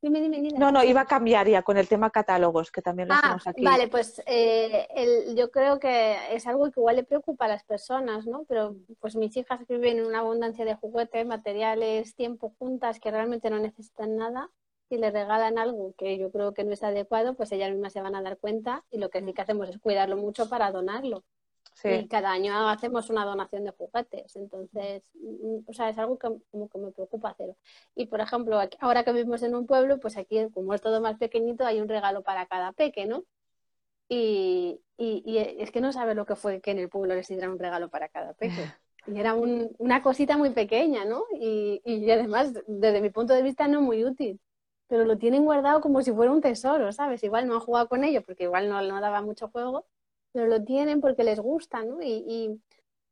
Dime, 0.00 0.20
dime, 0.20 0.38
Nina. 0.40 0.60
No, 0.60 0.70
no, 0.70 0.84
iba 0.84 1.00
a 1.00 1.06
cambiar 1.06 1.48
ya 1.48 1.62
con 1.62 1.76
el 1.76 1.88
tema 1.88 2.10
catálogos, 2.10 2.70
que 2.70 2.82
también 2.82 3.08
lo 3.08 3.14
Ah, 3.14 3.18
hacemos 3.18 3.46
aquí. 3.48 3.64
vale, 3.64 3.88
pues 3.88 4.22
eh, 4.26 4.86
el- 4.94 5.34
yo 5.36 5.50
creo 5.50 5.80
que 5.80 6.16
es 6.34 6.46
algo 6.46 6.70
que 6.70 6.78
igual 6.78 6.96
le 6.96 7.04
preocupa 7.04 7.46
a 7.46 7.48
las 7.48 7.64
personas, 7.64 8.26
¿no? 8.26 8.44
Pero 8.48 8.76
pues 9.00 9.16
mis 9.16 9.36
hijas 9.36 9.66
viven 9.66 9.98
en 9.98 10.06
una 10.06 10.20
abundancia 10.20 10.64
de 10.64 10.76
juguetes, 10.76 11.26
materiales, 11.26 12.14
tiempo 12.14 12.54
juntas 12.58 13.00
que 13.00 13.10
realmente 13.10 13.50
no 13.50 13.58
necesitan 13.58 14.16
nada. 14.16 14.50
y 14.90 14.96
le 14.96 15.10
regalan 15.10 15.58
algo 15.58 15.92
que 15.98 16.16
yo 16.16 16.30
creo 16.32 16.54
que 16.54 16.64
no 16.64 16.72
es 16.72 16.82
adecuado, 16.82 17.34
pues 17.34 17.52
ellas 17.52 17.70
mismas 17.72 17.92
se 17.92 18.00
van 18.00 18.14
a 18.14 18.22
dar 18.22 18.38
cuenta 18.38 18.86
y 18.90 18.96
lo 18.98 19.10
que 19.10 19.20
sí 19.22 19.34
que 19.34 19.42
hacemos 19.42 19.68
es 19.68 19.78
cuidarlo 19.78 20.16
mucho 20.16 20.48
para 20.48 20.70
donarlo. 20.72 21.24
Sí. 21.82 21.88
Y 21.90 22.08
cada 22.08 22.32
año 22.32 22.68
hacemos 22.68 23.08
una 23.10 23.24
donación 23.24 23.64
de 23.64 23.70
juguetes. 23.72 24.34
Entonces, 24.36 25.02
mm, 25.14 25.58
o 25.66 25.72
sea, 25.72 25.88
es 25.90 25.98
algo 25.98 26.18
que 26.18 26.28
como 26.50 26.68
que 26.68 26.78
me 26.78 26.90
preocupa 26.92 27.30
hacer. 27.30 27.54
Y 27.94 28.06
por 28.06 28.20
ejemplo, 28.20 28.58
aquí- 28.58 28.76
ahora 28.80 29.04
que 29.04 29.12
vivimos 29.12 29.42
en 29.42 29.54
un 29.54 29.66
pueblo, 29.66 29.98
pues 30.00 30.16
aquí, 30.16 30.48
como 30.52 30.74
es 30.74 30.80
todo 30.80 31.00
más 31.00 31.16
pequeñito, 31.18 31.64
hay 31.64 31.80
un 31.80 31.88
regalo 31.88 32.22
para 32.22 32.46
cada 32.46 32.72
peque, 32.72 33.06
¿no? 33.06 33.24
Y, 34.08 34.80
y, 34.96 35.22
y 35.26 35.38
es 35.62 35.70
que 35.70 35.80
no 35.80 35.92
sabe 35.92 36.14
lo 36.14 36.24
que 36.26 36.36
fue 36.36 36.60
que 36.60 36.70
en 36.70 36.78
el 36.78 36.88
pueblo 36.88 37.14
les 37.14 37.28
dieran 37.28 37.50
un 37.50 37.58
regalo 37.58 37.88
para 37.90 38.08
cada 38.08 38.32
peque. 38.34 38.54
Y 39.06 39.18
era 39.18 39.34
un- 39.34 39.74
una 39.78 40.02
cosita 40.02 40.36
muy 40.36 40.50
pequeña, 40.50 41.04
¿no? 41.06 41.24
Y, 41.40 41.80
y 41.84 42.10
además, 42.10 42.52
desde 42.66 43.00
mi 43.00 43.08
punto 43.10 43.32
de 43.32 43.42
vista, 43.42 43.66
no 43.66 43.80
muy 43.80 44.04
útil. 44.04 44.38
Pero 44.86 45.04
lo 45.06 45.16
tienen 45.18 45.44
guardado 45.44 45.80
como 45.80 46.02
si 46.02 46.12
fuera 46.12 46.32
un 46.32 46.42
tesoro, 46.42 46.92
¿sabes? 46.92 47.22
Igual 47.24 47.46
no 47.46 47.54
han 47.54 47.60
jugado 47.60 47.88
con 47.88 48.04
ello 48.04 48.22
porque 48.22 48.44
igual 48.44 48.68
no, 48.68 48.82
no 48.82 49.00
daba 49.00 49.22
mucho 49.22 49.48
juego, 49.48 49.86
pero 50.38 50.46
lo 50.50 50.62
tienen 50.62 51.00
porque 51.00 51.24
les 51.24 51.40
gusta, 51.40 51.82
¿no? 51.82 52.00
Y, 52.00 52.12
y 52.28 52.60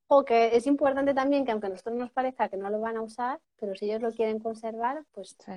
jo, 0.07 0.25
que 0.25 0.55
es 0.57 0.65
importante 0.69 1.13
también 1.13 1.45
que 1.45 1.51
aunque 1.51 1.67
a 1.67 1.71
nosotros 1.71 1.97
nos 1.97 2.13
parezca 2.13 2.49
que 2.49 2.57
no 2.57 2.71
lo 2.71 2.79
van 2.79 2.97
a 2.97 3.03
usar, 3.03 3.41
pero 3.59 3.75
si 3.75 3.87
ellos 3.87 4.01
lo 4.01 4.13
quieren 4.13 4.39
conservar, 4.39 5.03
pues 5.11 5.37
Sí. 5.45 5.51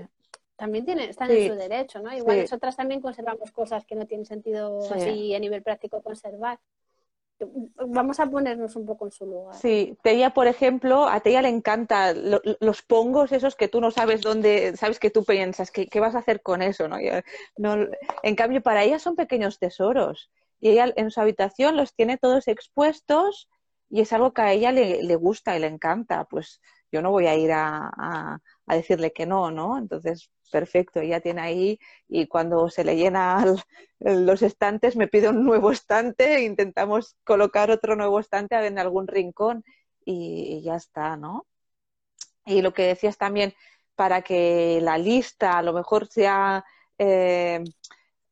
también 0.56 0.84
tienen, 0.84 1.12
están 1.12 1.30
Sí. 1.30 1.38
en 1.44 1.52
su 1.52 1.56
derecho, 1.56 2.00
¿no? 2.00 2.12
Igual 2.12 2.38
Sí. 2.38 2.42
nosotras 2.42 2.76
también 2.76 3.02
conservamos 3.02 3.52
cosas 3.52 3.86
que 3.86 3.94
no 3.94 4.08
tienen 4.08 4.26
sentido 4.26 4.82
Sí. 4.82 4.94
así 4.96 5.36
a 5.36 5.40
nivel 5.40 5.62
práctico 5.62 6.02
conservar. 6.02 6.58
Vamos 7.88 8.20
a 8.20 8.26
ponernos 8.26 8.76
un 8.76 8.88
poco 8.88 9.06
en 9.06 9.12
su 9.12 9.28
lugar. 9.28 9.56
Sí, 9.56 9.96
Teia, 10.02 10.32
por 10.32 10.48
ejemplo, 10.48 11.08
a 11.08 11.20
Teia 11.22 11.44
le 11.44 11.50
encanta 11.50 12.14
lo- 12.14 12.42
los 12.60 12.82
pongos 12.82 13.32
esos 13.32 13.56
que 13.56 13.68
tú 13.68 13.80
no 13.80 13.92
sabes 13.92 14.22
dónde, 14.22 14.76
sabes 14.76 15.00
que 15.00 15.12
tú 15.12 15.24
piensas, 15.24 15.70
¿qué, 15.70 15.86
qué 15.86 16.00
vas 16.00 16.16
a 16.16 16.20
hacer 16.20 16.42
con 16.42 16.64
eso? 16.64 16.88
¿no? 16.88 17.00
Ya- 17.00 17.24
no- 17.58 17.88
en 18.24 18.36
cambio, 18.36 18.62
para 18.62 18.84
ella 18.84 18.98
son 18.98 19.16
pequeños 19.16 19.60
tesoros 19.60 20.32
y 20.60 20.70
ella 20.72 20.92
en 20.96 21.12
su 21.12 21.22
habitación 21.22 21.78
los 21.78 21.94
tiene 21.96 22.18
todos 22.18 22.48
expuestos 22.48 23.50
y 23.90 24.02
es 24.02 24.14
algo 24.14 24.34
que 24.34 24.42
a 24.42 24.52
ella 24.54 24.72
le, 24.72 25.04
le 25.04 25.16
gusta 25.16 25.56
y 25.56 25.60
le 25.60 25.68
encanta. 25.68 26.26
Pues 26.26 26.62
yo 26.92 27.02
no 27.02 27.12
voy 27.12 27.28
a 27.28 27.36
ir 27.36 27.52
a, 27.52 27.90
a- 27.98 28.40
a 28.68 28.76
decirle 28.76 29.12
que 29.14 29.26
no, 29.26 29.52
¿no? 29.52 29.78
Entonces, 29.78 30.30
perfecto, 30.52 31.00
ella 31.02 31.22
tiene 31.22 31.42
ahí 31.42 31.80
y 32.08 32.28
cuando 32.28 32.70
se 32.70 32.84
le 32.84 32.96
llena 32.96 33.44
el- 34.00 34.26
los 34.26 34.42
estantes 34.42 34.96
me 34.96 35.08
pide 35.08 35.30
un 35.30 35.44
nuevo 35.44 35.72
estante, 35.72 36.42
intentamos 36.44 37.16
colocar 37.24 37.72
otro 37.72 37.96
nuevo 37.96 38.20
estante 38.20 38.56
en 38.66 38.80
algún 38.80 39.08
rincón 39.08 39.64
y, 40.06 40.58
y 40.60 40.64
ya 40.64 40.76
está, 40.76 41.18
¿no? 41.18 41.46
Y 42.46 42.62
lo 42.62 42.74
que 42.74 42.84
decías 42.84 43.18
también, 43.18 43.54
para 43.96 44.22
que 44.22 44.80
la 44.82 44.98
lista 44.98 45.58
a 45.58 45.62
lo 45.64 45.74
mejor 45.74 46.08
sea 46.08 46.64
eh, 46.98 47.64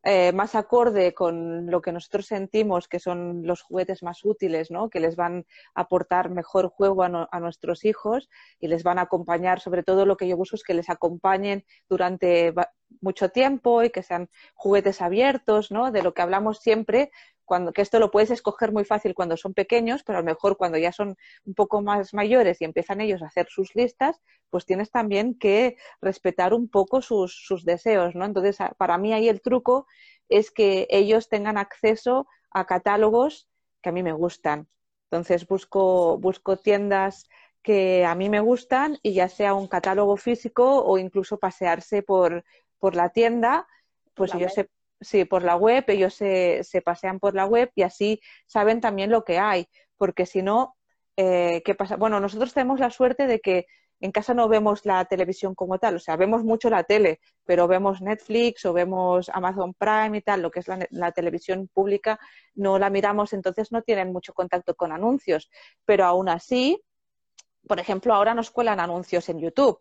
eh, 0.07 0.31
más 0.33 0.55
acorde 0.55 1.13
con 1.13 1.67
lo 1.69 1.81
que 1.81 1.91
nosotros 1.91 2.27
sentimos 2.27 2.87
que 2.87 2.99
son 2.99 3.45
los 3.45 3.61
juguetes 3.61 4.03
más 4.03 4.23
útiles, 4.25 4.71
¿no? 4.71 4.89
Que 4.89 4.99
les 5.01 5.15
van 5.15 5.45
a 5.75 5.81
aportar 5.81 6.29
mejor 6.29 6.69
juego 6.69 7.03
a, 7.03 7.09
no- 7.09 7.27
a 7.31 7.39
nuestros 7.39 7.85
hijos 7.85 8.29
y 8.59 8.67
les 8.69 8.83
van 8.83 8.99
a 8.99 9.03
acompañar, 9.03 9.59
sobre 9.59 9.83
todo 9.83 10.05
lo 10.05 10.17
que 10.17 10.27
yo 10.27 10.37
busco 10.37 10.55
es 10.55 10.63
que 10.63 10.73
les 10.73 10.89
acompañen 10.89 11.65
durante 11.89 12.53
mucho 13.01 13.29
tiempo 13.29 13.83
y 13.83 13.89
que 13.89 14.03
sean 14.03 14.29
juguetes 14.55 15.01
abiertos, 15.01 15.71
¿no? 15.71 15.91
De 15.91 16.03
lo 16.03 16.13
que 16.13 16.21
hablamos 16.21 16.59
siempre, 16.59 17.11
cuando, 17.47 17.71
que 17.71 17.81
esto 17.81 17.97
lo 17.97 18.11
puedes 18.11 18.29
escoger 18.29 18.71
muy 18.71 18.83
fácil 18.83 19.15
cuando 19.15 19.37
son 19.37 19.53
pequeños, 19.53 20.03
pero 20.03 20.19
a 20.19 20.21
lo 20.21 20.25
mejor 20.25 20.57
cuando 20.57 20.77
ya 20.77 20.91
son 20.91 21.17
un 21.45 21.53
poco 21.55 21.81
más 21.81 22.13
mayores 22.13 22.61
y 22.61 22.65
empiezan 22.65 23.01
ellos 23.01 23.23
a 23.23 23.27
hacer 23.27 23.47
sus 23.49 23.73
listas, 23.73 24.21
pues 24.49 24.65
tienes 24.65 24.91
también 24.91 25.39
que 25.39 25.77
respetar 26.01 26.53
un 26.53 26.69
poco 26.69 27.01
sus, 27.01 27.33
sus 27.47 27.63
deseos, 27.63 28.15
¿no? 28.15 28.25
Entonces, 28.25 28.57
para 28.77 28.97
mí 28.97 29.13
ahí 29.13 29.29
el 29.29 29.41
truco 29.41 29.87
es 30.29 30.51
que 30.51 30.87
ellos 30.89 31.29
tengan 31.29 31.57
acceso 31.57 32.27
a 32.51 32.65
catálogos 32.65 33.49
que 33.81 33.89
a 33.89 33.93
mí 33.93 34.03
me 34.03 34.13
gustan. 34.13 34.67
Entonces, 35.09 35.47
busco, 35.47 36.17
busco 36.17 36.57
tiendas 36.57 37.29
que 37.63 38.05
a 38.05 38.13
mí 38.13 38.29
me 38.29 38.41
gustan 38.41 38.99
y 39.01 39.13
ya 39.13 39.29
sea 39.29 39.53
un 39.53 39.67
catálogo 39.67 40.17
físico 40.17 40.83
o 40.83 40.97
incluso 40.97 41.39
pasearse 41.39 42.03
por, 42.03 42.43
por 42.77 42.95
la 42.95 43.09
tienda, 43.09 43.67
pues 44.13 44.33
la 44.33 44.39
ellos 44.39 44.53
se, 44.53 44.69
sí, 44.99 45.25
por 45.25 45.43
la 45.43 45.55
web, 45.55 45.85
ellos 45.87 46.13
se, 46.13 46.63
se 46.63 46.81
pasean 46.81 47.19
por 47.19 47.35
la 47.35 47.45
web 47.45 47.71
y 47.75 47.83
así 47.83 48.21
saben 48.45 48.81
también 48.81 49.11
lo 49.11 49.23
que 49.23 49.39
hay, 49.39 49.67
porque 49.97 50.25
si 50.25 50.41
no, 50.41 50.75
eh, 51.17 51.61
¿qué 51.65 51.75
pasa? 51.75 51.95
Bueno, 51.97 52.19
nosotros 52.19 52.53
tenemos 52.53 52.79
la 52.79 52.89
suerte 52.89 53.27
de 53.27 53.39
que 53.39 53.67
en 53.99 54.11
casa 54.11 54.35
no 54.35 54.47
vemos 54.47 54.85
la 54.85 55.05
televisión 55.05 55.55
como 55.55 55.79
tal, 55.79 55.95
o 55.95 55.99
sea, 55.99 56.15
vemos 56.17 56.43
mucho 56.43 56.69
la 56.69 56.83
tele, 56.83 57.19
pero 57.45 57.67
vemos 57.67 58.01
Netflix 58.01 58.63
o 58.65 58.73
vemos 58.73 59.29
Amazon 59.29 59.73
Prime 59.73 60.19
y 60.19 60.21
tal, 60.21 60.43
lo 60.43 60.51
que 60.51 60.59
es 60.59 60.67
la, 60.67 60.85
la 60.91 61.11
televisión 61.11 61.67
pública, 61.73 62.19
no 62.53 62.77
la 62.77 62.91
miramos, 62.91 63.33
entonces 63.33 63.71
no 63.71 63.81
tienen 63.81 64.11
mucho 64.13 64.33
contacto 64.33 64.75
con 64.75 64.91
anuncios, 64.91 65.49
pero 65.83 66.05
aún 66.05 66.29
así, 66.29 66.79
por 67.67 67.79
ejemplo, 67.79 68.13
ahora 68.13 68.35
nos 68.35 68.51
cuelan 68.51 68.79
anuncios 68.79 69.29
en 69.29 69.39
YouTube 69.39 69.79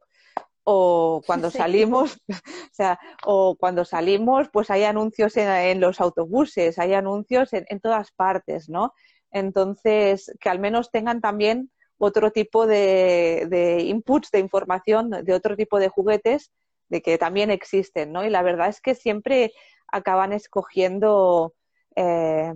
o 0.68 1.22
cuando 1.24 1.48
Sí. 1.50 1.58
salimos, 1.58 2.18
o 2.28 2.74
sea, 2.74 2.98
o 3.24 3.54
cuando 3.56 3.84
salimos, 3.84 4.48
pues 4.52 4.68
hay 4.70 4.82
anuncios 4.82 5.36
en, 5.36 5.48
en 5.48 5.80
los 5.80 6.00
autobuses, 6.00 6.78
hay 6.80 6.92
anuncios 6.94 7.52
en, 7.52 7.64
en 7.68 7.78
todas 7.80 8.10
partes, 8.10 8.68
¿no? 8.68 8.92
Entonces, 9.30 10.32
que 10.40 10.48
al 10.48 10.58
menos 10.58 10.90
tengan 10.90 11.20
también 11.20 11.70
otro 11.98 12.32
tipo 12.32 12.66
de, 12.66 13.46
de 13.48 13.82
inputs 13.84 14.30
de 14.32 14.40
información, 14.40 15.10
de 15.10 15.32
otro 15.34 15.56
tipo 15.56 15.78
de 15.78 15.88
juguetes, 15.88 16.50
de 16.88 17.00
que 17.00 17.16
también 17.16 17.50
existen, 17.50 18.12
¿no? 18.12 18.24
Y 18.24 18.30
la 18.30 18.42
verdad 18.42 18.68
es 18.68 18.80
que 18.80 18.94
siempre 18.96 19.52
acaban 19.92 20.32
escogiendo 20.32 21.54
eh, 21.94 22.52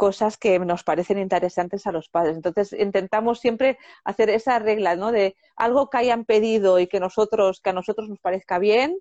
cosas 0.00 0.38
que 0.38 0.58
nos 0.58 0.82
parecen 0.82 1.18
interesantes 1.18 1.86
a 1.86 1.92
los 1.92 2.08
padres. 2.08 2.34
Entonces 2.34 2.72
intentamos 2.72 3.38
siempre 3.38 3.76
hacer 4.02 4.30
esa 4.30 4.58
regla, 4.58 4.96
¿no? 4.96 5.12
De 5.12 5.36
algo 5.56 5.90
que 5.90 5.98
hayan 5.98 6.24
pedido 6.24 6.78
y 6.78 6.86
que 6.86 7.00
nosotros, 7.00 7.60
que 7.60 7.68
a 7.68 7.74
nosotros 7.74 8.08
nos 8.08 8.18
parezca 8.18 8.58
bien, 8.58 8.96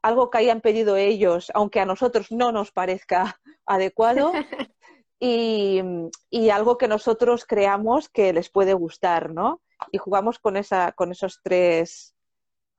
algo 0.00 0.30
que 0.30 0.38
hayan 0.38 0.62
pedido 0.62 0.96
ellos, 0.96 1.52
aunque 1.52 1.78
a 1.78 1.84
nosotros 1.84 2.32
no 2.32 2.52
nos 2.52 2.72
parezca 2.72 3.38
adecuado, 3.66 4.32
y, 5.20 5.82
y 6.30 6.48
algo 6.48 6.78
que 6.78 6.88
nosotros 6.88 7.44
creamos 7.44 8.08
que 8.08 8.32
les 8.32 8.48
puede 8.48 8.72
gustar, 8.72 9.34
¿no? 9.34 9.60
Y 9.92 9.98
jugamos 9.98 10.38
con 10.38 10.56
esa, 10.56 10.92
con 10.92 11.12
esos 11.12 11.40
tres, 11.42 12.14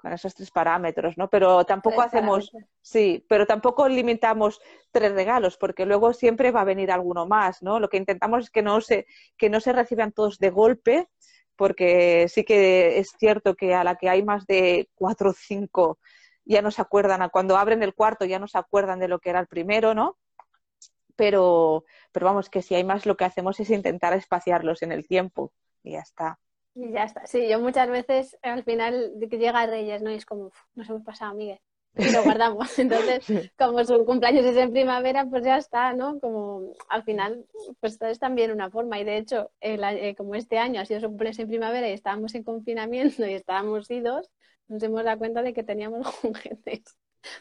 con 0.01 0.11
esos 0.11 0.33
tres 0.33 0.51
parámetros, 0.51 1.17
¿no? 1.17 1.29
Pero 1.29 1.63
tampoco 1.65 2.01
hacemos, 2.01 2.49
parámetros. 2.49 2.77
sí, 2.81 3.25
pero 3.29 3.45
tampoco 3.45 3.87
limitamos 3.87 4.59
tres 4.91 5.13
regalos, 5.13 5.57
porque 5.57 5.85
luego 5.85 6.13
siempre 6.13 6.51
va 6.51 6.61
a 6.61 6.65
venir 6.65 6.91
alguno 6.91 7.27
más, 7.27 7.61
¿no? 7.61 7.79
Lo 7.79 7.89
que 7.89 7.97
intentamos 7.97 8.45
es 8.45 8.49
que 8.49 8.61
no 8.61 8.81
se, 8.81 9.05
que 9.37 9.49
no 9.49 9.59
se 9.59 9.73
reciban 9.73 10.11
todos 10.11 10.39
de 10.39 10.49
golpe, 10.49 11.07
porque 11.55 12.27
sí 12.27 12.43
que 12.43 12.97
es 12.97 13.11
cierto 13.19 13.55
que 13.55 13.75
a 13.75 13.83
la 13.83 13.95
que 13.95 14.09
hay 14.09 14.23
más 14.23 14.47
de 14.47 14.89
cuatro 14.95 15.29
o 15.29 15.33
cinco 15.33 15.99
ya 16.43 16.61
no 16.61 16.71
se 16.71 16.81
acuerdan, 16.81 17.21
a 17.21 17.29
cuando 17.29 17.55
abren 17.55 17.83
el 17.83 17.93
cuarto 17.93 18.25
ya 18.25 18.39
no 18.39 18.47
se 18.47 18.57
acuerdan 18.57 18.99
de 18.99 19.07
lo 19.07 19.19
que 19.19 19.29
era 19.29 19.39
el 19.39 19.47
primero, 19.47 19.93
¿no? 19.93 20.17
Pero, 21.15 21.85
pero 22.11 22.25
vamos, 22.25 22.49
que 22.49 22.63
si 22.63 22.73
hay 22.73 22.83
más 22.83 23.05
lo 23.05 23.15
que 23.15 23.25
hacemos 23.25 23.59
es 23.59 23.69
intentar 23.69 24.13
espaciarlos 24.13 24.81
en 24.81 24.91
el 24.91 25.07
tiempo 25.07 25.53
y 25.83 25.91
ya 25.91 25.99
está. 25.99 26.39
Y 26.73 26.91
ya 26.93 27.03
está. 27.03 27.25
Sí, 27.27 27.49
yo 27.49 27.59
muchas 27.59 27.89
veces 27.89 28.37
al 28.41 28.63
final 28.63 29.11
llega 29.29 29.65
Reyes, 29.65 30.01
¿no? 30.01 30.11
Y 30.11 30.15
es 30.15 30.25
como, 30.25 30.45
"Uf, 30.47 30.57
nos 30.75 30.89
hemos 30.89 31.03
pasado, 31.03 31.33
Miguel. 31.35 31.59
Y 31.97 32.09
lo 32.11 32.23
guardamos. 32.23 32.79
Entonces, 32.79 33.25
como 33.57 33.83
su 33.83 34.05
cumpleaños 34.05 34.45
es 34.45 34.55
en 34.55 34.71
primavera, 34.71 35.25
pues 35.25 35.43
ya 35.43 35.57
está, 35.57 35.93
¿no? 35.93 36.19
Como 36.21 36.73
al 36.87 37.03
final, 37.03 37.45
pues 37.81 38.01
es 38.01 38.19
también 38.19 38.51
una 38.51 38.69
forma. 38.71 38.99
Y 38.99 39.03
de 39.03 39.17
hecho, 39.17 39.51
el 39.59 39.83
eh, 39.83 40.15
como 40.15 40.35
este 40.35 40.57
año 40.57 40.79
ha 40.81 40.85
sido 40.85 41.01
su 41.01 41.07
cumpleaños 41.07 41.39
en 41.39 41.49
primavera 41.49 41.89
y 41.89 41.93
estábamos 41.93 42.33
en 42.35 42.43
confinamiento 42.43 43.25
y 43.27 43.33
estábamos 43.33 43.89
idos, 43.91 44.29
nos 44.69 44.81
hemos 44.83 45.03
dado 45.03 45.17
cuenta 45.17 45.41
de 45.41 45.53
que 45.53 45.63
teníamos 45.63 46.07
juguetes 46.21 46.83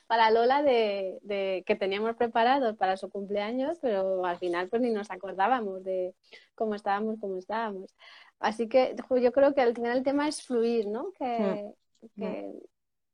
para 0.07 0.31
Lola 0.31 0.63
de, 0.63 1.19
de- 1.23 1.63
que 1.67 1.77
teníamos 1.77 2.17
preparados 2.17 2.77
para 2.77 2.97
su 2.97 3.09
cumpleaños, 3.11 3.79
pero 3.81 4.25
al 4.27 4.39
final 4.39 4.69
pues 4.69 4.83
ni 4.83 4.91
nos 4.91 5.11
acordábamos 5.11 5.83
de 5.85 6.15
cómo 6.55 6.75
estábamos, 6.75 7.17
cómo 7.21 7.39
estábamos. 7.39 7.95
Así 8.41 8.69
que 8.69 8.97
yo 9.23 9.33
creo 9.33 9.55
que 9.55 9.61
al 9.63 9.75
final 9.75 9.99
el 9.99 10.05
tema 10.05 10.29
es 10.29 10.43
fluir, 10.45 10.87
¿no? 10.89 11.13
Que, 11.13 11.73
que 12.19 12.53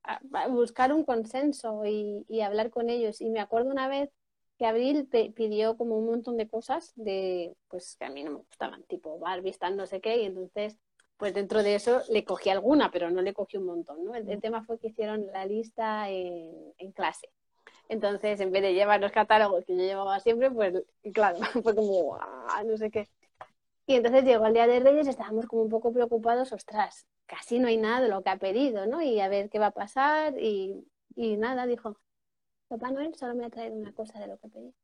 a- 0.04 0.20
a 0.34 0.48
buscar 0.48 0.92
un 0.92 1.04
consenso 1.04 1.84
y, 1.84 2.24
y 2.28 2.40
hablar 2.42 2.70
con 2.70 2.90
ellos. 2.90 3.20
Y 3.20 3.30
me 3.30 3.40
acuerdo 3.40 3.70
una 3.70 3.88
vez 3.88 4.10
que 4.58 4.66
Abril 4.66 5.08
pidió 5.34 5.76
como 5.76 5.98
un 5.98 6.06
montón 6.06 6.36
de 6.38 6.48
cosas 6.48 6.92
de, 6.96 7.54
pues 7.68 7.96
que 7.98 8.06
a 8.06 8.10
mí 8.10 8.24
no 8.24 8.30
me 8.32 8.36
gustaban, 8.38 8.82
tipo 8.84 9.18
Barbie, 9.18 9.52
tal, 9.52 9.76
no 9.76 9.86
sé 9.86 10.00
qué, 10.00 10.16
y 10.22 10.24
entonces, 10.26 10.78
pues 11.18 11.34
dentro 11.34 11.62
de 11.62 11.74
eso 11.74 12.00
le 12.10 12.24
cogí 12.24 12.48
alguna, 12.50 12.90
pero 12.90 13.10
no 13.10 13.20
le 13.22 13.34
cogí 13.34 13.58
un 13.58 13.66
montón, 13.66 14.04
¿no? 14.04 14.14
El, 14.14 14.28
el 14.30 14.40
tema 14.40 14.64
fue 14.64 14.78
que 14.78 14.88
hicieron 14.88 15.26
la 15.32 15.44
lista 15.46 16.08
en, 16.10 16.72
en 16.78 16.92
clase. 16.92 17.28
Entonces, 17.88 18.40
en 18.40 18.52
vez 18.52 18.62
de 18.62 18.74
llevar 18.74 19.00
los 19.00 19.12
catálogos 19.12 19.64
que 19.64 19.76
yo 19.76 19.82
llevaba 19.82 20.20
siempre, 20.20 20.50
pues 20.50 20.74
claro, 21.14 21.38
fue 21.62 21.74
como, 21.74 22.16
"Ah, 22.20 22.62
no 22.66 22.76
sé 22.76 22.90
qué. 22.90 23.08
Y 23.86 23.94
entonces 23.94 24.24
llegó 24.24 24.46
el 24.46 24.54
Día 24.54 24.66
de 24.66 24.80
Reyes, 24.80 25.06
estábamos 25.06 25.46
como 25.46 25.62
un 25.62 25.68
poco 25.70 25.92
preocupados, 25.92 26.52
ostras, 26.52 27.06
casi 27.26 27.58
no 27.58 27.68
hay 27.68 27.76
nada 27.76 28.00
de 28.00 28.08
lo 28.08 28.22
que 28.22 28.30
ha 28.30 28.38
pedido, 28.38 28.86
¿no? 28.86 29.02
Y 29.02 29.20
a 29.20 29.28
ver 29.28 29.48
qué 29.50 29.58
va 29.58 29.66
a 29.68 29.70
pasar. 29.72 30.34
Y 30.38 30.84
Y 31.14 31.36
nada, 31.38 31.66
dijo, 31.66 31.98
Papá 32.68 32.90
Noel 32.90 33.14
solo 33.14 33.34
me 33.34 33.46
ha 33.46 33.50
traído 33.50 33.74
una 33.76 33.92
cosa 33.92 34.18
de 34.20 34.26
lo 34.28 34.38
que 34.38 34.48
pedí. 34.48 34.74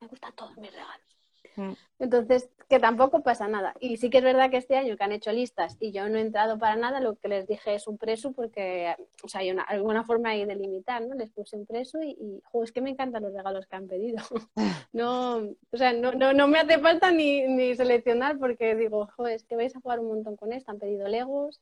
Me 0.00 0.08
gustan 0.08 0.34
todos 0.34 0.56
mis 0.56 0.72
regalos. 0.72 1.17
Mm. 1.58 1.72
Entonces, 1.98 2.48
que 2.68 2.78
tampoco 2.78 3.22
pasa 3.22 3.48
nada. 3.48 3.74
Y 3.80 3.96
sí 3.96 4.10
que 4.10 4.18
es 4.18 4.24
verdad 4.24 4.48
que 4.50 4.58
este 4.58 4.76
año 4.76 4.96
que 4.96 5.02
han 5.02 5.10
hecho 5.12 5.32
listas 5.32 5.76
y 5.80 5.90
yo 5.90 6.08
no 6.08 6.16
he 6.16 6.20
entrado 6.20 6.56
para 6.58 6.76
nada, 6.76 7.00
lo 7.00 7.16
que 7.16 7.26
les 7.28 7.48
dije 7.48 7.74
es 7.74 7.88
un 7.88 7.98
preso 7.98 8.32
porque, 8.32 8.94
o 9.24 9.28
sea, 9.28 9.40
hay 9.40 9.50
una, 9.50 9.62
alguna 9.64 10.04
forma 10.04 10.30
ahí 10.30 10.44
de 10.44 10.54
limitar, 10.54 11.04
¿no? 11.04 11.16
Les 11.16 11.30
puse 11.30 11.56
un 11.56 11.66
preso 11.66 12.00
y, 12.00 12.10
y 12.10 12.40
jo, 12.44 12.62
es 12.62 12.70
que 12.70 12.80
me 12.80 12.90
encantan 12.90 13.24
los 13.24 13.34
regalos 13.34 13.66
que 13.66 13.76
han 13.76 13.88
pedido. 13.88 14.22
No, 14.92 15.36
o 15.36 15.76
sea, 15.76 15.92
no, 15.92 16.12
no, 16.12 16.32
no 16.32 16.48
me 16.48 16.58
hace 16.60 16.78
falta 16.78 17.10
ni, 17.10 17.42
ni 17.46 17.74
seleccionar 17.74 18.38
porque 18.38 18.74
digo, 18.74 19.08
jo, 19.16 19.26
es 19.26 19.44
que 19.44 19.56
vais 19.56 19.74
a 19.76 19.80
jugar 19.80 20.00
un 20.00 20.08
montón 20.08 20.36
con 20.36 20.52
esto. 20.52 20.70
Han 20.70 20.78
pedido 20.78 21.08
Legos, 21.08 21.60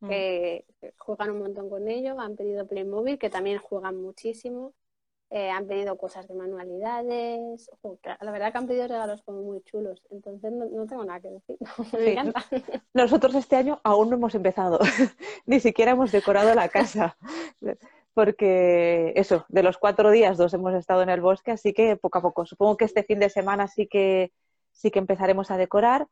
Mm. 0.00 0.08
que 0.08 0.64
juegan 0.98 1.30
un 1.30 1.38
montón 1.38 1.70
con 1.70 1.88
ello, 1.88 2.18
han 2.20 2.36
pedido 2.36 2.66
Playmobil, 2.66 3.18
que 3.18 3.30
también 3.30 3.58
juegan 3.58 3.96
muchísimo, 3.96 4.74
eh, 5.30 5.50
han 5.50 5.66
pedido 5.66 5.96
cosas 5.96 6.28
de 6.28 6.34
manualidades, 6.34 7.68
Ojo, 7.80 7.98
la 8.20 8.30
verdad 8.30 8.52
que 8.52 8.58
han 8.58 8.66
pedido 8.66 8.86
regalos 8.88 9.22
como 9.22 9.42
muy 9.42 9.60
chulos, 9.62 10.02
entonces 10.10 10.52
no, 10.52 10.66
no 10.66 10.86
tengo 10.86 11.04
nada 11.04 11.20
que 11.20 11.30
decir, 11.30 11.56
Sí. 11.98 12.16
Nosotros 12.92 13.34
este 13.34 13.56
año 13.56 13.80
aún 13.84 14.10
no 14.10 14.16
hemos 14.16 14.34
empezado, 14.34 14.78
ni 15.46 15.60
siquiera 15.60 15.92
hemos 15.92 16.12
decorado 16.12 16.54
la 16.54 16.68
casa, 16.68 17.16
porque 18.12 19.12
eso, 19.16 19.44
de 19.48 19.62
los 19.62 19.78
cuatro 19.78 20.10
días, 20.10 20.36
dos 20.36 20.54
hemos 20.54 20.74
estado 20.74 21.02
en 21.02 21.08
el 21.08 21.20
bosque, 21.20 21.50
así 21.50 21.72
que 21.72 21.96
poco 21.96 22.18
a 22.18 22.22
poco. 22.22 22.46
Supongo 22.46 22.76
que 22.76 22.84
este 22.84 23.02
fin 23.02 23.18
de 23.18 23.28
semana 23.28 23.66
sí 23.66 23.88
que, 23.88 24.32
sí 24.72 24.90
que 24.90 25.00
empezaremos 25.00 25.50
a 25.50 25.56
decorar. 25.56 26.06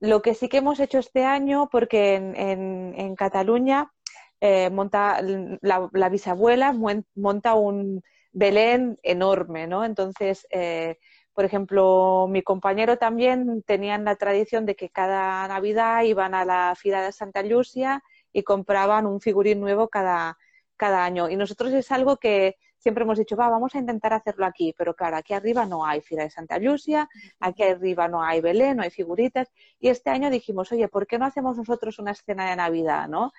Lo 0.00 0.20
que 0.20 0.34
sí 0.34 0.48
que 0.48 0.56
hemos 0.58 0.80
hecho 0.80 0.98
este 0.98 1.24
año, 1.24 1.68
porque 1.70 2.16
en, 2.16 2.34
en- 2.34 2.94
en 2.98 3.14
Cataluña 3.14 3.92
eh, 4.40 4.68
monta 4.70 5.20
la, 5.22 5.88
la 5.92 6.08
bisabuela 6.08 6.74
monta 7.14 7.54
un 7.54 8.02
Belén 8.34 8.98
enorme, 9.02 9.66
¿no? 9.66 9.84
Entonces, 9.84 10.46
eh, 10.50 10.98
por 11.32 11.44
ejemplo, 11.44 12.26
mi 12.28 12.42
compañero 12.42 12.98
también 12.98 13.62
tenían 13.62 14.04
la 14.04 14.16
tradición 14.16 14.66
de 14.66 14.76
que 14.76 14.90
cada 14.90 15.48
Navidad 15.48 16.02
iban 16.02 16.34
a 16.34 16.44
la 16.44 16.74
Fira 16.76 17.02
de 17.02 17.12
Santa 17.12 17.42
Lucia 17.42 18.02
y 18.32 18.42
compraban 18.42 19.06
un 19.06 19.20
figurín 19.20 19.60
nuevo 19.60 19.88
cada, 19.88 20.36
cada 20.76 21.04
año. 21.04 21.30
Y 21.30 21.36
nosotros 21.36 21.72
es 21.72 21.90
algo 21.92 22.16
que 22.18 22.56
siempre 22.76 23.04
hemos 23.04 23.18
dicho, 23.18 23.36
va, 23.36 23.48
vamos 23.48 23.74
a 23.74 23.78
intentar 23.78 24.12
hacerlo 24.12 24.44
aquí, 24.44 24.74
pero 24.76 24.94
claro, 24.94 25.16
aquí 25.16 25.32
arriba 25.32 25.64
no 25.64 25.86
hay 25.86 26.02
Fira 26.02 26.24
de 26.24 26.30
Santa 26.30 26.58
Lucia, 26.58 27.08
aquí 27.40 27.62
arriba 27.62 28.08
no 28.08 28.22
hay 28.22 28.42
Belén, 28.42 28.76
no 28.76 28.82
hay 28.82 28.90
figuritas. 28.90 29.50
Y 29.80 29.88
este 29.88 30.10
año 30.10 30.28
dijimos, 30.28 30.70
oye, 30.70 30.88
¿por 30.88 31.06
qué 31.06 31.18
no 31.18 31.24
hacemos 31.24 31.56
nosotros 31.56 31.98
una 31.98 32.10
escena 32.10 32.50
de 32.50 32.56
Navidad, 32.56 33.08
no? 33.08 33.32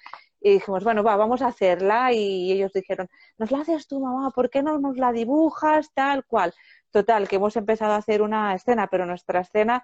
Y 0.46 0.52
dijimos, 0.52 0.84
bueno, 0.84 1.02
va, 1.02 1.16
vamos 1.16 1.42
a 1.42 1.48
hacerla. 1.48 2.14
Y 2.14 2.52
ellos 2.52 2.72
dijeron, 2.72 3.08
¿nos 3.40 3.50
la 3.50 3.62
haces 3.62 3.88
tú, 3.88 4.00
mamá? 4.00 4.30
¿Por 4.30 4.52
qué 4.52 4.62
no 4.62 4.78
nos 4.78 4.96
la 4.96 5.12
dibujas 5.12 5.92
tal 5.96 6.24
cual? 6.24 6.54
Total, 6.92 7.28
que 7.28 7.38
hemos 7.38 7.56
empezado 7.56 7.94
a 7.94 7.98
hacer 7.98 8.22
una 8.22 8.54
escena, 8.54 8.86
pero 8.86 9.08
nuestra 9.08 9.40
escena 9.40 9.84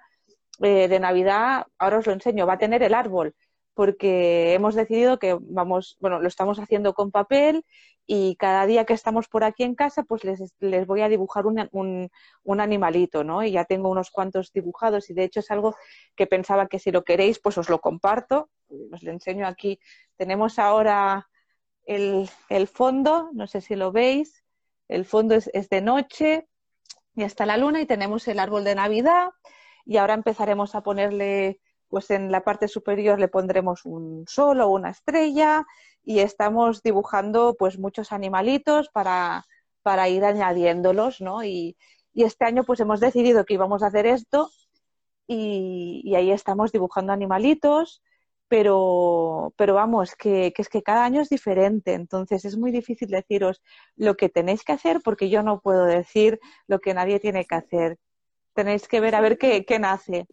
eh, 0.60 0.86
de 0.86 1.00
Navidad, 1.00 1.66
ahora 1.78 1.98
os 1.98 2.06
lo 2.06 2.12
enseño, 2.12 2.46
va 2.46 2.52
a 2.52 2.58
tener 2.58 2.84
el 2.84 2.94
árbol, 2.94 3.34
porque 3.74 4.54
hemos 4.54 4.74
decidido 4.74 5.18
que 5.18 5.36
vamos, 5.40 5.96
bueno, 6.00 6.20
lo 6.20 6.28
estamos 6.28 6.58
haciendo 6.58 6.94
con 6.94 7.10
papel 7.10 7.64
y 8.06 8.36
cada 8.36 8.66
día 8.66 8.84
que 8.84 8.94
estamos 8.94 9.28
por 9.28 9.44
aquí 9.44 9.62
en 9.62 9.74
casa, 9.74 10.02
pues 10.02 10.24
les, 10.24 10.54
les 10.58 10.86
voy 10.86 11.02
a 11.02 11.08
dibujar 11.08 11.46
un, 11.46 11.68
un, 11.70 12.60
animalito, 12.60 13.24
¿no? 13.24 13.44
Y 13.44 13.52
ya 13.52 13.64
tengo 13.64 13.88
unos 13.90 14.10
cuantos 14.10 14.52
dibujados 14.52 15.08
y 15.10 15.14
de 15.14 15.24
hecho 15.24 15.40
es 15.40 15.50
algo 15.50 15.76
que 16.16 16.26
pensaba 16.26 16.66
que 16.66 16.78
si 16.78 16.90
lo 16.90 17.04
queréis, 17.04 17.38
pues 17.38 17.58
os 17.58 17.68
lo 17.68 17.80
comparto. 17.80 18.50
Os 18.92 19.02
lo 19.02 19.12
enseño 19.12 19.46
aquí. 19.46 19.78
Tenemos 20.16 20.58
ahora 20.58 21.28
el, 21.84 22.28
el 22.48 22.66
fondo, 22.66 23.30
no 23.32 23.46
sé 23.46 23.60
si 23.60 23.76
lo 23.76 23.92
veis. 23.92 24.44
El 24.88 25.04
fondo 25.04 25.34
es, 25.34 25.50
es 25.54 25.68
de 25.68 25.80
noche 25.80 26.48
y 27.14 27.22
está 27.22 27.46
la 27.46 27.56
luna 27.56 27.80
y 27.80 27.86
tenemos 27.86 28.26
el 28.28 28.38
árbol 28.38 28.64
de 28.64 28.74
Navidad 28.74 29.30
y 29.84 29.96
ahora 29.96 30.14
empezaremos 30.14 30.74
a 30.74 30.82
ponerle, 30.82 31.60
pues 31.92 32.10
en 32.10 32.32
la 32.32 32.42
parte 32.42 32.68
superior 32.68 33.20
le 33.20 33.28
pondremos 33.28 33.84
un 33.84 34.24
sol 34.26 34.62
o 34.62 34.68
una 34.70 34.88
estrella 34.88 35.66
y 36.02 36.20
estamos 36.20 36.82
dibujando 36.82 37.54
pues 37.58 37.78
muchos 37.78 38.12
animalitos 38.12 38.88
para, 38.88 39.44
para 39.82 40.08
ir 40.08 40.24
añadiéndolos, 40.24 41.20
¿no? 41.20 41.44
Y, 41.44 41.76
este 42.14 42.46
año 42.46 42.64
pues 42.64 42.80
hemos 42.80 42.98
decidido 43.00 43.44
que 43.44 43.54
íbamos 43.54 43.82
a 43.82 43.88
hacer 43.88 44.06
esto 44.06 44.50
y, 45.26 46.00
y 46.04 46.14
ahí 46.14 46.30
estamos 46.30 46.72
dibujando 46.72 47.12
animalitos, 47.12 48.02
pero, 48.48 49.52
pero 49.56 49.74
vamos, 49.74 50.14
que, 50.14 50.52
que 50.54 50.62
es 50.62 50.68
que 50.70 50.82
cada 50.82 51.04
año 51.04 51.20
es 51.20 51.28
diferente, 51.28 51.92
entonces 51.92 52.46
es 52.46 52.56
muy 52.56 52.70
difícil 52.70 53.08
deciros 53.08 53.62
lo 53.96 54.16
que 54.16 54.30
tenéis 54.30 54.64
que 54.64 54.72
hacer 54.72 55.00
porque 55.04 55.28
yo 55.28 55.42
no 55.42 55.60
puedo 55.60 55.84
decir 55.84 56.40
lo 56.68 56.80
que 56.80 56.94
nadie 56.94 57.20
tiene 57.20 57.44
que 57.44 57.54
hacer. 57.54 57.98
Tenéis 58.54 58.88
que 58.88 59.00
ver 59.00 59.14
a 59.14 59.20
ver 59.20 59.36
qué, 59.36 59.64
qué 59.66 59.78
nace. 59.78 60.26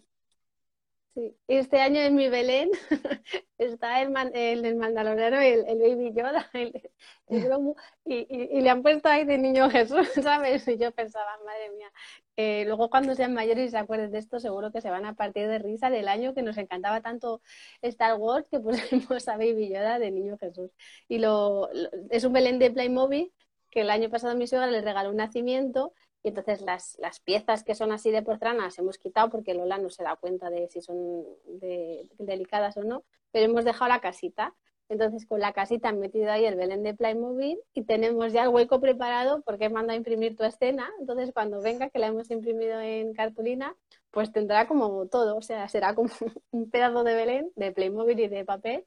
Sí. 1.19 1.35
Este 1.49 1.81
año 1.81 1.99
en 1.99 2.15
mi 2.15 2.29
Belén 2.29 2.69
está 3.57 4.01
el, 4.01 4.09
man- 4.11 4.31
el, 4.33 4.63
el 4.63 4.75
mandaloriano, 4.75 5.37
el, 5.41 5.65
el 5.67 5.79
Baby 5.79 6.13
Yoda, 6.13 6.49
el, 6.53 6.89
el 7.27 7.43
Grogu, 7.43 7.75
y, 8.05 8.19
y- 8.29 8.57
y 8.57 8.61
le 8.61 8.69
han 8.69 8.81
puesto 8.83 9.09
ahí 9.09 9.25
de 9.25 9.37
niño 9.37 9.69
Jesús, 9.71 10.07
¿sabes? 10.23 10.65
Y 10.67 10.77
yo 10.77 10.91
pensaba, 10.93 11.37
madre 11.45 11.71
mía, 11.75 11.91
eh, 12.37 12.63
luego 12.65 12.89
cuando 12.89 13.15
sean 13.15 13.33
mayores 13.33 13.67
y 13.67 13.71
se 13.71 13.77
acuerden 13.77 14.11
de 14.11 14.19
esto, 14.19 14.39
seguro 14.39 14.71
que 14.71 14.79
se 14.81 14.89
van 14.91 15.05
a 15.05 15.15
partir 15.15 15.47
de 15.49 15.59
risa 15.59 15.89
del 15.89 16.07
año 16.07 16.33
que 16.33 16.41
nos 16.43 16.57
encantaba 16.57 17.01
tanto 17.01 17.41
Star 17.81 18.15
Wars 18.17 18.47
que 18.49 18.59
pusimos 18.61 19.27
a 19.27 19.35
Baby 19.37 19.69
Yoda 19.69 19.99
de 19.99 20.11
niño 20.11 20.37
Jesús. 20.39 20.71
Y 21.09 21.17
lo, 21.19 21.69
lo- 21.73 21.89
es 22.11 22.23
un 22.23 22.33
Belén 22.33 22.59
de 22.59 22.71
Playmobil 22.71 23.33
que 23.71 23.81
el 23.81 23.89
año 23.89 24.09
pasado 24.09 24.35
mi 24.35 24.47
suegra 24.47 24.67
le 24.67 24.81
regaló 24.81 25.09
un 25.09 25.17
nacimiento 25.17 25.93
y 26.23 26.29
entonces 26.29 26.61
las, 26.61 26.97
las 26.99 27.19
piezas 27.19 27.63
que 27.63 27.75
son 27.75 27.91
así 27.91 28.11
de 28.11 28.21
porcelana 28.23 28.65
las 28.65 28.77
hemos 28.79 28.97
quitado 28.97 29.29
porque 29.29 29.53
Lola 29.53 29.77
no 29.77 29.89
se 29.89 30.03
da 30.03 30.15
cuenta 30.17 30.49
de 30.49 30.67
si 30.69 30.81
son 30.81 31.23
de- 31.45 32.09
delicadas 32.17 32.75
o 32.77 32.83
no, 32.83 33.03
pero 33.31 33.45
hemos 33.45 33.65
dejado 33.65 33.89
la 33.89 34.01
casita. 34.01 34.53
Entonces 34.89 35.27
con 35.27 35.39
la 35.39 35.53
casita 35.53 35.89
han 35.89 35.99
metido 35.99 36.31
ahí 36.31 36.45
el 36.45 36.55
Belén 36.55 36.81
de 36.81 36.95
Playmobil 36.95 37.59
y 37.75 37.83
tenemos 37.83 38.33
ya 38.33 38.43
el 38.43 38.49
hueco 38.49 38.81
preparado 38.81 39.41
porque 39.43 39.65
he 39.65 39.69
mandado 39.69 39.93
a 39.93 39.97
imprimir 39.97 40.35
tu 40.35 40.43
escena. 40.43 40.89
Entonces 40.99 41.31
cuando 41.31 41.61
venga, 41.61 41.89
que 41.89 41.99
la 41.99 42.07
hemos 42.07 42.31
imprimido 42.31 42.81
en 42.81 43.13
cartulina, 43.13 43.75
pues 44.11 44.31
tendrá 44.31 44.67
como 44.67 45.05
todo, 45.05 45.37
o 45.37 45.41
sea, 45.43 45.69
será 45.69 45.93
como 45.93 46.09
un 46.51 46.71
pedazo 46.71 47.03
de 47.03 47.13
Belén 47.13 47.51
de 47.55 47.71
Playmobil 47.71 48.19
y 48.19 48.27
de 48.27 48.45
papel 48.45 48.83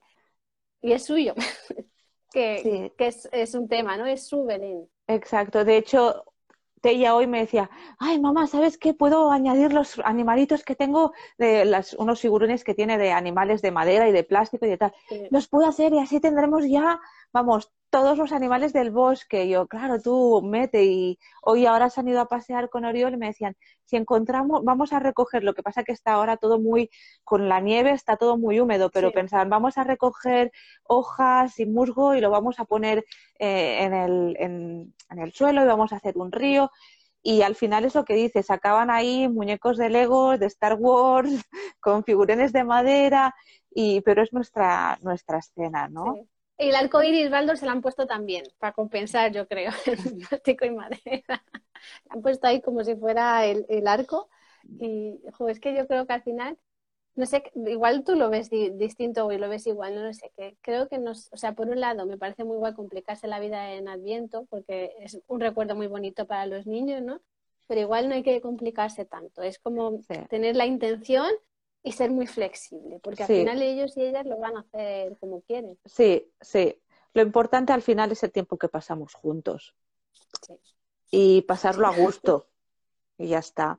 y 0.80 0.92
es 0.92 1.04
suyo. 1.04 1.34
que 2.32 2.58
Sí. 2.62 2.92
que 2.96 3.06
es, 3.06 3.28
es 3.32 3.54
un 3.54 3.68
tema, 3.68 3.96
¿no? 3.96 4.06
Es 4.06 4.26
su 4.26 4.44
Belén. 4.44 4.88
Exacto. 5.06 5.64
De 5.64 5.76
hecho, 5.76 6.24
Tella 6.82 7.14
hoy 7.14 7.26
me 7.26 7.40
decía, 7.40 7.70
ay 7.98 8.20
mamá, 8.20 8.46
¿sabes 8.46 8.76
qué? 8.76 8.92
Puedo 8.92 9.30
añadir 9.30 9.72
los 9.72 9.98
animalitos 10.04 10.64
que 10.64 10.74
tengo, 10.74 11.12
de 11.38 11.64
las, 11.64 11.94
unos 11.94 12.20
figurones 12.20 12.64
que 12.64 12.74
tiene 12.74 12.98
de 12.98 13.12
animales 13.12 13.62
de 13.62 13.70
madera 13.70 14.08
y 14.08 14.12
de 14.12 14.24
plástico 14.24 14.66
y 14.66 14.70
de 14.70 14.78
tal. 14.78 14.92
Sí. 15.08 15.28
Los 15.30 15.48
puedo 15.48 15.66
hacer 15.66 15.92
y 15.94 16.00
así 16.00 16.20
tendremos 16.20 16.64
ya, 16.68 17.00
vamos, 17.32 17.72
todos 17.92 18.16
los 18.18 18.32
animales 18.32 18.72
del 18.72 18.90
bosque. 18.90 19.44
Y 19.44 19.50
yo, 19.50 19.66
claro, 19.68 20.00
tú 20.00 20.40
mete. 20.42 20.84
Y 20.84 21.18
hoy 21.42 21.66
ahora 21.66 21.90
se 21.90 22.00
han 22.00 22.08
ido 22.08 22.20
a 22.22 22.26
pasear 22.28 22.70
con 22.70 22.84
Oriol 22.86 23.14
y 23.14 23.18
me 23.18 23.26
decían, 23.26 23.54
si 23.84 23.96
encontramos, 23.96 24.64
vamos 24.64 24.92
a 24.94 24.98
recoger, 24.98 25.44
lo 25.44 25.54
que 25.54 25.62
pasa 25.62 25.84
que 25.84 25.92
está 25.92 26.14
ahora 26.14 26.38
todo 26.38 26.58
muy, 26.58 26.90
con 27.22 27.48
la 27.50 27.60
nieve 27.60 27.90
está 27.92 28.16
todo 28.16 28.38
muy 28.38 28.58
húmedo, 28.60 28.90
pero 28.90 29.08
Sí. 29.10 29.14
pensaban, 29.14 29.50
vamos 29.50 29.76
a 29.78 29.84
recoger 29.84 30.50
hojas 30.84 31.60
y 31.60 31.66
musgo 31.66 32.14
y 32.14 32.20
lo 32.22 32.30
vamos 32.30 32.58
a 32.60 32.64
poner 32.64 33.04
eh, 33.38 33.84
en, 33.84 33.92
el, 33.94 34.36
en, 34.40 34.94
en 35.10 35.18
el 35.18 35.32
suelo 35.34 35.62
y 35.62 35.66
vamos 35.66 35.92
a 35.92 35.96
hacer 35.96 36.16
un 36.16 36.32
río. 36.32 36.70
Y 37.22 37.42
al 37.42 37.54
final 37.54 37.84
es 37.84 37.94
lo 37.94 38.04
que 38.04 38.14
dices, 38.14 38.50
acaban 38.50 38.90
ahí 38.90 39.28
muñecos 39.28 39.76
de 39.76 39.90
Legos, 39.90 40.40
de 40.40 40.46
Star 40.46 40.74
Wars, 40.80 41.30
con 41.80 42.04
figurines 42.04 42.52
de 42.52 42.64
madera, 42.64 43.34
y, 43.70 44.00
pero 44.00 44.22
es 44.22 44.32
nuestra, 44.32 44.98
nuestra 45.02 45.38
escena, 45.38 45.88
¿no? 45.88 46.14
Sí. 46.14 46.28
Y 46.62 46.68
el 46.68 46.74
arco 46.76 47.02
iris 47.02 47.30
Baldor 47.30 47.56
se 47.58 47.66
lo 47.66 47.72
han 47.72 47.80
puesto 47.82 48.06
también, 48.06 48.44
para 48.58 48.72
compensar, 48.72 49.32
yo 49.32 49.46
creo, 49.48 49.72
en 49.86 50.18
plástico 50.28 50.64
y 50.64 50.70
madera. 50.70 51.44
Le 52.04 52.10
han 52.10 52.22
puesto 52.22 52.46
ahí 52.46 52.62
como 52.62 52.84
si 52.84 52.96
fuera 52.96 53.46
el, 53.46 53.66
el 53.68 53.86
arco. 53.88 54.30
Y 54.78 55.20
jo, 55.34 55.48
es 55.48 55.60
que 55.60 55.74
yo 55.76 55.86
creo 55.86 56.06
que 56.06 56.12
al 56.14 56.22
final, 56.22 56.58
no 57.16 57.26
sé, 57.26 57.44
igual 57.54 58.04
tú 58.04 58.14
lo 58.16 58.30
ves 58.30 58.50
di- 58.50 58.70
distinto 58.70 59.26
o 59.26 59.32
lo 59.32 59.48
ves 59.48 59.66
igual, 59.66 59.94
no 59.96 60.02
lo 60.04 60.12
sé. 60.14 60.32
Que 60.36 60.56
creo 60.62 60.88
que 60.88 60.98
nos, 60.98 61.32
o 61.32 61.36
sea, 61.36 61.54
por 61.54 61.68
un 61.68 61.80
lado 61.80 62.06
me 62.06 62.18
parece 62.18 62.44
muy 62.44 62.56
guay 62.58 62.74
complicarse 62.74 63.28
la 63.28 63.40
vida 63.40 63.72
en 63.74 63.88
Adviento, 63.88 64.46
porque 64.50 64.92
es 65.00 65.20
un 65.28 65.40
recuerdo 65.40 65.76
muy 65.76 65.88
bonito 65.88 66.26
para 66.26 66.46
los 66.46 66.66
niños, 66.66 67.02
¿no? 67.02 67.20
Pero 67.68 67.80
igual 67.82 68.08
no 68.08 68.14
hay 68.14 68.22
que 68.22 68.40
complicarse 68.40 69.04
tanto. 69.06 69.42
Es 69.42 69.58
como 69.58 70.00
Sí. 70.02 70.14
tener 70.28 70.56
la 70.56 70.66
intención 70.66 71.30
y 71.82 71.92
ser 71.92 72.10
muy 72.10 72.26
flexible, 72.26 73.00
porque 73.02 73.24
Sí. 73.26 73.32
al 73.32 73.38
final 73.40 73.62
ellos 73.62 73.96
y 73.96 74.02
ellas 74.04 74.24
lo 74.26 74.38
van 74.38 74.56
a 74.56 74.60
hacer 74.60 75.16
como 75.18 75.40
quieren. 75.42 75.76
Sí, 75.84 76.30
sí. 76.40 76.78
Lo 77.14 77.22
importante 77.22 77.72
al 77.72 77.82
final 77.82 78.12
es 78.12 78.22
el 78.22 78.32
tiempo 78.32 78.56
que 78.56 78.68
pasamos 78.68 79.14
juntos 79.14 79.74
Sí. 80.46 80.54
y 81.10 81.42
pasarlo 81.42 81.86
a 81.86 81.94
gusto. 81.94 82.46
Y 83.18 83.28
ya 83.28 83.38
está. 83.38 83.78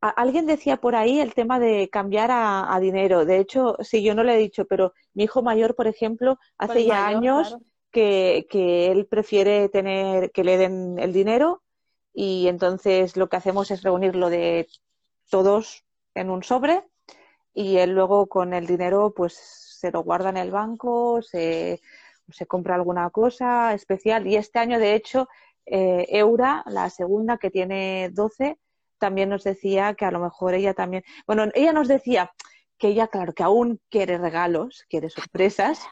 Alguien 0.00 0.46
decía 0.46 0.78
por 0.78 0.96
ahí 0.96 1.20
el 1.20 1.32
tema 1.32 1.60
de 1.60 1.88
cambiar 1.88 2.32
a, 2.32 2.74
a 2.74 2.80
dinero. 2.80 3.24
De 3.24 3.38
hecho, 3.38 3.76
sí, 3.80 4.02
yo 4.02 4.16
no 4.16 4.24
le 4.24 4.34
he 4.34 4.38
dicho, 4.38 4.64
pero 4.64 4.94
mi 5.14 5.24
hijo 5.24 5.42
mayor, 5.42 5.76
por 5.76 5.86
ejemplo, 5.86 6.38
hace 6.58 6.84
ya 6.84 7.04
mayor, 7.04 7.16
años 7.18 7.48
claro. 7.50 7.64
que, 7.92 8.46
que 8.50 8.90
él 8.90 9.06
prefiere 9.06 9.68
tener 9.68 10.32
que 10.32 10.42
le 10.42 10.56
den 10.58 10.98
el 10.98 11.12
dinero 11.12 11.62
y 12.12 12.48
entonces 12.48 13.16
lo 13.16 13.28
que 13.28 13.36
hacemos 13.36 13.70
es 13.70 13.82
reunirlo 13.84 14.28
de 14.28 14.66
todos 15.30 15.84
en 16.14 16.30
un 16.30 16.42
sobre 16.42 16.82
y 17.54 17.78
él 17.78 17.90
luego 17.90 18.26
con 18.26 18.54
el 18.54 18.66
dinero 18.66 19.12
pues 19.14 19.34
se 19.34 19.90
lo 19.90 20.02
guarda 20.02 20.30
en 20.30 20.36
el 20.36 20.50
banco, 20.50 21.22
se, 21.22 21.80
se 22.30 22.46
compra 22.46 22.74
alguna 22.74 23.10
cosa 23.10 23.74
especial 23.74 24.26
y 24.26 24.36
este 24.36 24.58
año 24.58 24.78
de 24.78 24.94
hecho 24.94 25.28
eh, 25.66 26.06
Eura, 26.10 26.62
la 26.66 26.90
segunda 26.90 27.38
que 27.38 27.50
tiene 27.50 28.10
12, 28.12 28.58
también 28.98 29.28
nos 29.28 29.44
decía 29.44 29.94
que 29.94 30.04
a 30.04 30.10
lo 30.10 30.20
mejor 30.20 30.54
ella 30.54 30.74
también, 30.74 31.04
bueno, 31.26 31.46
ella 31.54 31.72
nos 31.72 31.88
decía 31.88 32.32
que 32.78 32.88
ella, 32.88 33.08
claro, 33.08 33.32
que 33.32 33.42
aún 33.42 33.80
quiere 33.90 34.18
regalos, 34.18 34.84
quiere 34.88 35.08
sorpresas, 35.10 35.86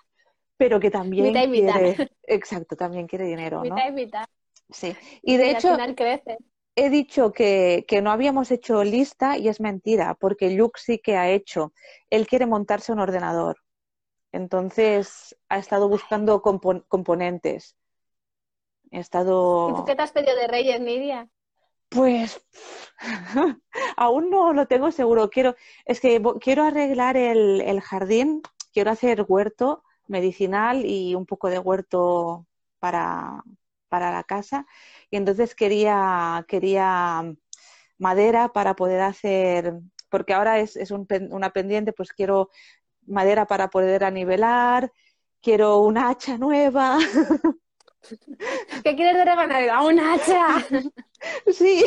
pero 0.57 0.81
que 0.81 0.91
también 0.91 1.29
Mitad 1.29 1.45
y 1.45 1.49
mitad. 1.49 1.73
quiere, 1.75 2.11
exacto, 2.23 2.77
también 2.77 3.07
quiere 3.07 3.27
dinero, 3.27 3.65
¿no? 3.65 3.75
Mitad 3.75 3.89
y 3.89 3.93
mitad. 3.93 4.25
Sí. 4.69 4.97
Y 5.23 5.37
de 5.37 5.51
al 5.51 5.57
hecho, 5.57 5.71
final 5.73 5.95
crece. 5.95 6.39
He 6.85 6.91
dicho 6.91 7.33
que, 7.33 7.85
que 7.87 8.03
no 8.03 8.11
habíamos 8.11 8.51
hecho 8.51 8.83
lista 8.85 9.37
y 9.39 9.49
es 9.49 9.61
mentira, 9.61 10.15
porque 10.15 10.51
Luke 10.51 10.81
sí 10.83 10.99
que 10.99 11.17
ha 11.17 11.29
hecho. 11.31 11.73
Él 12.11 12.27
quiere 12.27 12.47
montarse 12.47 12.93
un 12.93 13.01
ordenador. 13.01 13.59
Entonces 14.33 15.37
ha 15.49 15.59
estado 15.59 15.89
buscando 15.89 16.43
compon- 16.43 16.85
componentes. 16.89 17.77
He 18.91 18.97
¿Y 18.97 19.01
estado. 19.01 19.75
tú 19.77 19.85
qué 19.85 19.95
te 19.95 20.03
has 20.03 20.13
pedido 20.13 20.35
de 20.37 20.49
Reyes, 20.49 20.81
Nidia? 20.81 21.29
Pues 21.89 22.41
aún 23.97 24.31
no 24.31 24.53
lo 24.53 24.67
tengo 24.67 24.91
seguro. 24.93 25.29
Quiero, 25.29 25.57
es 25.85 26.01
que 26.01 26.23
quiero 26.41 26.63
arreglar 26.65 27.17
el, 27.17 27.61
el 27.61 27.81
jardín, 27.81 28.43
quiero 28.73 28.91
hacer 28.91 29.25
huerto 29.29 29.83
medicinal 30.07 30.85
y 30.87 31.15
un 31.15 31.27
poco 31.27 31.49
de 31.51 31.59
huerto 31.59 32.47
para, 32.79 33.43
para 33.91 34.11
la 34.11 34.25
casa. 34.25 34.67
Y 35.11 35.17
entonces 35.19 35.55
quería, 35.55 36.47
quería 36.49 37.35
madera 37.99 38.49
para 38.49 38.75
poder 38.75 39.03
hacer, 39.03 39.75
porque 40.09 40.33
ahora 40.33 40.59
es, 40.61 40.77
es 40.77 40.91
un 40.91 41.07
una 41.31 41.51
pendiente, 41.51 41.93
pues 41.93 42.13
quiero 42.15 42.49
madera 43.07 43.47
para 43.47 43.69
poder 43.69 44.05
anivelar, 44.05 44.91
quiero 45.43 45.81
una 45.81 46.09
hacha 46.09 46.39
nueva. 46.39 46.99
¿Qué 48.83 48.97
quieres 48.97 49.15
de 49.15 49.25
regalo? 49.25 49.73
¡A 49.73 49.83
un 49.87 50.01
hacha! 50.01 50.67
Sí. 51.53 51.85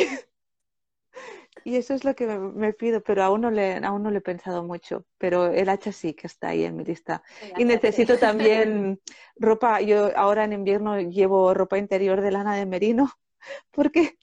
Y 1.64 1.76
eso 1.76 1.94
es 1.94 2.04
lo 2.04 2.14
que 2.14 2.26
me, 2.26 2.74
pido, 2.74 3.02
pero 3.02 3.22
aún 3.22 3.40
no 3.40 3.50
le, 3.50 3.76
aún 3.76 4.02
no 4.02 4.10
le 4.10 4.18
he 4.18 4.20
pensado 4.20 4.62
mucho. 4.62 5.06
Pero 5.16 5.46
el 5.46 5.70
hacha 5.70 5.92
sí 5.92 6.12
que 6.12 6.26
está 6.26 6.48
ahí 6.48 6.64
en 6.64 6.76
mi 6.76 6.84
lista. 6.84 7.22
Y 7.56 7.64
necesito 7.64 8.18
también 8.18 9.00
ropa. 9.36 9.80
Yo 9.80 10.10
ahora 10.16 10.44
en 10.44 10.52
invierno 10.52 11.00
llevo 11.00 11.54
ropa 11.54 11.78
interior 11.78 12.20
de 12.20 12.30
lana 12.30 12.54
de 12.54 12.66
merino 12.66 13.10
porque 13.70 14.18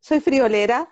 soy 0.00 0.20
friolera 0.20 0.88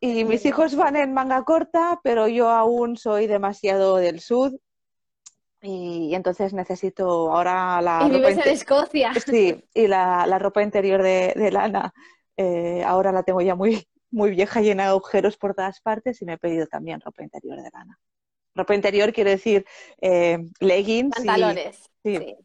y 0.00 0.24
mis 0.24 0.44
hijos 0.44 0.76
van 0.76 0.96
en 0.96 1.12
manga 1.12 1.42
corta, 1.44 2.00
pero 2.04 2.28
yo 2.28 2.50
aún 2.50 2.96
soy 2.96 3.26
demasiado 3.26 3.96
del 3.96 4.20
sur 4.20 4.52
y, 5.60 6.14
entonces 6.14 6.52
necesito 6.52 7.32
ahora 7.32 7.80
la 7.82 8.06
Y 8.06 8.12
ropa 8.12 8.28
vives 8.28 8.46
en 8.46 8.52
Escocia. 8.52 9.12
Sí, 9.14 9.64
y 9.74 9.86
la, 9.88 10.26
la 10.26 10.38
ropa 10.38 10.62
interior 10.62 11.02
de, 11.02 11.32
de 11.34 11.50
lana, 11.50 11.92
eh, 12.36 12.84
ahora 12.84 13.10
la 13.10 13.24
tengo 13.24 13.40
ya 13.40 13.56
muy, 13.56 13.88
muy 14.10 14.30
vieja, 14.30 14.60
llena 14.60 14.84
de 14.84 14.88
agujeros 14.90 15.36
por 15.36 15.54
todas 15.54 15.80
partes 15.80 16.20
y 16.22 16.24
me 16.24 16.34
he 16.34 16.38
pedido 16.38 16.66
también 16.66 17.00
ropa 17.00 17.22
interior 17.22 17.56
de 17.56 17.70
lana. 17.72 17.98
Ropa 18.54 18.74
interior 18.74 19.12
quiere 19.12 19.30
decir 19.30 19.66
eh, 20.00 20.38
leggings 20.60 21.14
Pantalones. 21.16 21.76
sí. 22.02 22.16
Sí, 22.18 22.36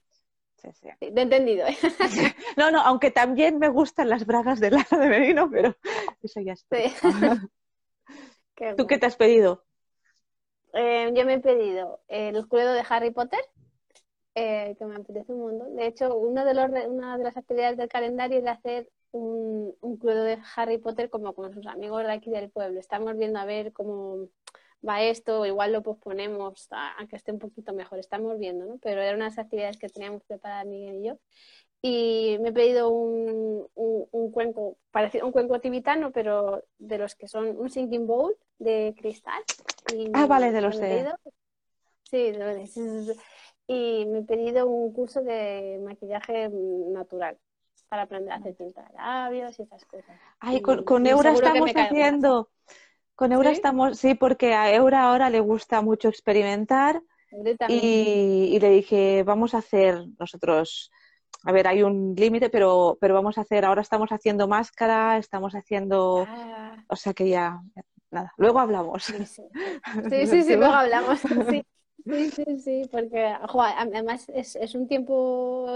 sí, 0.58 0.70
sí. 0.74 0.90
sí, 1.00 1.12
te 1.12 1.20
he 1.20 1.24
entendido. 1.24 1.68
¿eh? 1.68 1.76
No, 2.58 2.72
no, 2.72 2.82
aunque 2.82 3.12
también 3.12 3.60
me 3.60 3.70
gustan 3.70 4.10
las 4.10 4.26
bragas 4.26 4.60
de 4.60 4.72
lana 4.72 4.88
de 4.92 5.08
merino, 5.08 5.50
pero 5.50 5.76
eso 6.22 6.40
ya 6.42 6.54
es. 6.54 6.66
Sí. 6.72 6.94
Qué 8.56 8.76
¿Tú 8.76 8.86
qué 8.86 9.00
te 9.00 9.08
has 9.08 9.16
pedido? 9.16 9.66
Eh, 10.74 11.12
yo 11.16 11.26
me 11.26 11.36
he 11.36 11.40
pedido 11.40 12.02
el 12.08 12.48
cluedo 12.48 12.74
de 12.74 12.84
Harry 12.88 13.12
Potter, 13.12 13.40
eh, 14.36 14.76
que 14.78 14.86
me 14.86 14.96
apetece 14.96 15.32
un 15.32 15.42
montón. 15.42 15.76
De 15.76 15.88
hecho, 15.88 16.16
uno 16.16 16.46
de 16.46 16.54
los, 16.54 16.70
una 16.88 17.18
de 17.18 17.24
las 17.24 17.38
actividades 17.38 17.78
del 17.78 17.88
calendario 17.88 18.40
es 18.40 18.44
de 18.44 18.50
hacer 18.50 18.90
un, 19.14 19.76
un 19.80 19.98
cluedo 19.98 20.24
de 20.24 20.38
Harry 20.56 20.78
Potter 20.80 21.10
como 21.10 21.34
con 21.34 21.54
sus 21.54 21.66
amigos 21.68 22.04
de 22.04 22.12
aquí 22.12 22.30
del 22.30 22.50
pueblo. 22.50 22.80
Estamos 22.80 23.16
viendo 23.16 23.40
a 23.40 23.46
ver 23.46 23.72
cómo 23.72 24.28
va 24.88 25.02
esto, 25.02 25.46
igual 25.46 25.72
lo 25.72 25.82
posponemos 25.82 26.68
a, 26.72 27.02
a 27.02 27.08
que 27.08 27.16
esté 27.16 27.32
un 27.32 27.40
poquito 27.40 27.74
mejor. 27.74 28.00
Estamos 28.00 28.38
viendo, 28.38 28.66
¿no? 28.66 28.78
Pero 28.80 29.02
eran 29.02 29.16
unas 29.16 29.38
actividades 29.38 29.78
que 29.78 29.88
teníamos 29.88 30.24
preparadas 30.24 30.66
Miguel 30.66 30.96
y 30.98 31.08
yo. 31.08 31.18
Y 31.82 32.38
me 32.42 32.50
he 32.50 32.54
pedido 32.54 32.90
un, 32.90 33.68
un, 33.76 34.08
un 34.12 34.32
cuenco, 34.32 34.78
parecido 34.92 35.26
un 35.26 35.32
cuenco 35.32 35.60
tibetano, 35.60 36.12
pero 36.12 36.64
de 36.80 36.98
los 36.98 37.16
que 37.16 37.28
son 37.28 37.58
un 37.58 37.70
sinking 37.70 38.08
bowl 38.08 38.36
de 38.58 38.96
cristal. 38.98 39.42
Y 39.94 40.10
Ah, 40.14 40.26
vale, 40.26 40.52
de 40.52 40.62
los 40.62 40.78
de- 40.80 41.12
Sí, 42.10 42.32
de 42.32 42.40
los 42.40 42.76
de- 42.76 43.16
y 43.68 44.06
me 44.08 44.20
he 44.20 44.24
pedido 44.24 44.68
un 44.68 44.92
curso 44.94 45.22
de 45.22 45.80
maquillaje 45.84 46.50
natural 46.50 47.38
para 47.94 48.04
aprender 48.06 48.34
a 48.34 48.38
hacer 48.38 48.56
pinta 48.56 48.82
de 48.82 48.94
labios 48.96 49.60
y 49.60 49.62
esas 49.62 49.86
cosas. 49.86 50.20
Ay, 50.40 50.64
con, 50.64 51.06
Eura 51.06 51.32
estamos 51.32 51.70
haciendo. 51.76 52.50
Con 53.14 53.32
Eura 53.32 53.52
¿Sí? 53.52 53.58
estamos, 53.58 54.00
sí, 54.00 54.16
porque 54.16 54.56
a 54.56 54.74
Eura 54.74 55.04
ahora 55.04 55.30
le 55.30 55.40
gusta 55.42 55.80
mucho 55.84 56.08
experimentar 56.08 57.04
y, 57.68 58.50
y 58.52 58.60
le 58.60 58.70
dije, 58.72 59.22
vamos 59.22 59.54
a 59.54 59.60
hacer 59.60 60.08
nosotros, 60.18 60.90
a 61.44 61.52
ver, 61.52 61.68
hay 61.68 61.84
un 61.84 62.16
límite, 62.18 62.50
pero, 62.50 62.98
pero 63.00 63.14
vamos 63.14 63.38
a 63.38 63.42
hacer, 63.42 63.64
ahora 63.64 63.84
estamos 63.84 64.12
haciendo 64.12 64.48
máscara, 64.48 65.20
estamos 65.20 65.54
haciendo, 65.54 66.26
Ah, 66.28 66.84
o 66.88 66.96
sea 66.96 67.14
que 67.14 67.30
ya, 67.30 67.62
nada, 68.10 68.34
luego 68.38 68.60
hablamos. 68.60 69.04
sí, 69.04 69.24
sí. 69.24 69.44
Sí, 70.10 70.26
sí, 70.26 70.42
sí, 70.42 70.56
luego 70.56 70.74
hablamos. 70.74 71.22
Sí, 71.52 71.64
sí, 72.06 72.32
sí, 72.32 72.60
sí, 72.60 72.82
porque 72.92 73.36
jo, 73.50 73.62
además 73.62 74.28
es, 74.30 74.56
es 74.56 74.76
un 74.76 74.88
tiempo 74.88 75.68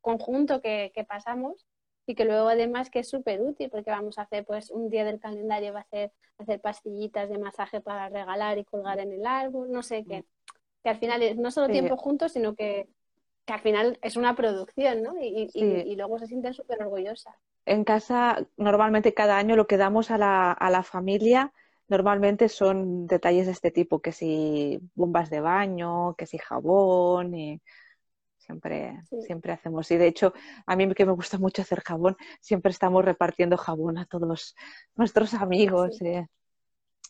conjunto 0.00 0.60
que, 0.60 0.92
que 0.94 1.04
pasamos 1.04 1.66
y 2.06 2.14
que 2.14 2.24
luego 2.24 2.48
además 2.48 2.90
que 2.90 3.00
es 3.00 3.08
súper 3.08 3.40
útil 3.40 3.70
porque 3.70 3.90
vamos 3.90 4.18
a 4.18 4.22
hacer 4.22 4.44
pues 4.44 4.70
un 4.70 4.90
día 4.90 5.04
del 5.04 5.20
calendario 5.20 5.72
va 5.72 5.80
a 5.80 5.84
ser 5.88 6.12
hacer 6.38 6.60
pastillitas 6.60 7.28
de 7.28 7.38
masaje 7.38 7.80
para 7.80 8.08
regalar 8.08 8.58
y 8.58 8.64
colgar 8.64 8.98
en 8.98 9.12
el 9.12 9.26
árbol, 9.26 9.70
no 9.70 9.82
sé 9.82 10.04
qué, 10.08 10.24
que 10.82 10.90
al 10.90 10.98
final 10.98 11.22
es 11.22 11.36
no 11.36 11.50
solo 11.50 11.66
Sí. 11.66 11.72
tiempo 11.72 11.96
juntos, 11.96 12.32
sino 12.32 12.54
que, 12.54 12.88
que 13.44 13.52
al 13.52 13.60
final 13.60 13.98
es 14.02 14.16
una 14.16 14.34
producción, 14.34 15.02
¿no? 15.02 15.20
Y, 15.20 15.26
y- 15.26 15.42
y- 15.42 15.48
Sí. 15.82 15.90
y 15.90 15.96
luego 15.96 16.18
se 16.18 16.26
sienten 16.26 16.54
súper 16.54 16.82
orgullosas. 16.82 17.34
En 17.66 17.84
casa, 17.84 18.38
normalmente 18.56 19.12
cada 19.14 19.36
año 19.36 19.54
lo 19.54 19.66
que 19.66 19.76
damos 19.76 20.10
a 20.10 20.18
la, 20.18 20.50
a 20.52 20.70
la 20.70 20.82
familia, 20.82 21.52
normalmente 21.90 22.48
son 22.48 23.06
detalles 23.06 23.46
de 23.46 23.52
este 23.52 23.70
tipo, 23.70 24.00
que 24.00 24.12
si 24.12 24.80
bombas 24.94 25.28
de 25.28 25.40
baño, 25.40 26.14
que 26.16 26.24
si 26.26 26.38
jabón, 26.38 27.34
y 27.34 27.60
siempre, 28.38 29.00
Sí. 29.10 29.20
siempre 29.22 29.52
hacemos. 29.52 29.90
Y 29.90 29.96
de 29.98 30.06
hecho, 30.06 30.32
a 30.66 30.76
mí 30.76 30.92
que 30.94 31.04
me 31.04 31.12
gusta 31.12 31.36
mucho 31.38 31.62
hacer 31.62 31.82
jabón, 31.82 32.16
siempre 32.40 32.70
estamos 32.70 33.04
repartiendo 33.04 33.56
jabón 33.58 33.98
a 33.98 34.06
todos 34.06 34.54
nuestros 34.94 35.34
amigos. 35.34 35.96
Sí. 35.98 36.06
eh. 36.06 36.26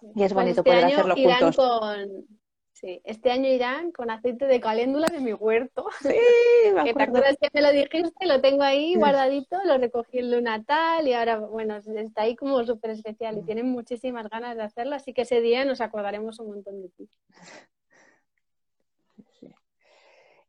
Y 0.03 0.23
es 0.23 0.33
Pues 0.33 0.35
bonito 0.35 0.61
este 0.61 0.71
poder 0.71 0.85
hacerlo 0.87 1.15
irán 1.17 1.41
juntos. 1.41 1.57
con 1.57 2.40
sí, 2.81 3.01
este 3.05 3.31
año 3.31 3.49
irán 3.49 3.93
con 3.93 4.11
aceite 4.11 4.47
de 4.47 4.61
caléndula 4.61 5.07
de 5.09 5.21
mi 5.21 5.33
huerto. 5.33 5.87
Sí, 6.01 6.09
me 6.09 6.15
Que 6.85 6.95
te 6.95 7.03
acuerdo. 7.03 7.03
acuerdas 7.19 7.37
que 7.41 7.49
me 7.53 7.63
lo 7.63 7.73
dijiste, 7.73 8.27
lo 8.27 8.41
tengo 8.41 8.63
ahí 8.63 8.95
guardadito, 8.97 9.59
lo 9.65 9.79
recogí 9.79 10.19
en 10.19 10.31
lo 10.31 10.41
natal 10.41 11.07
y 11.07 11.13
ahora, 11.13 11.39
bueno, 11.39 11.77
está 11.77 12.23
ahí 12.23 12.37
como 12.37 12.65
súper 12.65 12.91
especial 12.91 13.37
Mm. 13.37 13.39
y 13.41 13.43
tienen 13.45 13.67
muchísimas 13.67 14.29
ganas 14.29 14.57
de 14.57 14.63
hacerlo, 14.63 14.95
así 14.97 15.13
que 15.13 15.23
ese 15.23 15.41
día 15.41 15.65
nos 15.65 15.81
acordaremos 15.81 16.39
un 16.41 16.49
montón 16.49 16.83
de 16.83 16.89
ti. 16.91 17.09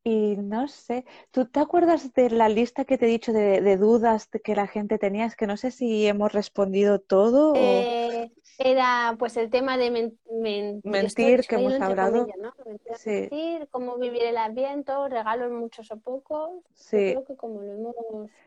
Y 0.03 0.35
no 0.37 0.67
sé, 0.67 1.05
¿tú 1.29 1.45
te 1.45 1.59
acuerdas 1.59 2.11
de 2.13 2.31
la 2.31 2.49
lista 2.49 2.85
que 2.85 2.97
te 2.97 3.05
he 3.05 3.09
dicho 3.09 3.33
de, 3.33 3.61
de 3.61 3.77
dudas 3.77 4.27
que 4.43 4.55
la 4.55 4.65
gente 4.65 4.97
tenía? 4.97 5.25
Es 5.25 5.35
que 5.35 5.45
no 5.45 5.57
sé 5.57 5.69
si 5.69 6.07
hemos 6.07 6.31
respondido 6.33 6.99
todo 6.99 7.51
o... 7.51 7.55
Eh, 7.55 8.31
era 8.57 9.15
pues 9.19 9.37
el 9.37 9.49
tema 9.49 9.77
de 9.77 9.91
men- 9.91 10.19
men- 10.31 10.81
Mentir, 10.83 11.41
que 11.47 11.55
hemos 11.55 11.79
hablado. 11.79 12.25
comillas, 12.27 12.37
¿no? 12.39 12.53
Mentir, 12.65 12.95
Sí. 12.97 13.09
mentir, 13.09 13.67
cómo 13.69 13.97
vivir 13.97 14.23
el 14.23 14.37
adviento, 14.37 15.07
regalos 15.07 15.51
muchos 15.51 15.91
o 15.91 15.97
pocos. 15.99 16.49
Yo 16.51 16.61
Sí. 16.73 16.97
creo 16.97 17.23
que 17.25 17.35
como 17.35 17.61
lo 17.61 17.71
hemos 17.71 17.95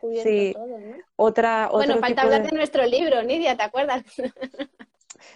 cubierto 0.00 0.28
Sí. 0.28 0.52
todo, 0.54 0.66
¿no? 0.78 0.96
Otra, 1.16 1.68
Bueno, 1.72 1.98
falta 1.98 2.22
hablar 2.22 2.42
de- 2.42 2.50
de 2.50 2.56
nuestro 2.56 2.84
libro, 2.84 3.22
Nidia, 3.22 3.56
¿te 3.56 3.62
acuerdas? 3.62 4.02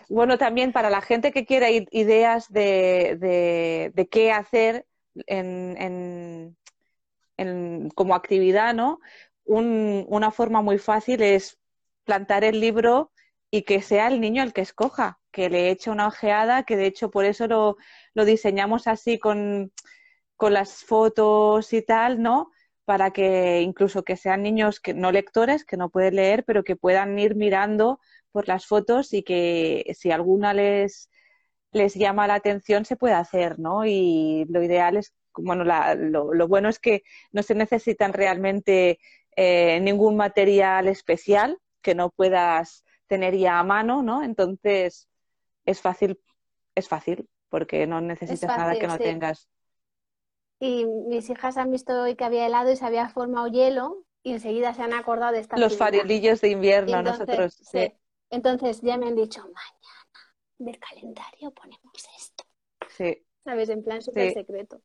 Bueno, 0.08 0.38
también 0.38 0.72
para 0.72 0.90
la 0.90 1.00
gente 1.00 1.32
que 1.32 1.44
quiera 1.46 1.70
ideas 1.70 2.50
de, 2.52 3.16
de, 3.20 3.92
de 3.94 4.08
qué 4.08 4.32
hacer 4.32 4.86
en, 5.26 6.56
como 7.94 8.14
actividad, 8.14 8.74
¿no? 8.74 9.00
Un- 9.44 10.04
una 10.08 10.30
forma 10.30 10.62
muy 10.62 10.78
fácil 10.78 11.22
es 11.22 11.58
plantar 12.04 12.44
el 12.44 12.60
libro 12.60 13.12
y 13.50 13.62
que 13.62 13.82
sea 13.82 14.08
el 14.08 14.20
niño 14.20 14.42
el 14.42 14.52
que 14.52 14.60
escoja, 14.62 15.20
que 15.32 15.48
le 15.50 15.70
eche 15.70 15.90
una 15.90 16.06
ojeada, 16.08 16.64
que 16.64 16.76
de 16.76 16.86
hecho 16.86 17.10
por 17.10 17.24
eso 17.24 17.46
lo, 17.46 17.76
lo 18.14 18.24
diseñamos 18.24 18.86
así 18.86 19.18
con, 19.18 19.72
con 20.36 20.52
las 20.54 20.84
fotos 20.84 21.72
y 21.72 21.82
tal, 21.82 22.22
¿no? 22.22 22.50
para 22.84 23.10
que 23.12 23.60
incluso 23.62 24.02
que 24.04 24.16
sean 24.16 24.42
niños 24.42 24.80
que 24.80 24.94
no 24.94 25.12
lectores, 25.12 25.64
que 25.64 25.76
no 25.76 25.90
pueden 25.90 26.16
leer, 26.16 26.44
pero 26.46 26.64
que 26.64 26.74
puedan 26.76 27.18
ir 27.18 27.34
mirando 27.36 28.00
por 28.32 28.48
las 28.48 28.66
fotos 28.66 29.12
y 29.12 29.22
que 29.22 29.84
si 29.98 30.10
alguna 30.10 30.54
les, 30.54 31.10
les 31.72 31.94
llama 31.94 32.26
la 32.26 32.34
atención 32.34 32.84
se 32.84 32.96
puede 32.96 33.14
hacer, 33.14 33.58
¿no? 33.58 33.84
Y 33.84 34.46
lo 34.48 34.62
ideal 34.62 34.96
es, 34.96 35.14
bueno, 35.34 35.64
lo, 35.64 36.48
bueno 36.48 36.68
es 36.68 36.78
que 36.78 37.02
no 37.32 37.42
se 37.42 37.54
necesitan 37.54 38.12
realmente 38.12 38.98
eh, 39.36 39.80
ningún 39.80 40.16
material 40.16 40.88
especial 40.88 41.58
que 41.82 41.94
no 41.94 42.10
puedas 42.10 42.84
tener 43.06 43.36
ya 43.36 43.58
a 43.58 43.64
mano, 43.64 44.02
¿no? 44.02 44.22
Entonces 44.22 45.08
es 45.64 45.80
fácil, 45.80 46.20
es 46.74 46.88
fácil, 46.88 47.28
porque 47.48 47.86
no 47.86 48.00
necesitas 48.00 48.56
nada 48.56 48.78
que 48.78 48.86
no 48.86 48.98
tengas. 48.98 49.48
Y 50.60 50.86
mis 50.86 51.30
hijas 51.30 51.56
han 51.56 51.70
visto 51.70 52.02
hoy 52.02 52.16
que 52.16 52.24
había 52.24 52.46
helado 52.46 52.72
y 52.72 52.76
se 52.76 52.84
había 52.84 53.08
formado 53.08 53.46
hielo 53.46 54.04
y 54.24 54.32
enseguida 54.32 54.74
se 54.74 54.82
han 54.82 54.92
acordado 54.92 55.32
de 55.32 55.40
esta 55.40 55.56
Los 55.56 55.76
farolillos 55.76 56.40
de 56.40 56.50
invierno, 56.50 57.02
nosotros. 57.02 57.54
Sí. 57.62 57.92
Entonces 58.30 58.80
ya 58.82 58.98
me 58.98 59.06
han 59.06 59.14
dicho, 59.14 59.40
mañana 59.42 59.97
del 60.58 60.78
calendario 60.78 61.50
ponemos 61.52 62.08
esto. 62.16 62.44
Sí. 62.88 63.24
¿Sabes? 63.44 63.68
En 63.68 63.82
plan 63.82 64.02
súper 64.02 64.32
secreto. 64.32 64.80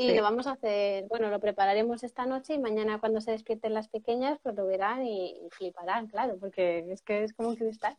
Y 0.00 0.14
lo 0.14 0.22
vamos 0.22 0.46
a 0.46 0.52
hacer, 0.52 1.06
bueno, 1.08 1.28
lo 1.28 1.40
prepararemos 1.40 2.04
esta 2.04 2.24
noche 2.24 2.54
y 2.54 2.58
mañana 2.60 3.00
cuando 3.00 3.20
se 3.20 3.32
despierten 3.32 3.74
las 3.74 3.88
pequeñas, 3.88 4.38
pues 4.44 4.54
lo 4.54 4.64
verán 4.64 5.04
y, 5.04 5.40
fliparán, 5.50 6.06
claro, 6.06 6.38
porque 6.38 6.86
es 6.88 7.02
que 7.02 7.24
es 7.24 7.32
como 7.32 7.56
cristal. 7.56 7.98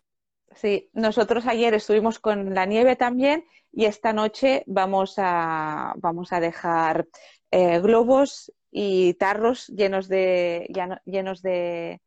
Sí, 0.55 0.89
nosotros 0.93 1.45
ayer 1.45 1.73
estuvimos 1.73 2.19
con 2.19 2.55
la 2.55 2.65
nieve 2.65 2.95
también 2.95 3.43
y 3.73 3.83
esta 3.83 4.13
noche 4.13 4.63
vamos 4.65 5.15
a, 5.17 5.93
vamos 5.97 6.31
a 6.31 6.39
dejar 6.39 7.05
eh, 7.51 7.81
globos 7.81 8.53
y 8.71 9.15
tarros 9.15 9.67
llenos 9.67 10.07
de, 10.07 10.71
llenos 11.05 11.41
de, 11.41 12.01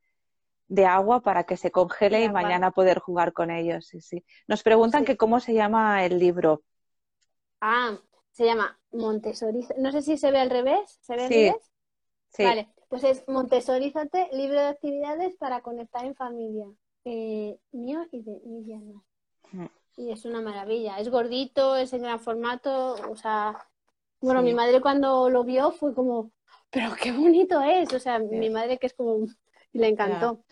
de 0.72 0.86
agua 0.86 1.20
para 1.20 1.44
que 1.44 1.58
se 1.58 1.70
congele 1.70 2.24
y 2.24 2.30
mañana 2.30 2.70
poder 2.70 2.98
jugar 2.98 3.34
con 3.34 3.50
ellos. 3.50 3.86
Sí, 3.86 4.00
sí. 4.00 4.24
Nos 4.48 4.62
preguntan 4.62 5.04
que 5.04 5.18
cómo 5.18 5.38
se 5.38 5.52
llama 5.52 6.02
el 6.06 6.18
libro. 6.18 6.62
Ah, 7.60 7.98
se 8.30 8.46
llama 8.46 8.80
Montessori. 8.90 9.66
No 9.76 9.92
sé 9.92 10.00
si 10.00 10.16
se 10.16 10.30
ve 10.30 10.38
al 10.38 10.48
revés. 10.48 10.98
¿Se 11.02 11.14
ve 11.14 11.24
al 11.24 11.28
revés? 11.28 11.72
Sí. 12.30 12.44
Vale, 12.44 12.72
pues 12.88 13.04
es 13.04 13.22
Montessorízate, 13.28 14.30
libro 14.32 14.60
de 14.60 14.68
actividades 14.68 15.36
para 15.36 15.60
conectar 15.60 16.06
en 16.06 16.14
familia. 16.14 16.66
Eh, 17.04 17.58
mío 17.72 18.06
y 18.10 18.22
de 18.22 18.40
Miriam. 18.46 19.02
Mm. 19.52 19.66
Y 19.98 20.10
es 20.10 20.24
una 20.24 20.40
maravilla. 20.40 20.98
Es 21.00 21.10
gordito, 21.10 21.76
es 21.76 21.92
en 21.92 22.00
gran 22.00 22.18
formato. 22.18 22.94
O 23.10 23.16
sea, 23.16 23.58
bueno, 24.22 24.40
mi 24.40 24.54
madre 24.54 24.80
cuando 24.80 25.28
lo 25.28 25.44
vio 25.44 25.70
fue 25.72 25.94
como, 25.94 26.30
pero 26.70 26.92
qué 26.94 27.12
bonito 27.12 27.60
es. 27.60 27.92
O 27.92 27.98
sea, 27.98 28.18
mi 28.20 28.48
madre 28.48 28.78
que 28.78 28.86
es 28.86 28.94
como, 28.94 29.26
le 29.74 29.88
encantó. 29.88 30.42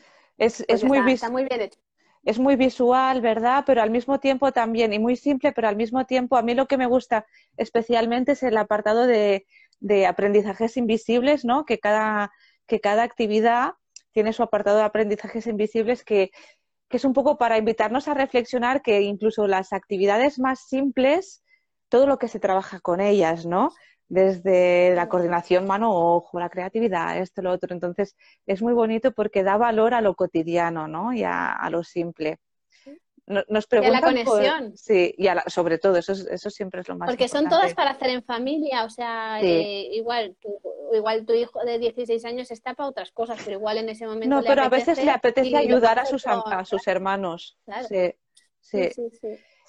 Es, 0.41 0.64
es 0.66 0.82
muy, 0.82 0.99
está 1.12 1.30
muy 1.30 1.45
bien 1.45 1.61
hecho 1.61 1.78
es 2.22 2.38
muy 2.38 2.57
visual, 2.57 3.20
¿verdad? 3.20 3.64
Pero 3.66 3.82
al 3.82 3.91
mismo 3.91 4.20
tiempo 4.20 4.53
también, 4.53 4.93
y 4.93 4.99
muy 4.99 5.16
simple, 5.16 5.53
pero 5.53 5.68
al 5.68 5.76
mismo 5.76 6.05
tiempo 6.05 6.36
a 6.36 6.43
mí 6.43 6.55
lo 6.55 6.66
que 6.66 6.76
me 6.76 6.86
gusta 6.86 7.26
especialmente 7.57 8.32
es 8.32 8.43
el 8.43 8.57
apartado 8.57 9.07
de, 9.07 9.47
de 9.80 10.07
aprendizajes 10.07 10.76
invisibles, 10.76 11.45
¿no? 11.45 11.64
Que 11.64 11.78
cada, 11.78 12.32
que 12.66 12.80
cada 12.80 13.03
actividad 13.03 13.72
tiene 14.12 14.32
su 14.32 14.43
apartado 14.43 14.78
de 14.78 14.84
aprendizajes 14.84 15.47
invisibles 15.47 16.05
que, 16.05 16.30
que 16.88 16.97
es 16.97 17.05
un 17.05 17.14
poco 17.14 17.38
para 17.38 17.59
invitarnos 17.59 18.09
a 18.09 18.14
reflexionar 18.14 18.82
que 18.82 19.01
incluso 19.03 19.47
las 19.47 19.72
actividades 19.72 20.38
más 20.38 20.61
simples, 20.68 21.43
todo 21.88 22.07
lo 22.07 22.18
que 22.18 22.28
se 22.28 22.41
trabaja 22.41 22.80
con 22.80 23.01
ellas, 23.01 23.47
¿no? 23.47 23.70
Desde 24.11 24.92
la 24.96 25.08
coordinación 25.08 25.66
mano-ojo, 25.68 26.40
la 26.40 26.50
creatividad, 26.50 27.16
esto, 27.18 27.42
lo 27.42 27.52
otro. 27.52 27.72
Entonces, 27.72 28.16
es 28.44 28.61
muy 28.61 28.72
bonito 28.72 29.12
porque 29.12 29.44
da 29.44 29.56
valor 29.56 29.94
a 29.94 30.00
lo 30.00 30.16
cotidiano, 30.16 30.88
¿no? 30.88 31.12
Y 31.12 31.22
a, 31.22 31.68
lo 31.70 31.84
simple. 31.84 32.40
Nos 33.26 33.68
preguntan 33.68 33.94
y 33.94 33.96
a 33.96 34.00
la 34.00 34.06
conexión. 34.06 34.76
sí, 34.76 35.14
y 35.16 35.28
sobre 35.46 35.78
todo, 35.78 35.96
eso, 35.96 36.12
eso 36.12 36.50
siempre 36.50 36.80
es 36.80 36.88
lo 36.88 36.96
más 36.96 37.08
Porque 37.08 37.28
son 37.28 37.48
todas 37.48 37.72
para 37.74 37.92
hacer 37.92 38.11
en 38.11 38.24
familia, 38.24 38.84
o 38.84 38.90
sea, 38.90 39.40
eh, 39.40 39.88
igual, 39.92 40.36
tu, 40.40 40.61
igual 40.92 41.24
tu 41.24 41.32
hijo 41.32 41.64
de 41.64 41.78
16 41.78 42.24
años 42.24 42.50
está 42.50 42.74
para 42.74 42.88
otras 42.88 43.12
cosas, 43.12 43.38
pero 43.44 43.58
igual 43.58 43.78
en 43.78 43.90
ese 43.90 44.04
momento. 44.08 44.34
No, 44.34 44.42
pero 44.42 44.62
a 44.62 44.68
veces 44.68 45.02
le 45.04 45.12
apetece 45.12 45.56
ayudar 45.56 46.00
a 46.00 46.04
sus, 46.04 46.26
a 46.26 46.64
sus 46.64 46.88
hermanos. 46.88 47.56
Claro. 47.64 47.86
Sí, 47.88 48.12
sí. 48.61 48.90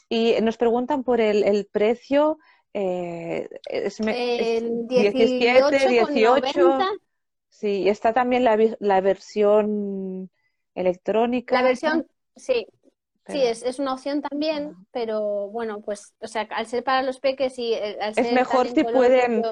Y 0.10 0.42
nos 0.42 0.58
preguntan 0.58 1.04
por 1.04 1.22
el, 1.22 1.44
el 1.44 1.68
precio 1.68 2.40
eh, 2.74 3.50
es, 3.66 3.98
17, 3.98 5.88
18. 5.90 6.78
Sí, 7.50 7.90
está 7.90 8.14
también 8.14 8.44
la, 8.44 8.58
la, 8.80 9.02
versión 9.02 10.32
electrónica. 10.74 11.56
La 11.56 11.64
versión, 11.64 12.08
sí. 12.36 12.66
Sí, 13.28 13.42
es, 13.42 13.64
es, 13.64 13.80
una 13.80 13.94
opción 13.94 14.22
también, 14.22 14.76
pero 14.92 15.48
bueno, 15.50 15.82
pues, 15.82 16.14
o 16.20 16.28
sea, 16.28 16.42
al 16.52 16.66
ser 16.66 16.84
para 16.84 17.04
los 17.04 17.20
peques 17.20 17.58
y 17.60 17.74
eh, 17.74 17.98
al 18.02 18.14
Es 18.18 18.34
mejor 18.34 18.68
si 18.68 18.84
pueden 18.84 19.44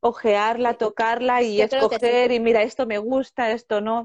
ojearla, 0.00 0.74
tocarla 0.74 1.40
y 1.40 1.60
escoger 1.60 2.32
y 2.32 2.40
mira, 2.40 2.62
esto 2.62 2.84
me 2.84 2.98
gusta, 2.98 3.52
esto 3.52 3.80
no. 3.80 4.04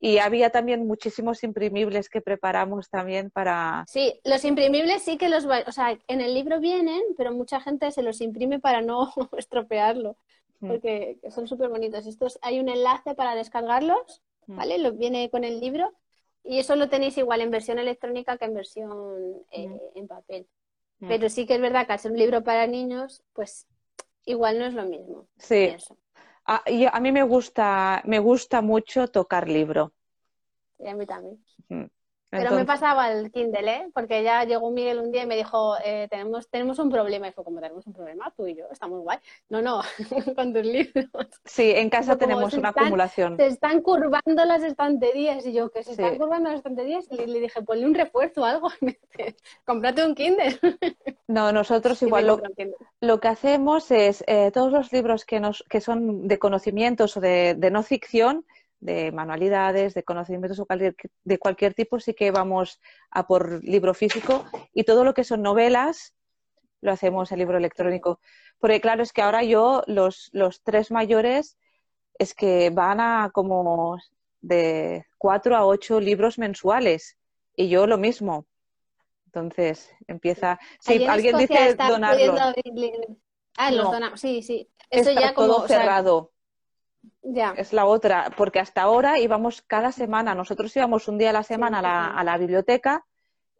Y 0.00 0.18
había 0.18 0.50
también 0.50 0.86
muchísimos 0.86 1.42
imprimibles 1.42 2.08
que 2.08 2.20
preparamos 2.20 2.88
también 2.88 3.30
para... 3.30 3.84
Sí, 3.88 4.20
los 4.24 4.44
imprimibles 4.44 5.02
sí 5.02 5.16
que 5.16 5.28
los... 5.28 5.44
O 5.44 5.72
sea, 5.72 5.98
en 6.06 6.20
el 6.20 6.34
libro 6.34 6.60
vienen, 6.60 7.02
pero 7.16 7.32
mucha 7.32 7.60
gente 7.60 7.90
se 7.90 8.02
los 8.02 8.20
imprime 8.20 8.60
para 8.60 8.80
no 8.80 9.12
estropearlo, 9.36 10.16
mm. 10.60 10.68
porque 10.68 11.18
son 11.30 11.48
súper 11.48 11.68
bonitos. 11.68 12.06
Estos, 12.06 12.38
hay 12.42 12.60
un 12.60 12.68
enlace 12.68 13.14
para 13.14 13.34
descargarlos, 13.34 14.22
mm. 14.46 14.56
¿vale? 14.56 14.78
Lo, 14.78 14.92
viene 14.92 15.30
con 15.30 15.42
el 15.42 15.58
libro 15.58 15.92
y 16.44 16.60
eso 16.60 16.76
lo 16.76 16.88
tenéis 16.88 17.18
igual 17.18 17.40
en 17.40 17.50
versión 17.50 17.80
electrónica 17.80 18.38
que 18.38 18.44
en 18.44 18.54
versión 18.54 19.42
eh, 19.50 19.68
mm. 19.68 19.78
en 19.96 20.06
papel. 20.06 20.46
Pero 21.00 21.28
sí 21.28 21.46
que 21.46 21.54
es 21.54 21.60
verdad 21.60 21.86
que 21.86 21.92
al 21.92 21.98
ser 22.00 22.10
un 22.10 22.18
libro 22.18 22.42
para 22.42 22.66
niños, 22.66 23.22
pues 23.32 23.68
igual 24.24 24.58
no 24.58 24.66
es 24.66 24.74
lo 24.74 24.84
mismo. 24.84 25.28
Sí. 25.38 25.76
A, 26.48 26.62
a 26.92 27.00
mí 27.00 27.12
me 27.12 27.22
gusta, 27.22 28.02
me 28.06 28.18
gusta 28.18 28.62
mucho 28.62 29.08
tocar 29.08 29.48
libro. 29.48 29.92
Y 30.78 30.88
a 30.88 30.94
mí 30.94 31.04
también. 31.04 31.44
Pero 32.30 32.52
me 32.52 32.66
pasaba 32.66 33.10
el 33.10 33.30
Kindle, 33.30 33.70
¿eh? 33.70 33.90
Porque 33.94 34.22
ya 34.22 34.44
llegó 34.44 34.70
Miguel 34.70 34.98
un 34.98 35.10
día 35.10 35.22
y 35.22 35.26
me 35.26 35.36
dijo, 35.36 35.76
eh, 35.82 36.08
tenemos, 36.10 36.48
tenemos 36.50 36.78
un 36.78 36.90
problema. 36.90 37.28
Y 37.28 37.32
fue 37.32 37.42
como, 37.42 37.60
tenemos 37.60 37.86
un 37.86 37.94
problema, 37.94 38.32
tú 38.36 38.46
y 38.46 38.54
yo, 38.54 38.66
estamos 38.70 39.00
guay. 39.00 39.18
No, 39.48 39.62
no, 39.62 39.80
con 40.36 40.52
tus 40.52 40.64
libros. 40.64 41.06
Sí, 41.44 41.72
en 41.74 41.88
casa 41.88 42.18
tenemos 42.18 42.52
una 42.52 42.68
acumulación. 42.70 43.36
Se 43.36 43.46
están 43.46 43.80
curvando 43.80 44.44
las 44.44 44.62
estanterías. 44.62 45.46
Y 45.46 45.52
yo, 45.54 45.70
que 45.70 45.82
se 45.82 45.92
están 45.92 46.18
curvando 46.18 46.50
las 46.50 46.58
estanterías. 46.58 47.06
Y 47.10 47.16
le, 47.16 47.40
dije, 47.40 47.62
ponle 47.62 47.86
un 47.86 47.94
refuerzo 47.94 48.42
o 48.42 48.44
algo. 48.44 48.68
Cómprate 49.64 50.04
un 50.04 50.14
Kindle. 50.14 50.58
No, 51.28 51.52
nosotros 51.52 52.00
igual 52.00 52.26
lo, 52.26 52.40
lo, 53.02 53.20
que 53.20 53.28
hacemos 53.28 53.90
es, 53.90 54.24
eh, 54.26 54.50
todos 54.50 54.72
los 54.72 54.90
libros 54.94 55.26
que, 55.26 55.40
nos, 55.40 55.62
que 55.68 55.82
son 55.82 56.26
de 56.26 56.38
conocimientos 56.38 57.18
o 57.18 57.20
de, 57.20 57.54
de 57.54 57.70
no 57.70 57.82
ficción, 57.82 58.46
de 58.80 59.12
manualidades, 59.12 59.94
de 59.94 60.04
conocimientos 60.04 60.62
de 61.24 61.38
cualquier 61.38 61.74
tipo, 61.74 61.98
sí 61.98 62.14
que 62.14 62.30
vamos 62.30 62.80
a 63.10 63.26
por 63.26 63.62
libro 63.64 63.94
físico 63.94 64.44
y 64.72 64.84
todo 64.84 65.04
lo 65.04 65.14
que 65.14 65.24
son 65.24 65.42
novelas 65.42 66.14
lo 66.80 66.92
hacemos 66.92 67.32
en 67.32 67.38
libro 67.38 67.58
electrónico. 67.58 68.20
Porque 68.58 68.80
claro, 68.80 69.02
es 69.02 69.12
que 69.12 69.22
ahora 69.22 69.42
yo, 69.42 69.82
los, 69.86 70.30
los 70.32 70.62
tres 70.62 70.90
mayores, 70.90 71.58
es 72.18 72.34
que 72.34 72.70
van 72.70 73.00
a 73.00 73.30
como 73.32 73.98
de 74.40 75.06
cuatro 75.16 75.56
a 75.56 75.66
ocho 75.66 76.00
libros 76.00 76.38
mensuales 76.38 77.16
y 77.54 77.68
yo 77.68 77.86
lo 77.86 77.98
mismo. 77.98 78.46
Entonces 79.26 79.90
empieza. 80.06 80.58
Si 80.80 81.04
alguien 81.06 81.36
dice 81.36 81.74
donarlo. 81.74 82.36
Ah, 83.56 83.72
los 83.72 83.90
donamos, 83.90 84.20
sí, 84.20 84.42
sí. 84.42 84.70
Eso 84.90 85.10
ya 85.10 85.34
como. 85.34 85.48
Todo 85.48 85.68
cerrado. 85.68 86.32
Es 87.56 87.74
la 87.74 87.84
otra, 87.84 88.30
porque 88.38 88.58
hasta 88.58 88.80
ahora 88.80 89.18
íbamos 89.18 89.60
cada 89.60 89.92
semana, 89.92 90.34
nosotros 90.34 90.74
íbamos 90.74 91.08
un 91.08 91.18
día 91.18 91.28
a 91.30 91.34
la 91.34 91.42
semana 91.42 91.80
a, 92.18 92.24
la, 92.24 92.38
biblioteca 92.38 93.04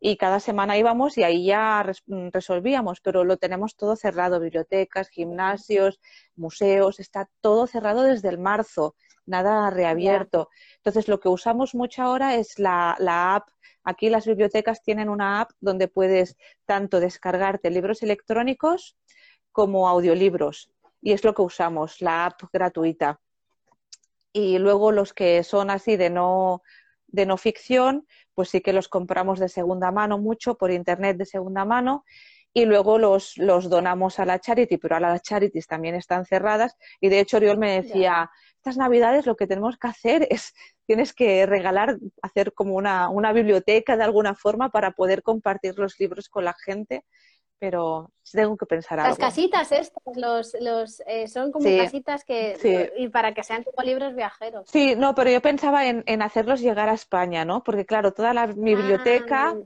y 0.01 0.17
cada 0.17 0.41
semana 0.41 0.79
íbamos 0.79 1.19
y 1.19 1.23
ahí 1.23 1.45
ya 1.45 1.85
resolvíamos, 2.33 3.03
pero 3.03 3.25
lo 3.25 3.37
tenemos 3.37 3.77
todo 3.77 3.95
cerrado, 3.95 4.41
bibliotecas, 4.41 5.11
gimnasios, 5.11 6.01
museos, 6.35 6.99
está 6.99 7.29
todo 7.43 7.67
cerrado 7.67 8.05
desde 8.05 8.31
el 8.31 8.39
marzo, 8.39 8.95
nada 9.27 9.69
reabierto. 9.69 10.49
Entonces 10.77 11.07
lo 11.07 11.21
que 11.21 11.29
usamos 11.29 11.75
mucho 11.75 12.03
ahora 12.03 12.37
es 12.37 12.59
la, 12.59 12.97
la 12.99 13.35
app. 13.35 13.49
Aquí 13.85 14.09
las 14.09 14.27
bibliotecas 14.27 14.83
tienen 14.83 15.11
una 15.11 15.43
app 15.43 15.51
donde 15.61 15.89
puedes 15.89 16.37
tanto 16.65 17.01
descargarte 17.01 17.71
libros 17.71 18.03
electrónicos 18.03 18.97
como 19.53 19.89
audiolibros 19.89 20.71
y 21.03 21.13
es 21.13 21.23
lo 21.23 21.35
que 21.35 21.43
usamos, 21.43 22.01
la 22.01 22.27
app 22.27 22.43
gratuita 22.51 23.21
y 24.33 24.59
luego 24.59 24.93
los 24.93 25.13
que 25.13 25.43
son 25.45 25.71
así 25.71 25.97
de 25.97 26.11
no, 26.11 26.63
de 27.07 27.27
no 27.27 27.37
ficción, 27.37 28.07
pues 28.35 28.51
sí 28.51 28.61
que 28.61 28.73
los 28.73 28.89
compramos 28.89 29.39
de 29.39 29.49
segunda 29.49 29.91
mano 29.91 30.19
mucho 30.19 30.57
por 30.57 30.71
internet 30.71 31.17
de 31.17 31.27
segunda 31.27 31.65
mano 31.65 32.05
y 32.53 32.65
luego 32.65 32.99
los, 32.99 33.37
los 33.37 33.69
donamos 33.69 34.19
a 34.19 34.25
la 34.25 34.41
charity, 34.41 34.79
pero 34.79 34.97
a 34.97 35.01
las 35.01 35.23
charities 35.23 35.67
también 35.67 35.95
están 35.95 36.25
cerradas 36.25 36.77
y 37.01 37.09
de 37.09 37.21
hecho 37.21 37.37
Oriol 37.37 37.59
me 37.59 37.83
decía, 37.83 38.31
estas 38.57 38.77
navidades 38.77 39.27
lo 39.27 39.37
que 39.37 39.47
tenemos 39.47 39.77
que 39.79 39.89
hacer 39.89 40.27
es, 40.31 40.55
tienes 40.87 41.13
que 41.13 41.47
regalar, 41.47 41.99
hacer 42.23 42.53
como 42.55 42.75
una, 42.75 43.09
una 43.11 43.33
biblioteca 43.33 43.97
de 43.97 44.05
alguna 44.05 44.35
forma 44.35 44.71
para 44.71 44.93
poder 44.93 45.23
compartir 45.23 45.79
los 45.79 45.99
libros 45.99 46.29
con 46.29 46.45
la 46.45 46.55
gente 46.65 47.05
pero 47.59 48.11
tengo 48.33 48.57
que 48.57 48.67
pensar 48.67 49.01
algo. 49.01 49.11
Las 49.11 49.19
casitas 49.19 49.73
estas, 49.73 50.17
los, 50.17 50.57
los, 50.61 51.03
eh, 51.07 51.29
son 51.29 51.53
como 51.53 51.65
casitas 51.77 52.25
que, 52.25 52.93
y 52.97 53.09
para 53.09 53.35
que 53.35 53.43
sean 53.43 53.65
como 53.65 53.87
libros 53.87 54.15
viajeros. 54.15 54.69
Sí, 54.71 54.95
no, 54.97 55.15
pero 55.15 55.31
yo 55.31 55.41
pensaba 55.41 55.87
en, 55.87 56.03
en 56.07 56.23
hacerlos 56.23 56.61
llegar 56.61 56.89
a 56.89 56.95
España, 56.95 57.45
¿no? 57.45 57.63
Porque 57.63 57.87
claro, 57.87 58.13
toda 58.13 58.35
la, 58.35 58.47
mi 58.47 58.75
biblioteca 58.75 59.51
Ah, 59.51 59.57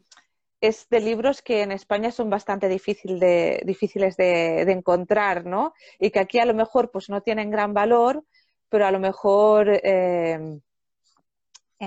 es 0.60 0.88
de 0.88 1.00
libros 1.00 1.42
que 1.42 1.62
en 1.62 1.72
España 1.72 2.12
son 2.12 2.30
bastante 2.30 2.68
difícil 2.68 3.18
de, 3.18 3.60
difíciles 3.64 4.16
de, 4.16 4.64
de 4.64 4.72
encontrar, 4.72 5.44
¿no? 5.44 5.74
Y 5.98 6.10
que 6.10 6.20
aquí 6.20 6.38
a 6.38 6.46
lo 6.46 6.54
mejor 6.54 6.90
pues 6.92 7.10
no 7.10 7.20
tienen 7.20 7.50
gran 7.50 7.74
valor, 7.74 8.24
pero 8.68 8.86
a 8.86 8.92
lo 8.92 9.00
mejor 9.00 9.68
eh, 9.82 10.60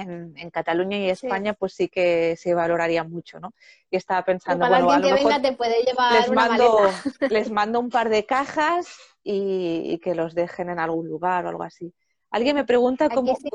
en, 0.02 0.34
en 0.38 0.50
Cataluña 0.52 0.98
y 0.98 1.06
Sí. 1.16 1.28
España 1.28 1.54
pues 1.54 1.74
sí 1.74 1.88
que 1.89 2.36
se 2.38 2.54
valoraría 2.54 3.04
mucho, 3.04 3.39
¿no? 3.39 3.54
Y 3.89 3.98
estaba 3.98 4.24
pensando, 4.24 4.66
para 4.66 4.84
bueno, 4.84 4.91
a 4.91 5.00
lo 5.00 5.08
que 5.08 5.14
mejor 5.14 5.32
venga 5.32 5.41
te 5.50 5.56
puede 5.56 5.82
llevar 5.84 6.14
les 6.14 6.28
una 6.30 6.48
mando, 6.48 6.80
maleta. 6.80 7.04
les 7.30 7.50
mando 7.52 7.80
un 7.80 7.89
par 7.89 8.10
de 8.10 8.26
cajas 8.26 8.88
y, 9.24 9.82
y 9.93 10.00
que 10.00 10.16
los 10.16 10.36
dejen 10.36 10.70
en 10.70 10.80
algún 10.80 11.08
lugar 11.08 11.46
o 11.46 11.50
algo 11.50 11.64
así. 11.64 11.93
Alguien 12.32 12.56
me 12.56 12.66
pregunta 12.66 13.06
Aquí 13.06 13.16
cómo, 13.16 13.36
sí, 13.36 13.50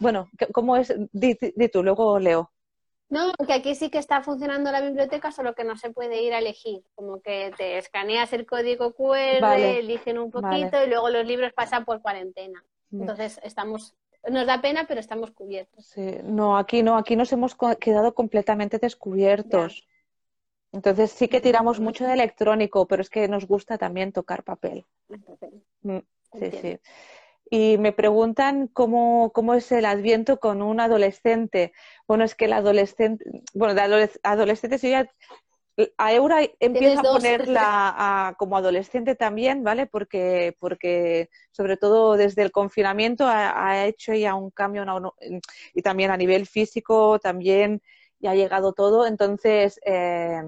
bueno, 0.00 0.28
cómo 0.52 0.76
es, 0.76 0.94
di, 1.12 1.36
di 1.56 1.68
tú, 1.68 1.82
luego 1.82 2.18
leo. 2.18 2.52
no, 3.08 3.32
que 3.46 3.52
aquí 3.54 3.74
sí 3.74 3.88
que 3.88 3.98
está 3.98 4.20
funcionando 4.22 4.70
la 4.72 4.80
biblioteca, 4.82 5.30
solo 5.32 5.54
que 5.54 5.64
no 5.64 5.76
se 5.76 5.90
puede 5.90 6.22
ir 6.22 6.34
a 6.34 6.38
elegir. 6.40 6.82
Como 6.94 7.20
que 7.22 7.52
te 7.56 7.78
escaneas 7.78 8.32
el 8.34 8.44
código 8.44 8.92
QR, 8.94 9.40
Vale, 9.40 9.78
eligen 9.78 10.18
un 10.18 10.30
vale. 10.30 10.66
poquito 10.66 10.84
y 10.84 10.88
luego 10.88 11.08
los 11.08 11.24
libros 11.24 11.52
pasan 11.54 11.84
por 11.84 12.02
cuarentena. 12.02 12.62
Mm. 12.90 13.00
Entonces 13.02 13.40
estamos, 13.42 13.94
nos 14.30 14.46
da 14.46 14.60
pena, 14.60 14.86
pero 14.86 15.00
estamos 15.00 15.30
cubiertos. 15.30 15.86
Sí, 15.86 16.18
no, 16.24 16.56
aquí 16.56 16.82
no, 16.82 16.96
aquí 16.96 17.16
nos 17.16 17.32
hemos 17.32 17.56
quedado 17.80 18.14
completamente 18.14 18.78
descubiertos. 18.78 19.86
Entonces 20.72 21.10
sí 21.10 21.28
que 21.28 21.40
tiramos 21.40 21.80
mucho 21.80 22.04
de 22.06 22.12
electrónico, 22.14 22.86
pero 22.86 23.02
es 23.02 23.10
que 23.10 23.28
nos 23.28 23.46
gusta 23.46 23.78
también 23.78 24.12
tocar 24.12 24.42
papel. 24.42 24.84
Entonces, 25.08 25.50
Mm, 25.82 25.98
sí, 25.98 26.04
Entiendo. 26.32 26.58
sí. 26.60 26.78
Y 27.48 27.78
me 27.78 27.92
preguntan 27.92 28.66
cómo, 28.66 29.30
cómo 29.32 29.54
es 29.54 29.70
el 29.70 29.84
adviento 29.84 30.40
con 30.40 30.62
un 30.62 30.80
adolescente. 30.80 31.72
Bueno, 32.08 32.24
es 32.24 32.34
que 32.34 32.46
el 32.46 32.52
adolescente, 32.54 33.24
bueno, 33.54 33.74
de 33.74 33.82
adoles- 33.82 34.20
adolescentes 34.24 34.82
yo 34.82 34.88
ya 34.88 35.10
a 35.98 36.12
Eura 36.12 36.38
empiezo 36.60 37.00
a 37.00 37.02
ponerla 37.04 37.94
a- 37.96 38.34
como 38.38 38.56
adolescente 38.56 39.14
también, 39.14 39.62
¿vale? 39.62 39.86
Porque, 39.86 40.56
porque 40.58 41.28
sobre 41.52 41.76
todo 41.76 42.16
desde 42.16 42.42
el 42.42 42.50
confinamiento 42.52 43.26
ha, 43.26 43.68
ha 43.68 43.86
hecho 43.86 44.14
ya 44.14 44.34
un 44.34 44.50
cambio 44.50 44.82
una- 44.82 45.10
y 45.74 45.82
también 45.82 46.10
a 46.10 46.16
nivel 46.16 46.46
físico 46.46 47.18
también 47.18 47.82
ya 48.18 48.30
ha 48.30 48.34
llegado 48.34 48.72
todo. 48.72 49.06
Entonces, 49.06 49.78
eh, 49.84 50.42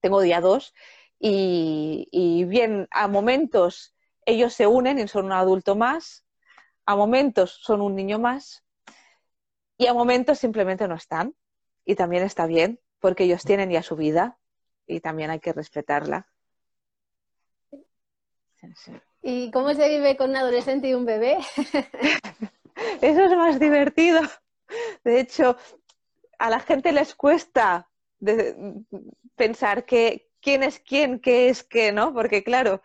tengo 0.00 0.20
día 0.20 0.40
dos 0.40 0.74
y, 1.18 2.08
y 2.10 2.44
bien, 2.44 2.88
a 2.90 3.08
momentos 3.08 3.94
ellos 4.26 4.52
se 4.54 4.66
unen 4.66 4.98
y 4.98 5.08
son 5.08 5.26
un 5.26 5.32
adulto 5.32 5.76
más, 5.76 6.24
a 6.86 6.96
momentos 6.96 7.58
son 7.62 7.80
un 7.80 7.94
niño 7.94 8.18
más 8.18 8.64
y 9.78 9.86
a 9.86 9.94
momentos 9.94 10.38
simplemente 10.38 10.86
no 10.88 10.94
están. 10.94 11.34
Y 11.84 11.96
también 11.96 12.22
está 12.22 12.46
bien, 12.46 12.78
porque 13.02 13.24
ellos 13.24 13.42
tienen 13.44 13.68
ya 13.70 13.82
su 13.82 13.96
vida 13.96 14.38
y 14.86 15.00
también 15.00 15.30
hay 15.30 15.40
que 15.40 15.52
respetarla. 15.52 16.28
¿Y 19.20 19.50
cómo 19.50 19.74
se 19.74 19.88
vive 19.88 20.16
con 20.16 20.30
un 20.30 20.36
adolescente 20.36 20.88
y 20.88 20.94
un 20.94 21.04
bebé? 21.04 21.38
Eso 23.02 23.24
es 23.24 23.36
más 23.36 23.58
divertido. 23.60 24.20
De 25.04 25.20
hecho, 25.20 25.56
a 26.38 26.48
la 26.48 26.60
gente 26.60 26.92
les 26.92 27.14
cuesta 27.14 27.88
de- 28.20 28.56
pensar 29.36 29.84
que 29.84 30.30
quién 30.40 30.62
es 30.62 30.78
quién, 30.78 31.18
qué 31.20 31.48
es 31.48 31.64
qué, 31.64 31.92
¿no? 31.92 32.14
Porque 32.14 32.44
claro, 32.44 32.80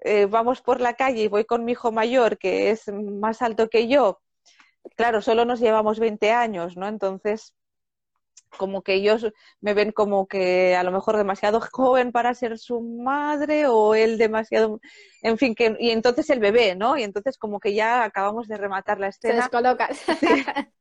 eh, 0.00 0.26
vamos 0.26 0.62
por 0.62 0.80
la 0.80 0.94
calle 0.94 1.24
y 1.24 1.28
voy 1.28 1.44
con 1.44 1.64
mi 1.64 1.72
hijo 1.72 1.92
mayor, 1.92 2.38
que 2.38 2.70
es 2.70 2.88
más 2.88 3.42
alto 3.42 3.68
que 3.68 3.86
yo. 3.88 4.20
Claro, 4.96 5.20
solo 5.20 5.44
nos 5.44 5.60
llevamos 5.60 5.98
20 6.00 6.30
años, 6.32 6.76
¿no? 6.76 6.88
Entonces, 6.88 7.54
como 8.56 8.82
que 8.82 8.94
ellos 8.94 9.26
me 9.60 9.74
ven 9.74 9.92
como 9.92 10.26
que 10.26 10.74
a 10.76 10.82
lo 10.82 10.92
mejor 10.92 11.16
demasiado 11.16 11.60
joven 11.60 12.12
para 12.12 12.34
ser 12.34 12.58
su 12.58 12.80
madre 12.80 13.66
o 13.66 13.94
él 13.94 14.18
demasiado, 14.18 14.80
en 15.22 15.38
fin, 15.38 15.54
que 15.54 15.76
y 15.78 15.90
entonces 15.90 16.30
el 16.30 16.40
bebé, 16.40 16.74
¿no? 16.74 16.96
Y 16.96 17.02
entonces 17.02 17.38
como 17.38 17.60
que 17.60 17.74
ya 17.74 18.04
acabamos 18.04 18.48
de 18.48 18.56
rematar 18.56 18.98
la 18.98 19.12
Se 19.12 19.28
escena 19.28 19.42
descolocan. 19.42 19.90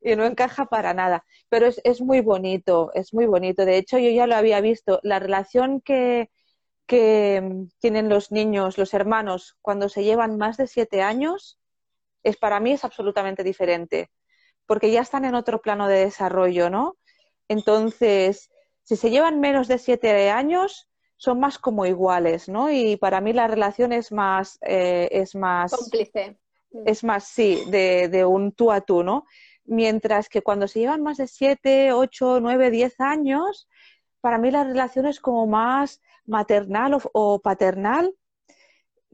y 0.00 0.16
no 0.16 0.24
encaja 0.24 0.66
para 0.66 0.94
nada. 0.94 1.24
Pero 1.48 1.66
es, 1.66 1.80
es 1.84 2.00
muy 2.00 2.20
bonito, 2.20 2.90
es 2.94 3.12
muy 3.14 3.26
bonito. 3.26 3.64
De 3.64 3.76
hecho, 3.76 3.98
yo 3.98 4.10
ya 4.10 4.26
lo 4.26 4.36
había 4.36 4.60
visto. 4.60 5.00
La 5.02 5.18
relación 5.18 5.80
que, 5.80 6.30
que 6.86 7.40
mm, 7.42 7.68
tienen 7.78 8.08
los 8.08 8.30
niños, 8.30 8.78
los 8.78 8.94
hermanos, 8.94 9.56
cuando 9.62 9.88
se 9.88 10.04
llevan 10.04 10.38
más 10.38 10.56
de 10.56 10.66
siete 10.66 11.02
años, 11.02 11.58
es 12.22 12.36
para 12.36 12.60
mí 12.60 12.72
es 12.72 12.84
absolutamente 12.84 13.44
diferente. 13.44 14.10
Porque 14.66 14.90
ya 14.92 15.00
están 15.00 15.24
en 15.24 15.34
otro 15.34 15.60
plano 15.60 15.88
de 15.88 16.04
desarrollo, 16.04 16.70
¿no? 16.70 16.96
Entonces, 17.50 18.48
si 18.84 18.94
se 18.94 19.10
llevan 19.10 19.40
menos 19.40 19.66
de 19.66 19.78
siete 19.78 20.30
años, 20.30 20.88
son 21.16 21.40
más 21.40 21.58
como 21.58 21.84
iguales, 21.84 22.48
¿no? 22.48 22.70
Y 22.70 22.96
para 22.96 23.20
mí 23.20 23.32
la 23.32 23.48
relación 23.48 23.92
es 23.92 24.12
más, 24.12 24.56
eh, 24.62 25.08
es 25.10 25.34
más 25.34 25.72
Cómplice. 25.72 26.38
es 26.86 27.02
más, 27.02 27.24
sí, 27.24 27.64
de, 27.66 28.06
de 28.06 28.24
un 28.24 28.52
tú 28.52 28.70
a 28.70 28.82
tú, 28.82 29.02
¿no? 29.02 29.24
Mientras 29.64 30.28
que 30.28 30.42
cuando 30.42 30.68
se 30.68 30.78
llevan 30.78 31.02
más 31.02 31.16
de 31.16 31.26
7, 31.26 31.92
8, 31.92 32.38
9, 32.40 32.70
10 32.70 33.00
años, 33.00 33.68
para 34.20 34.38
mí 34.38 34.52
la 34.52 34.62
relación 34.62 35.06
es 35.06 35.18
como 35.18 35.48
más 35.48 36.00
maternal 36.24 36.94
o, 36.94 37.00
o 37.12 37.40
paternal. 37.40 38.14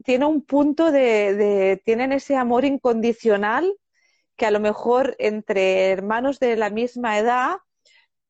Tiene 0.03 0.27
un 0.27 0.43
punto 0.43 0.91
de, 0.91 1.33
de, 1.33 1.81
tienen 1.83 2.11
ese 2.11 2.35
amor 2.35 2.65
incondicional 2.65 3.73
que 4.35 4.45
a 4.45 4.51
lo 4.51 4.59
mejor 4.59 5.15
entre 5.17 5.89
hermanos 5.89 6.39
de 6.39 6.55
la 6.55 6.69
misma 6.69 7.17
edad 7.17 7.57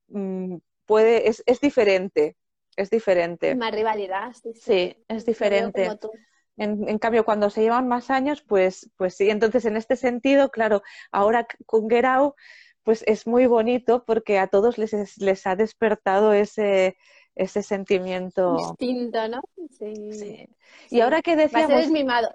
mm, 0.08 0.58
puede, 0.86 1.30
es, 1.30 1.44
es 1.46 1.60
diferente, 1.62 2.38
es 2.76 2.90
diferente. 2.90 3.56
Más 3.56 3.74
rivalidad. 3.74 4.34
Sí, 4.34 4.54
sí. 4.54 4.62
Sí, 4.62 4.96
es 5.08 5.26
diferente. 5.26 5.90
En, 6.58 6.90
en 6.90 6.98
cambio, 6.98 7.24
cuando 7.24 7.50
se 7.50 7.62
llevan 7.62 7.88
más 7.88 8.10
años, 8.10 8.42
pues, 8.42 8.90
pues 8.98 9.16
sí. 9.16 9.30
Entonces, 9.30 9.66
en 9.66 9.78
este 9.78 9.96
sentido, 9.96 10.50
claro, 10.50 10.82
ahora 11.12 11.48
con 11.66 11.88
pues 12.84 13.04
es 13.06 13.28
muy 13.28 13.48
bonito 13.48 14.06
porque 14.06 14.40
a 14.40 14.48
todos 14.48 14.78
les, 14.78 14.94
es- 14.94 15.18
les 15.18 15.46
ha 15.46 15.56
despertado 15.56 16.34
ese, 16.34 16.98
ese 17.38 17.64
sentimiento. 17.64 18.80
Distinto, 18.80 19.28
¿no? 19.28 19.42
Sí. 20.10 20.48
Y 20.90 21.02
ahora 21.02 21.22
que 21.22 21.36
Va 21.56 21.60
a 21.60 21.64
ser 21.64 21.76
decíamos, 21.76 21.78
desmimado. 21.78 22.30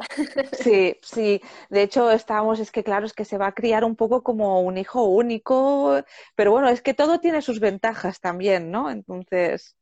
sí, 0.53 0.97
sí, 1.03 1.41
de 1.71 1.83
hecho 1.83 2.11
estábamos, 2.11 2.61
es 2.61 2.73
que 2.73 2.85
claro, 2.85 3.07
es 3.07 3.13
que 3.15 3.25
se 3.25 3.39
va 3.39 3.49
a 3.49 3.55
criar 3.55 3.85
un 3.85 3.97
poco 3.97 4.23
como 4.23 4.63
un 4.63 4.79
hijo 4.79 5.05
único, 5.05 6.03
pero 6.37 6.53
bueno, 6.53 6.69
es 6.69 6.83
que 6.83 6.95
todo 6.95 7.21
tiene 7.21 7.43
sus 7.43 7.61
ventajas 7.61 8.21
también, 8.21 8.71
¿no? 8.71 8.91
Entonces, 8.91 9.77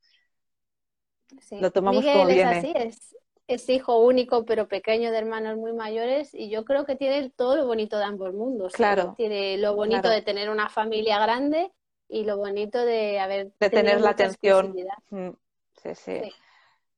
Sí. 1.40 1.56
Lo 1.58 1.70
tomamos 1.70 2.02
Miguel 2.02 2.08
como 2.08 2.28
es 2.30 2.34
viene. 2.34 2.44
así, 2.44 2.72
es, 2.76 3.16
es 3.46 3.68
hijo 3.68 3.98
único 4.04 4.44
pero 4.44 4.68
pequeño 4.68 5.10
de 5.10 5.18
hermanos 5.18 5.56
muy 5.56 5.72
mayores 5.72 6.34
y 6.34 6.50
yo 6.50 6.64
creo 6.64 6.84
que 6.84 6.96
tiene 6.96 7.30
todo 7.30 7.56
lo 7.56 7.66
bonito 7.66 7.98
de 7.98 8.04
ambos 8.04 8.34
mundos. 8.34 8.72
Claro. 8.72 9.14
Tiene 9.16 9.56
lo 9.58 9.74
bonito 9.74 10.08
Claro. 10.08 10.10
de 10.10 10.22
tener 10.22 10.50
una 10.50 10.68
familia 10.68 11.18
grande 11.20 11.72
y 12.10 12.24
lo 12.24 12.36
bonito 12.36 12.84
de 12.84 13.20
haber 13.20 13.52
de 13.60 13.70
tener 13.70 14.00
la 14.00 14.10
atención. 14.10 14.74
Mm, 15.10 15.30
Sí, 15.82 15.94
sí. 15.94 16.20
Sí. 16.22 16.32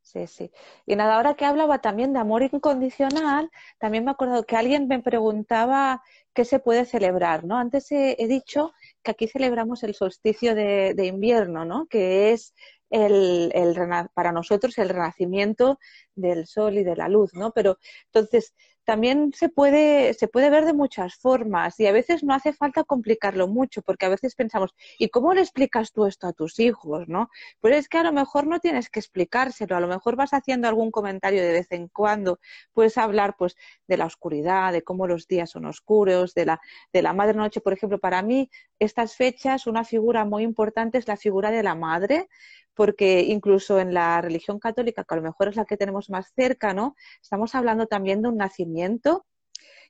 Sí, 0.04 0.26
sí. 0.26 0.50
Y 0.84 0.96
nada, 0.96 1.14
ahora 1.16 1.34
que 1.34 1.44
hablaba 1.44 1.80
también 1.80 2.12
de 2.12 2.18
amor 2.18 2.42
incondicional, 2.42 3.50
también 3.78 4.04
me 4.04 4.10
acuerdo 4.10 4.44
que 4.44 4.56
alguien 4.56 4.88
me 4.88 5.00
preguntaba 5.00 6.02
qué 6.35 6.45
se 6.45 6.59
puede 6.59 6.85
celebrar, 6.85 7.45
¿no? 7.45 7.57
Antes 7.59 7.91
he, 7.93 8.16
dicho 8.26 8.72
que 9.03 9.11
aquí 9.11 9.28
celebramos 9.28 9.83
el 9.83 9.95
solsticio 9.95 10.55
de, 10.55 10.95
de 10.95 11.07
invierno, 11.07 11.64
¿no? 11.64 11.87
Que 11.87 12.33
es 12.33 12.55
el, 12.91 13.51
el 13.55 13.74
para 14.14 14.33
nosotros 14.33 14.78
el 14.78 14.91
renacimiento 14.91 15.78
del 16.14 16.47
sol 16.47 16.78
y 16.78 16.85
de 16.85 16.97
la 16.97 17.09
luz, 17.09 17.35
¿no? 17.35 17.51
Pero 17.53 17.78
entonces 18.07 18.55
también 18.85 19.33
se 19.35 19.49
puede, 19.49 20.14
se 20.14 20.28
puede 20.28 20.51
ver 20.51 20.64
de 20.64 20.72
muchas 20.72 21.14
formas 21.14 21.78
y 21.78 21.87
a 21.87 21.93
veces 21.93 22.24
no 22.24 22.35
hace 22.35 22.53
falta 22.53 22.85
complicarlo 22.85 23.47
mucho, 23.49 23.83
porque 23.83 24.07
a 24.07 24.09
veces 24.09 24.35
pensamos, 24.35 24.74
¿y 24.99 25.09
cómo 25.09 25.35
le 25.35 25.41
explicas 25.41 25.93
tú 25.93 26.07
esto 26.07 26.26
a 26.26 26.33
tus 26.33 26.59
hijos, 26.59 27.09
no? 27.09 27.28
Pues 27.61 27.76
es 27.76 27.89
que 27.89 27.99
a 27.99 28.03
lo 28.03 28.12
mejor 28.12 28.47
no 28.47 28.59
tienes 28.59 28.91
que 28.91 29.01
explicárselo, 29.01 29.76
a 29.76 29.80
lo 29.80 29.89
mejor 29.89 30.16
vas 30.16 30.33
haciendo 30.33 30.68
algún 30.68 30.91
comentario 30.91 31.43
de 31.43 31.53
vez 31.53 31.66
en 31.70 31.89
cuando, 31.89 32.41
puedes 32.72 32.99
hablar 32.99 33.37
pues 33.39 33.57
de 33.87 33.97
la 33.97 34.07
oscuridad, 34.07 34.72
de 34.72 34.83
cómo 34.83 35.07
los 35.07 35.28
días 35.28 35.51
son 35.51 35.66
oscuros, 35.66 36.22
de 36.35 36.47
la, 36.47 36.61
de 36.93 37.03
la 37.03 37.12
madre 37.12 37.35
noche, 37.35 37.61
por 37.61 37.73
ejemplo, 37.73 37.99
para 37.99 38.23
mí 38.23 38.51
estas 38.79 39.16
fechas 39.16 39.66
una 39.66 39.85
figura 39.85 40.25
muy 40.25 40.43
importante 40.45 40.99
es 40.99 41.09
la 41.09 41.16
figura 41.16 41.51
de 41.51 41.62
la 41.62 41.75
madre, 41.75 42.29
porque 42.75 43.20
incluso 43.23 43.81
en 43.81 43.93
la 43.93 44.20
religión 44.20 44.59
católica, 44.59 45.05
que 45.05 45.14
a 45.14 45.16
lo 45.16 45.23
mejor 45.23 45.49
es 45.49 45.57
la 45.57 45.64
que 45.64 45.77
tenemos 45.77 46.09
más 46.09 46.33
cerca, 46.35 46.73
¿no? 46.73 46.95
Estamos 47.20 47.55
hablando 47.55 47.87
también 47.87 48.23
de 48.23 48.29
un 48.29 48.37
nacimiento 48.37 49.27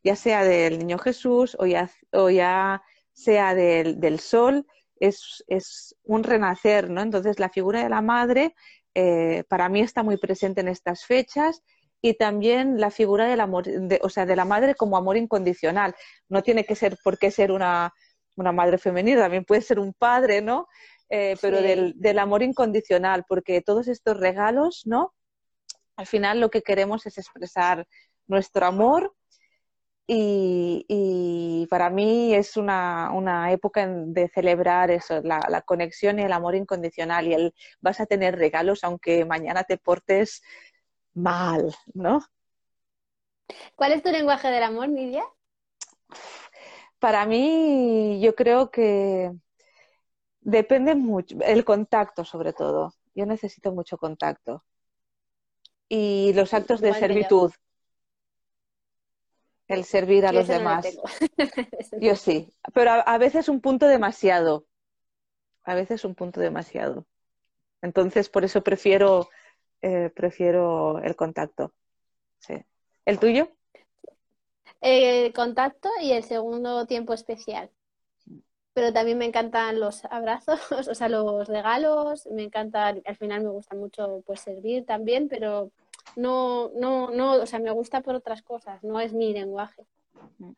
ya 0.02 0.16
sea 0.16 0.44
del 0.44 0.78
Niño 0.78 0.98
Jesús 0.98 1.56
o 1.58 1.66
ya, 1.66 1.90
o 2.12 2.30
ya 2.30 2.82
sea 3.12 3.54
del, 3.54 4.00
del 4.00 4.20
sol, 4.20 4.66
es, 4.96 5.44
es, 5.48 5.96
un 6.04 6.24
renacer, 6.24 6.90
¿no? 6.90 7.02
Entonces 7.02 7.38
la 7.38 7.48
figura 7.48 7.82
de 7.82 7.88
la 7.88 8.02
madre 8.02 8.54
eh, 8.94 9.44
para 9.48 9.68
mí 9.68 9.80
está 9.80 10.02
muy 10.02 10.16
presente 10.16 10.60
en 10.60 10.68
estas 10.68 11.04
fechas 11.04 11.62
y 12.02 12.14
también 12.14 12.80
la 12.80 12.90
figura 12.90 13.26
del 13.26 13.40
amor, 13.40 13.64
de, 13.64 14.00
o 14.02 14.08
sea, 14.10 14.26
de 14.26 14.36
la 14.36 14.44
madre 14.44 14.74
como 14.74 14.96
amor 14.96 15.16
incondicional. 15.16 15.94
No 16.28 16.42
tiene 16.42 16.64
que 16.64 16.74
ser 16.74 16.98
por 17.02 17.16
qué 17.18 17.30
ser 17.30 17.52
una, 17.52 17.92
una 18.36 18.52
madre 18.52 18.76
femenina, 18.78 19.22
también 19.22 19.44
puede 19.44 19.62
ser 19.62 19.78
un 19.78 19.94
padre, 19.94 20.42
¿no? 20.42 20.66
Eh, 21.08 21.36
pero 21.40 21.58
Sí. 21.58 21.62
del, 21.62 21.94
del 21.96 22.18
amor 22.18 22.42
incondicional, 22.42 23.24
porque 23.28 23.60
todos 23.62 23.86
estos 23.88 24.18
regalos, 24.18 24.82
¿no? 24.84 25.14
Al 25.96 26.06
final 26.06 26.40
lo 26.40 26.50
que 26.50 26.62
queremos 26.62 27.06
es 27.06 27.18
expresar 27.18 27.86
nuestro 28.26 28.66
amor 28.66 29.14
y, 30.06 30.84
y 30.88 31.66
para 31.70 31.88
mí 31.90 32.34
es 32.34 32.56
una, 32.56 33.10
una 33.12 33.52
época 33.52 33.86
de 33.86 34.28
celebrar 34.28 34.90
eso, 34.90 35.20
la, 35.22 35.40
la 35.48 35.62
conexión 35.62 36.18
y 36.18 36.22
el 36.22 36.32
amor 36.32 36.54
incondicional 36.56 37.28
y 37.28 37.34
el 37.34 37.54
vas 37.80 38.00
a 38.00 38.06
tener 38.06 38.36
regalos 38.36 38.82
aunque 38.84 39.24
mañana 39.24 39.64
te 39.64 39.78
portes 39.78 40.42
mal, 41.14 41.74
¿no? 41.94 42.24
¿Cuál 43.76 43.92
es 43.92 44.02
tu 44.02 44.10
lenguaje 44.10 44.48
del 44.48 44.62
amor, 44.62 44.88
Nidia? 44.88 45.24
Para 46.98 47.26
mí 47.26 48.20
yo 48.22 48.34
creo 48.34 48.70
que 48.70 49.32
depende 50.40 50.94
mucho, 50.94 51.36
el 51.42 51.64
contacto 51.64 52.24
sobre 52.24 52.52
todo. 52.52 52.94
Yo 53.14 53.26
necesito 53.26 53.72
mucho 53.72 53.98
contacto. 53.98 54.64
Y 55.88 56.32
los 56.34 56.54
actos 56.54 56.80
de 56.80 56.88
yo. 56.88 56.94
servitud. 56.94 57.52
El 59.68 59.84
servir 59.84 60.26
a 60.26 60.32
Yo 60.32 60.40
los 60.40 60.44
ese 60.44 60.62
no 60.62 60.70
lo 60.76 60.82
demás. 60.82 60.96
Yo 62.00 62.16
sí, 62.16 62.52
pero 62.74 62.90
a, 62.92 63.00
a 63.00 63.18
veces 63.18 63.48
un 63.48 63.60
punto 63.60 63.86
demasiado. 63.86 64.66
A 65.64 65.74
veces 65.74 66.04
un 66.04 66.14
punto 66.14 66.40
demasiado. 66.40 67.06
Entonces, 67.82 68.28
por 68.28 68.44
eso 68.44 68.62
prefiero, 68.62 69.28
eh, 69.82 70.10
prefiero 70.14 71.00
el 71.02 71.16
contacto. 71.16 71.72
Sí. 72.38 72.54
¿El 73.04 73.18
tuyo? 73.18 73.48
El 74.80 75.32
contacto 75.32 75.88
y 76.00 76.12
el 76.12 76.24
segundo 76.24 76.86
tiempo 76.86 77.12
especial. 77.12 77.70
Pero 78.74 78.92
también 78.92 79.18
me 79.18 79.26
encantan 79.26 79.78
los 79.80 80.04
abrazos, 80.06 80.60
o 80.88 80.94
sea, 80.94 81.08
los 81.08 81.46
regalos, 81.48 82.26
me 82.30 82.44
encanta, 82.44 82.88
al 82.88 83.16
final 83.16 83.42
me 83.42 83.50
gusta 83.50 83.76
mucho 83.76 84.22
pues 84.24 84.40
servir 84.40 84.86
también, 84.86 85.28
pero 85.28 85.70
no, 86.16 86.70
no, 86.74 87.10
no, 87.10 87.34
o 87.34 87.46
sea, 87.46 87.58
me 87.58 87.70
gusta 87.70 88.00
por 88.00 88.14
otras 88.14 88.42
cosas, 88.42 88.82
no 88.82 89.00
es 89.00 89.12
mi 89.12 89.32
lenguaje. 89.32 89.84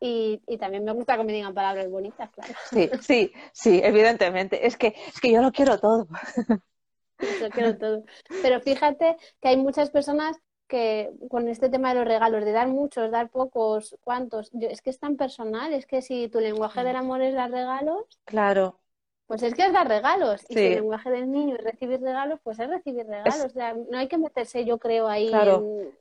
Y, 0.00 0.42
y 0.46 0.58
también 0.58 0.84
me 0.84 0.92
gusta 0.92 1.16
que 1.16 1.24
me 1.24 1.32
digan 1.32 1.54
palabras 1.54 1.88
bonitas, 1.88 2.30
claro. 2.30 2.52
Sí, 2.70 2.90
sí, 3.00 3.32
sí, 3.52 3.80
evidentemente. 3.82 4.66
Es 4.66 4.76
que, 4.76 4.94
es 5.08 5.20
que 5.20 5.32
yo 5.32 5.40
lo 5.40 5.52
quiero 5.52 5.78
todo. 5.78 6.06
Eso 7.20 7.50
quiero 7.52 7.76
todo. 7.76 8.04
Pero 8.40 8.60
fíjate 8.60 9.16
que 9.40 9.48
hay 9.48 9.56
muchas 9.56 9.90
personas 9.90 10.36
que 10.68 11.10
con 11.30 11.48
este 11.48 11.68
tema 11.68 11.90
de 11.90 11.96
los 12.00 12.08
regalos, 12.08 12.44
de 12.44 12.52
dar 12.52 12.68
muchos, 12.68 13.10
dar 13.10 13.30
pocos, 13.30 13.96
cuántos, 14.02 14.50
yo- 14.52 14.68
es 14.68 14.80
que 14.82 14.90
es 14.90 14.98
tan 14.98 15.16
personal, 15.16 15.72
es 15.74 15.86
que 15.86 16.02
si 16.02 16.28
tu 16.28 16.40
lenguaje 16.40 16.82
del 16.84 16.96
amor 16.96 17.20
es 17.22 17.34
dar 17.34 17.50
regalos, 17.50 18.04
Claro, 18.24 18.80
pues 19.26 19.42
es 19.42 19.54
que 19.54 19.66
es 19.66 19.72
dar 19.72 19.88
regalos. 19.88 20.44
Y 20.48 20.56
si 20.56 20.66
el 20.66 20.74
lenguaje 20.74 21.10
del 21.10 21.30
niño 21.30 21.56
es 21.56 21.64
recibir 21.64 22.00
regalos, 22.00 22.40
pues 22.42 22.58
es 22.58 22.68
recibir 22.68 23.06
regalos. 23.06 23.46
O 23.46 23.54
sea, 23.54 23.74
no 23.74 23.98
hay 23.98 24.08
que 24.08 24.18
meterse, 24.18 24.64
yo 24.64 24.78
creo, 24.78 25.08
ahí 25.08 25.28
Claro. 25.30 25.58
en 25.58 25.94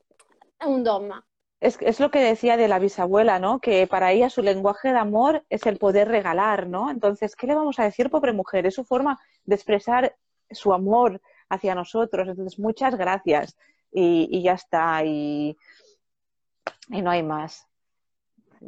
en 0.61 0.69
un 0.69 0.83
dogma. 0.83 1.25
es, 1.59 1.77
es 1.81 1.99
lo 1.99 2.11
que 2.11 2.19
decía 2.19 2.57
de 2.57 2.67
la 2.67 2.79
bisabuela, 2.79 3.39
¿no? 3.39 3.59
Que 3.59 3.87
para 3.87 4.11
ella 4.11 4.29
su 4.29 4.41
lenguaje 4.41 4.89
de 4.91 4.97
amor 4.99 5.45
es 5.49 5.65
el 5.65 5.77
poder 5.77 6.07
regalar, 6.09 6.67
¿no? 6.67 6.91
Entonces, 6.91 7.35
¿qué 7.35 7.47
le 7.47 7.55
vamos 7.55 7.79
a 7.79 7.83
decir, 7.85 8.09
pobre 8.09 8.33
mujer? 8.33 8.65
Es 8.65 8.75
su 8.75 8.83
forma 8.85 9.19
de 9.45 9.55
expresar 9.55 10.15
su 10.55 10.73
amor 10.73 11.21
hacia 11.49 11.75
nosotros. 11.75 12.27
Entonces, 12.27 12.59
muchas 12.59 12.95
gracias. 12.95 13.55
Y, 13.91 14.27
y 14.31 14.43
ya 14.43 14.53
está. 14.53 15.03
Y, 15.03 15.57
y 16.89 17.01
no 17.01 17.11
hay 17.11 17.23
más. 17.23 17.67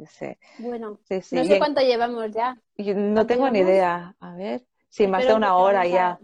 Sí, 0.08 0.26
Bueno, 0.58 1.00
sí, 1.08 1.22
sí. 1.22 1.36
no 1.36 1.44
sé 1.44 1.58
cuánto 1.58 1.80
llevamos 1.80 2.30
ya. 2.30 2.54
no 2.76 2.84
¿Cuánto 2.84 3.26
tengo 3.26 3.50
ni 3.50 3.60
idea. 3.60 4.14
A 4.20 4.34
ver. 4.34 4.62
Sí, 4.90 5.06
más 5.06 5.26
de 5.26 5.34
una 5.34 5.56
hora 5.56 5.86
ya. 5.86 6.18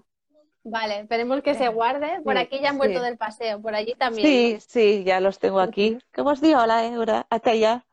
Vale, 0.65 1.01
esperemos 1.01 1.43
que 1.43 1.55
se 1.55 1.69
guarde. 1.69 2.21
Por 2.23 2.39
aquí 2.39 2.61
ya 2.61 2.71
han 2.71 2.79
vuelto 2.79 3.03
del 3.03 3.17
paseo, 3.17 3.61
por 3.61 3.75
allí 3.75 3.95
también. 3.95 4.27
Sí, 4.27 4.59
sí, 4.67 5.05
ya 5.05 5.21
los 5.21 5.39
tengo 5.39 5.61
aquí. 5.61 5.99
¿Cómo 6.15 6.31
os 6.31 6.41
digo? 6.41 6.61
Hola. 6.61 7.27
Hasta 7.31 7.51
allá. 7.51 7.85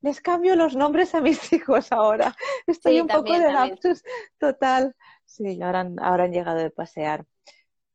Les 0.00 0.20
cambio 0.20 0.56
los 0.56 0.74
nombres 0.76 1.14
a 1.14 1.20
mis 1.20 1.38
hijos 1.52 1.92
ahora. 1.92 2.34
Estoy 2.66 3.00
un 3.00 3.06
poco 3.08 3.32
de 3.32 3.52
lapsus 3.52 4.02
total. 4.38 4.94
Sí, 5.24 5.60
ahora 5.62 5.80
han, 5.80 5.98
ahora 6.00 6.24
han 6.24 6.32
llegado 6.32 6.58
de 6.58 6.70
pasear. 6.70 7.24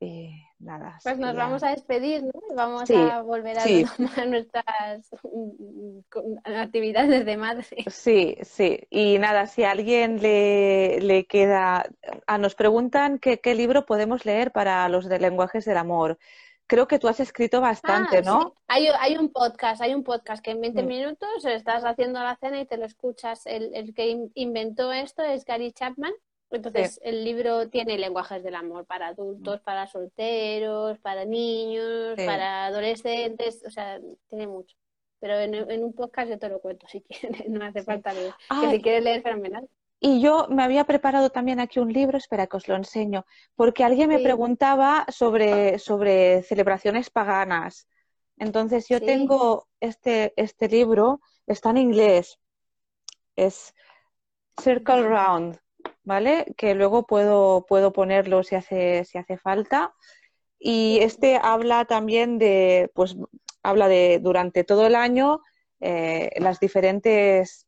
Y 0.02 0.32
nada. 0.60 0.98
Pues 1.04 1.18
nos 1.18 1.36
vamos 1.36 1.62
a 1.62 1.72
despedir, 1.72 2.24
¿no? 2.24 2.32
Vamos 2.56 2.88
Sí, 2.88 2.96
a 2.96 3.22
volver 3.22 3.58
a 3.60 3.62
sí. 3.62 3.84
retomar 3.84 4.28
nuestras 4.30 5.12
actividades 6.46 7.26
de 7.26 7.38
madre. 7.38 7.66
Sí, 7.88 8.38
sí. 8.42 8.80
Y 8.90 9.18
nada, 9.20 9.46
si 9.48 9.64
a 9.64 9.72
alguien 9.72 10.22
le, 10.22 11.00
le 11.02 11.26
queda. 11.28 11.86
Ah, 12.28 12.38
nos 12.38 12.56
preguntan 12.56 13.20
que, 13.20 13.40
qué 13.40 13.56
libro 13.56 13.86
podemos 13.86 14.26
leer 14.26 14.52
para 14.52 14.88
los 14.90 15.08
de 15.08 15.20
lenguajes 15.20 15.66
del 15.66 15.78
amor. 15.78 16.18
Creo 16.68 16.88
que 16.88 17.00
tú 17.00 17.08
has 17.08 17.20
escrito 17.20 17.62
bastante, 17.62 18.20
Ah, 18.20 18.22
¿no? 18.22 18.42
sí. 18.42 18.48
Hay, 18.68 18.88
hay 19.00 19.18
un 19.18 19.32
podcast, 19.32 19.82
hay 19.82 19.94
un 19.96 20.04
podcast 20.04 20.44
que 20.44 20.52
en 20.52 20.62
20 20.62 20.84
Mm. 20.84 20.88
minutos 20.88 21.46
estás 21.46 21.84
haciendo 21.84 22.20
la 22.22 22.36
cena 22.36 22.62
y 22.62 22.66
te 22.66 22.78
lo 22.78 22.86
escuchas. 22.86 23.46
El, 23.48 23.76
el 23.76 23.94
que 23.94 24.08
in- 24.10 24.32
inventó 24.36 24.94
esto 24.94 25.24
es 25.24 25.46
Gary 25.46 25.72
Chapman. 25.74 26.14
Entonces, 26.52 27.00
el 27.04 27.24
libro 27.24 27.70
tiene 27.70 27.98
lenguajes 27.98 28.44
del 28.44 28.56
amor 28.56 28.86
para 28.86 29.08
adultos, 29.08 29.62
para 29.62 29.86
solteros, 29.88 30.98
para 31.00 31.26
niños, 31.26 32.16
Sí. 32.18 32.26
para 32.26 32.66
adolescentes, 32.66 33.64
o 33.66 33.70
sea, 33.70 34.00
tiene 34.30 34.48
mucho. 34.48 34.76
Pero 35.20 35.38
en, 35.38 35.54
en 35.54 35.84
un 35.84 35.94
podcast 35.94 36.30
yo 36.30 36.40
te 36.40 36.50
lo 36.50 36.60
cuento 36.60 36.88
si 36.88 37.02
quieres, 37.42 37.48
no 37.50 37.64
hace 37.66 37.84
falta 37.84 38.14
leer. 38.14 38.34
Que 38.62 38.72
si 38.72 38.82
quieres 38.82 39.04
leer, 39.04 39.22
fenomenal. 39.22 39.70
Y 40.00 40.22
yo 40.22 40.48
me 40.50 40.64
había 40.64 40.86
preparado 40.86 41.30
también 41.30 41.60
aquí 41.60 41.80
un 41.80 41.92
libro, 41.92 42.18
espera 42.18 42.48
que 42.48 42.56
os 42.56 42.68
lo 42.70 42.76
enseño, 42.76 43.26
porque 43.56 43.84
alguien 43.84 44.08
me 44.08 44.20
preguntaba 44.20 45.06
sobre, 45.10 45.78
sobre 45.78 46.42
celebraciones 46.44 47.10
paganas. 47.10 47.86
Entonces 48.38 48.88
yo 48.88 49.02
tengo 49.02 49.68
este, 49.82 50.32
este 50.38 50.70
libro, 50.70 51.20
está 51.46 51.72
en 51.72 51.78
inglés, 51.78 52.40
es 53.36 53.76
Circle 54.62 55.02
Round, 55.04 55.60
¿vale? 56.04 56.46
Que 56.58 56.76
luego 56.76 57.06
puedo, 57.06 57.66
puedo 57.68 57.94
ponerlo 57.94 58.44
si 58.44 58.56
hace, 58.56 59.06
si 59.06 59.18
hace 59.18 59.38
falta. 59.38 59.94
Y 60.60 61.00
este 61.02 61.40
habla 61.42 61.86
también 61.86 62.38
de, 62.38 62.92
pues, 62.94 63.16
habla 63.64 63.88
de 63.88 64.20
durante 64.22 64.64
todo 64.64 64.88
el 64.88 64.96
año 64.96 65.42
eh, 65.80 66.32
las 66.38 66.60
diferentes 66.60 67.68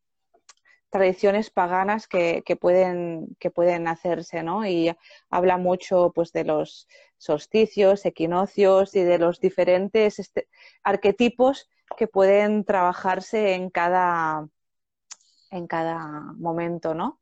tradiciones 0.89 1.49
paganas 1.49 2.07
que, 2.07 2.43
que 2.45 2.57
pueden, 2.57 3.37
que 3.39 3.49
pueden 3.49 3.87
hacerse, 3.87 4.43
¿no? 4.43 4.65
Y 4.65 4.93
habla 5.29 5.57
mucho 5.57 6.11
pues 6.13 6.33
de 6.33 6.43
los 6.43 6.87
solsticios, 7.17 8.05
equinoccios 8.05 8.95
y 8.95 9.03
de 9.03 9.17
los 9.17 9.39
diferentes 9.39 10.19
este, 10.19 10.49
arquetipos 10.83 11.69
que 11.97 12.07
pueden 12.07 12.65
trabajarse 12.65 13.53
en 13.53 13.69
cada, 13.69 14.47
en 15.49 15.67
cada 15.67 15.99
momento, 16.37 16.93
¿no? 16.93 17.19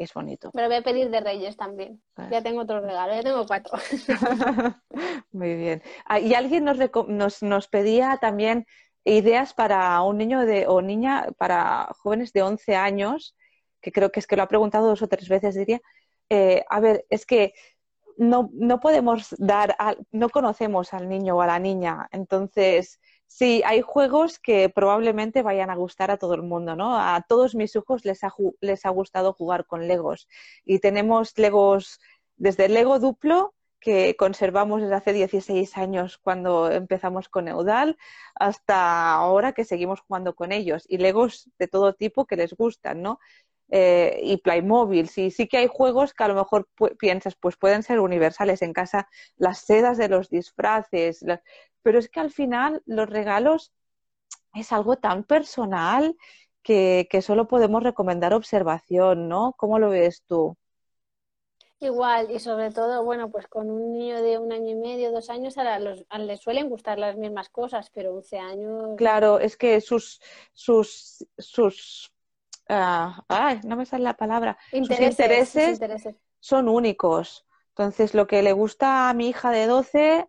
Y 0.00 0.04
es 0.04 0.14
bonito. 0.14 0.50
Me 0.54 0.62
lo 0.62 0.68
voy 0.68 0.78
a 0.78 0.82
pedir 0.82 1.10
de 1.10 1.20
Reyes 1.20 1.58
también. 1.58 2.02
Ya 2.30 2.40
tengo 2.42 2.62
otro 2.62 2.80
regalo, 2.80 3.12
ya 3.12 3.22
tengo 3.22 3.46
cuatro. 3.46 3.78
Muy 5.30 5.54
bien. 5.56 5.82
Ah, 6.06 6.18
y 6.18 6.32
alguien 6.32 6.64
nos, 6.64 6.78
nos, 7.08 7.42
nos 7.42 7.68
pedía 7.68 8.16
también 8.18 8.64
ideas 9.04 9.52
para 9.52 10.00
un 10.00 10.16
niño 10.16 10.40
de, 10.46 10.66
o 10.66 10.80
niña, 10.80 11.26
para 11.36 11.88
jóvenes 11.98 12.32
de 12.32 12.40
11 12.40 12.76
años, 12.76 13.36
que 13.82 13.92
creo 13.92 14.10
que 14.10 14.20
es 14.20 14.26
que 14.26 14.36
lo 14.36 14.42
ha 14.42 14.48
preguntado 14.48 14.86
dos 14.86 15.02
o 15.02 15.06
tres 15.08 15.28
veces, 15.28 15.54
diría. 15.54 15.80
Eh, 16.30 16.64
a 16.70 16.80
ver, 16.80 17.04
es 17.10 17.26
que 17.26 17.52
no, 18.16 18.48
no 18.54 18.80
podemos 18.80 19.34
dar, 19.36 19.76
al- 19.78 19.98
no 20.12 20.30
conocemos 20.30 20.94
al 20.94 21.10
niño 21.10 21.36
o 21.36 21.42
a 21.42 21.46
la 21.46 21.58
niña, 21.58 22.08
entonces 22.10 23.00
sí, 23.30 23.62
hay 23.64 23.80
juegos 23.80 24.38
que 24.38 24.68
probablemente 24.68 25.42
vayan 25.42 25.70
a 25.70 25.76
gustar 25.76 26.10
a 26.10 26.16
todo 26.18 26.34
el 26.34 26.42
mundo, 26.42 26.74
¿no? 26.74 26.98
A 26.98 27.24
todos 27.28 27.54
mis 27.54 27.74
hijos 27.76 28.04
les 28.04 28.24
ha, 28.24 28.34
les 28.60 28.84
ha 28.84 28.90
gustado 28.90 29.32
jugar 29.32 29.66
con 29.66 29.86
Legos 29.86 30.28
y 30.64 30.80
tenemos 30.80 31.38
Legos 31.38 32.00
desde 32.36 32.68
Lego 32.68 32.98
duplo 32.98 33.54
que 33.78 34.16
conservamos 34.16 34.82
desde 34.82 34.96
hace 34.96 35.12
16 35.12 35.76
años 35.78 36.18
cuando 36.18 36.70
empezamos 36.70 37.28
con 37.28 37.48
Eudal 37.48 37.96
hasta 38.34 39.12
ahora 39.14 39.52
que 39.52 39.64
seguimos 39.64 40.00
jugando 40.00 40.34
con 40.34 40.52
ellos 40.52 40.84
y 40.88 40.98
Legos 40.98 41.48
de 41.58 41.68
todo 41.68 41.94
tipo 41.94 42.26
que 42.26 42.36
les 42.36 42.52
gustan, 42.54 43.00
¿no? 43.00 43.20
Eh, 43.70 44.20
y 44.22 44.38
Playmobil, 44.38 45.08
sí, 45.08 45.30
sí 45.30 45.46
que 45.48 45.58
hay 45.58 45.68
juegos 45.68 46.14
que 46.14 46.24
a 46.24 46.28
lo 46.28 46.34
mejor 46.34 46.68
pu- 46.76 46.96
piensas, 46.98 47.36
pues 47.36 47.56
pueden 47.56 47.82
ser 47.82 48.00
universales 48.00 48.62
en 48.62 48.72
casa, 48.72 49.08
las 49.36 49.60
sedas 49.60 49.96
de 49.98 50.08
los 50.08 50.28
disfraces, 50.30 51.22
la- 51.22 51.42
pero 51.82 51.98
es 51.98 52.08
que 52.08 52.20
al 52.20 52.30
final 52.32 52.82
los 52.86 53.08
regalos 53.08 53.72
es 54.54 54.72
algo 54.72 54.96
tan 54.96 55.24
personal 55.24 56.16
que, 56.62 57.08
que 57.10 57.22
solo 57.22 57.48
podemos 57.48 57.82
recomendar 57.82 58.34
observación, 58.34 59.28
¿no? 59.28 59.54
¿Cómo 59.58 59.78
lo 59.78 59.90
ves 59.90 60.22
tú? 60.26 60.56
Igual, 61.80 62.30
y 62.30 62.38
sobre 62.38 62.70
todo, 62.70 63.02
bueno, 63.04 63.28
pues 63.32 63.48
con 63.48 63.70
un 63.70 63.92
niño 63.92 64.22
de 64.22 64.38
un 64.38 64.52
año 64.52 64.68
y 64.70 64.74
medio, 64.76 65.10
dos 65.10 65.30
años, 65.30 65.58
a 65.58 65.80
los, 65.80 66.04
a 66.08 66.18
les 66.20 66.40
suelen 66.40 66.68
gustar 66.68 66.96
las 67.00 67.16
mismas 67.16 67.48
cosas, 67.48 67.90
pero 67.92 68.14
11 68.14 68.38
años. 68.38 68.96
Claro, 68.96 69.38
es 69.40 69.56
que 69.56 69.80
sus, 69.80 70.20
sus, 70.52 71.26
sus, 71.38 72.12
ay, 73.28 73.60
no 73.64 73.76
me 73.76 73.86
sale 73.86 74.04
la 74.04 74.16
palabra, 74.16 74.58
sus 74.80 75.00
Intereses, 75.00 75.50
sus 75.50 75.66
intereses 75.66 76.16
son 76.40 76.68
únicos. 76.68 77.46
Entonces, 77.70 78.14
lo 78.14 78.26
que 78.26 78.42
le 78.42 78.52
gusta 78.52 79.08
a 79.08 79.14
mi 79.14 79.28
hija 79.30 79.50
de 79.50 79.66
12 79.66 80.28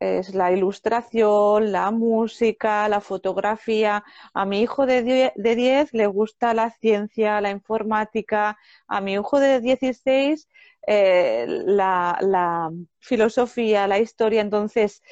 es 0.00 0.34
la 0.34 0.52
ilustración, 0.52 1.72
la 1.72 1.90
música, 1.92 2.88
la 2.88 3.00
fotografía. 3.00 4.04
A 4.34 4.44
mi 4.46 4.60
hijo 4.62 4.86
de 4.86 5.02
die- 5.02 5.32
de 5.36 5.56
10 5.56 5.92
le 5.94 6.06
gusta 6.06 6.54
la 6.54 6.70
ciencia, 6.70 7.40
la 7.40 7.50
informática. 7.50 8.58
A 8.88 9.00
mi 9.00 9.14
hijo 9.14 9.38
de 9.40 9.60
16 9.60 10.48
eh, 10.86 11.46
la, 11.48 12.18
la 12.20 12.70
filosofía, 13.00 13.86
la 13.86 13.98
historia. 14.00 14.40
Entonces, 14.40 15.02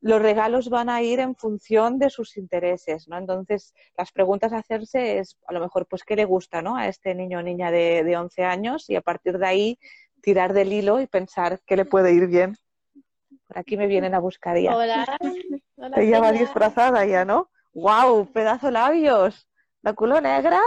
los 0.00 0.22
regalos 0.22 0.70
van 0.70 0.88
a 0.88 1.02
ir 1.02 1.20
en 1.20 1.36
función 1.36 1.98
de 1.98 2.08
sus 2.08 2.36
intereses, 2.36 3.06
¿no? 3.08 3.18
Entonces, 3.18 3.74
las 3.96 4.12
preguntas 4.12 4.52
a 4.52 4.58
hacerse 4.58 5.18
es, 5.18 5.36
a 5.46 5.52
lo 5.52 5.60
mejor, 5.60 5.86
pues, 5.86 6.04
¿qué 6.04 6.16
le 6.16 6.24
gusta, 6.24 6.62
¿no? 6.62 6.76
A 6.76 6.88
este 6.88 7.14
niño 7.14 7.38
o 7.38 7.42
niña 7.42 7.70
de, 7.70 8.02
de 8.02 8.16
11 8.16 8.44
años 8.44 8.88
y 8.88 8.96
a 8.96 9.02
partir 9.02 9.38
de 9.38 9.46
ahí 9.46 9.78
tirar 10.22 10.52
del 10.54 10.72
hilo 10.72 11.00
y 11.00 11.06
pensar 11.06 11.60
qué 11.66 11.76
le 11.76 11.84
puede 11.84 12.12
ir 12.12 12.26
bien. 12.26 12.56
Por 13.46 13.58
aquí 13.58 13.76
me 13.76 13.86
vienen 13.86 14.14
a 14.14 14.20
buscar 14.20 14.58
ya. 14.58 14.76
Hola, 14.76 15.18
hola, 15.76 16.00
Ella 16.00 16.20
va 16.20 16.32
disfrazada 16.32 17.04
ya, 17.04 17.24
¿no? 17.24 17.50
¡Guau! 17.72 18.26
¡Pedazo 18.26 18.70
labios! 18.70 19.48
¿La 19.82 19.92
culo 19.92 20.20
negra? 20.20 20.60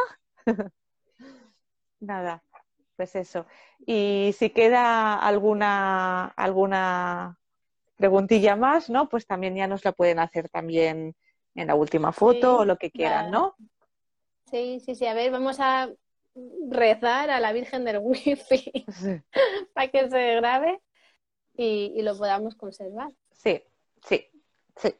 Nada, 1.99 2.43
pues 2.97 3.15
eso. 3.15 3.45
Y 3.79 4.35
si 4.37 4.49
queda 4.49 5.15
alguna, 5.15 6.25
alguna 6.35 7.37
preguntilla 8.03 8.57
más, 8.57 8.89
¿no? 8.89 9.07
Pues 9.07 9.25
también 9.25 9.55
ya 9.55 9.65
nos 9.65 9.85
la 9.85 9.93
pueden 9.93 10.19
hacer 10.19 10.49
también 10.49 11.15
en 11.55 11.67
la 11.67 11.73
última 11.73 12.11
foto 12.11 12.57
Sí, 12.57 12.61
o 12.61 12.65
lo 12.65 12.75
que 12.75 12.91
quieran. 12.91 13.31
¿no? 13.31 13.55
Sí, 14.51 14.81
sí, 14.81 14.93
sí. 14.93 15.05
A 15.05 15.13
ver, 15.13 15.31
vamos 15.31 15.61
a 15.61 15.89
rezar 16.69 17.29
a 17.29 17.39
la 17.39 17.53
Virgen 17.53 17.85
del 17.85 17.99
Wifi 17.99 18.85
para 19.73 19.87
que 19.87 20.09
se 20.09 20.35
grabe 20.35 20.81
y, 21.55 21.93
y 21.95 22.01
lo 22.01 22.17
podamos 22.17 22.55
conservar. 22.55 23.07
Sí, 23.31 23.63
sí, 24.05 24.27
sí. 24.75 24.93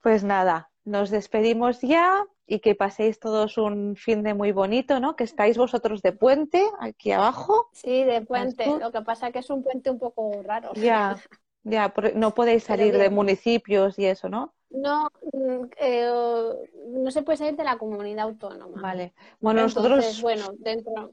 Pues 0.00 0.22
nada, 0.22 0.70
nos 0.84 1.10
despedimos 1.10 1.80
ya 1.80 2.24
y 2.46 2.60
que 2.60 2.76
paséis 2.76 3.18
todos 3.18 3.58
un 3.58 3.96
fin 3.96 4.22
de 4.22 4.34
muy 4.34 4.52
bonito, 4.52 5.00
¿no? 5.00 5.16
Que 5.16 5.24
estáis 5.24 5.58
vosotros 5.58 6.02
de 6.02 6.12
puente 6.12 6.64
aquí 6.78 7.10
abajo. 7.10 7.68
Sí, 7.72 8.04
de 8.04 8.20
puente. 8.20 8.64
Lo 8.78 8.92
que 8.92 9.02
pasa 9.02 9.32
que 9.32 9.40
es 9.40 9.50
un 9.50 9.64
puente 9.64 9.90
un 9.90 9.98
poco 9.98 10.40
raro. 10.44 10.72
Ya, 10.74 11.16
ya, 11.64 11.92
no 12.14 12.34
podéis 12.34 12.64
salir 12.64 12.96
de 12.96 13.10
municipios 13.10 13.98
y 13.98 14.06
eso, 14.06 14.28
¿no? 14.28 14.54
No, 14.70 15.08
mm, 15.32 15.64
eh, 15.78 16.10
no 16.88 17.10
se 17.10 17.22
puede 17.22 17.38
salir 17.38 17.56
de 17.56 17.64
la 17.64 17.78
comunidad 17.78 18.26
autónoma. 18.26 18.80
Vale. 18.80 19.14
Bueno, 19.40 19.62
Entonces, 19.62 19.90
nosotros, 19.90 20.22
bueno, 20.22 20.52
dentro 20.58 21.12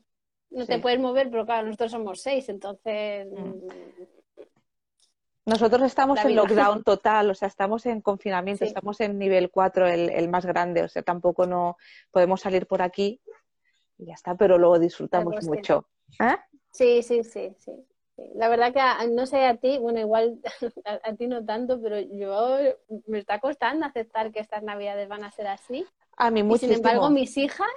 no 0.49 0.61
Sí. 0.61 0.67
te 0.67 0.79
puedes 0.79 0.99
mover, 0.99 1.29
pero 1.29 1.45
claro, 1.45 1.67
nosotros 1.67 1.91
somos 1.91 2.21
seis, 2.21 2.49
entonces 2.49 3.27
Mm. 3.31 3.39
mm, 3.39 3.61
nosotros 5.45 5.81
estamos 5.83 6.23
en 6.23 6.35
lockdown 6.35 6.83
total, 6.85 7.29
o 7.31 7.33
sea, 7.33 7.47
estamos 7.47 7.85
en 7.85 8.01
confinamiento, 8.01 8.63
Sí. 8.65 8.67
estamos 8.69 8.99
en 9.01 9.17
nivel 9.17 9.49
4, 9.49 9.87
el, 9.87 10.09
el 10.09 10.29
más 10.29 10.45
grande, 10.45 10.83
o 10.83 10.87
sea, 10.87 11.01
tampoco 11.01 11.45
no 11.45 11.77
podemos 12.11 12.41
salir 12.41 12.67
por 12.67 12.81
aquí 12.81 13.19
y 13.97 14.05
ya 14.05 14.13
está, 14.13 14.35
pero 14.35 14.57
lo 14.57 14.77
disfrutamos 14.79 15.35
Pero 15.39 15.47
mucho. 15.47 15.87
¿Eh? 16.19 16.37
Sí, 16.71 17.01
sí, 17.03 17.23
sí, 17.23 17.55
sí. 17.57 17.71
La 18.35 18.49
verdad 18.49 18.73
que 18.73 18.79
a- 18.79 19.05
no 19.07 19.25
sé 19.25 19.45
a 19.45 19.57
ti, 19.57 19.77
bueno, 19.79 19.99
igual 19.99 20.39
a, 20.85 20.99
a 21.09 21.15
ti 21.15 21.27
no 21.27 21.43
tanto, 21.45 21.81
pero 21.81 21.99
yo 21.99 22.57
me 23.07 23.19
está 23.19 23.39
costando 23.39 23.85
aceptar 23.85 24.31
que 24.31 24.39
estas 24.39 24.63
navidades 24.63 25.07
van 25.09 25.23
a 25.23 25.31
ser 25.31 25.47
así. 25.47 25.85
A 26.17 26.31
mí 26.31 26.41
Y 26.47 26.57
sin 26.57 26.71
embargo, 26.71 27.09
mis 27.09 27.37
hijas 27.37 27.67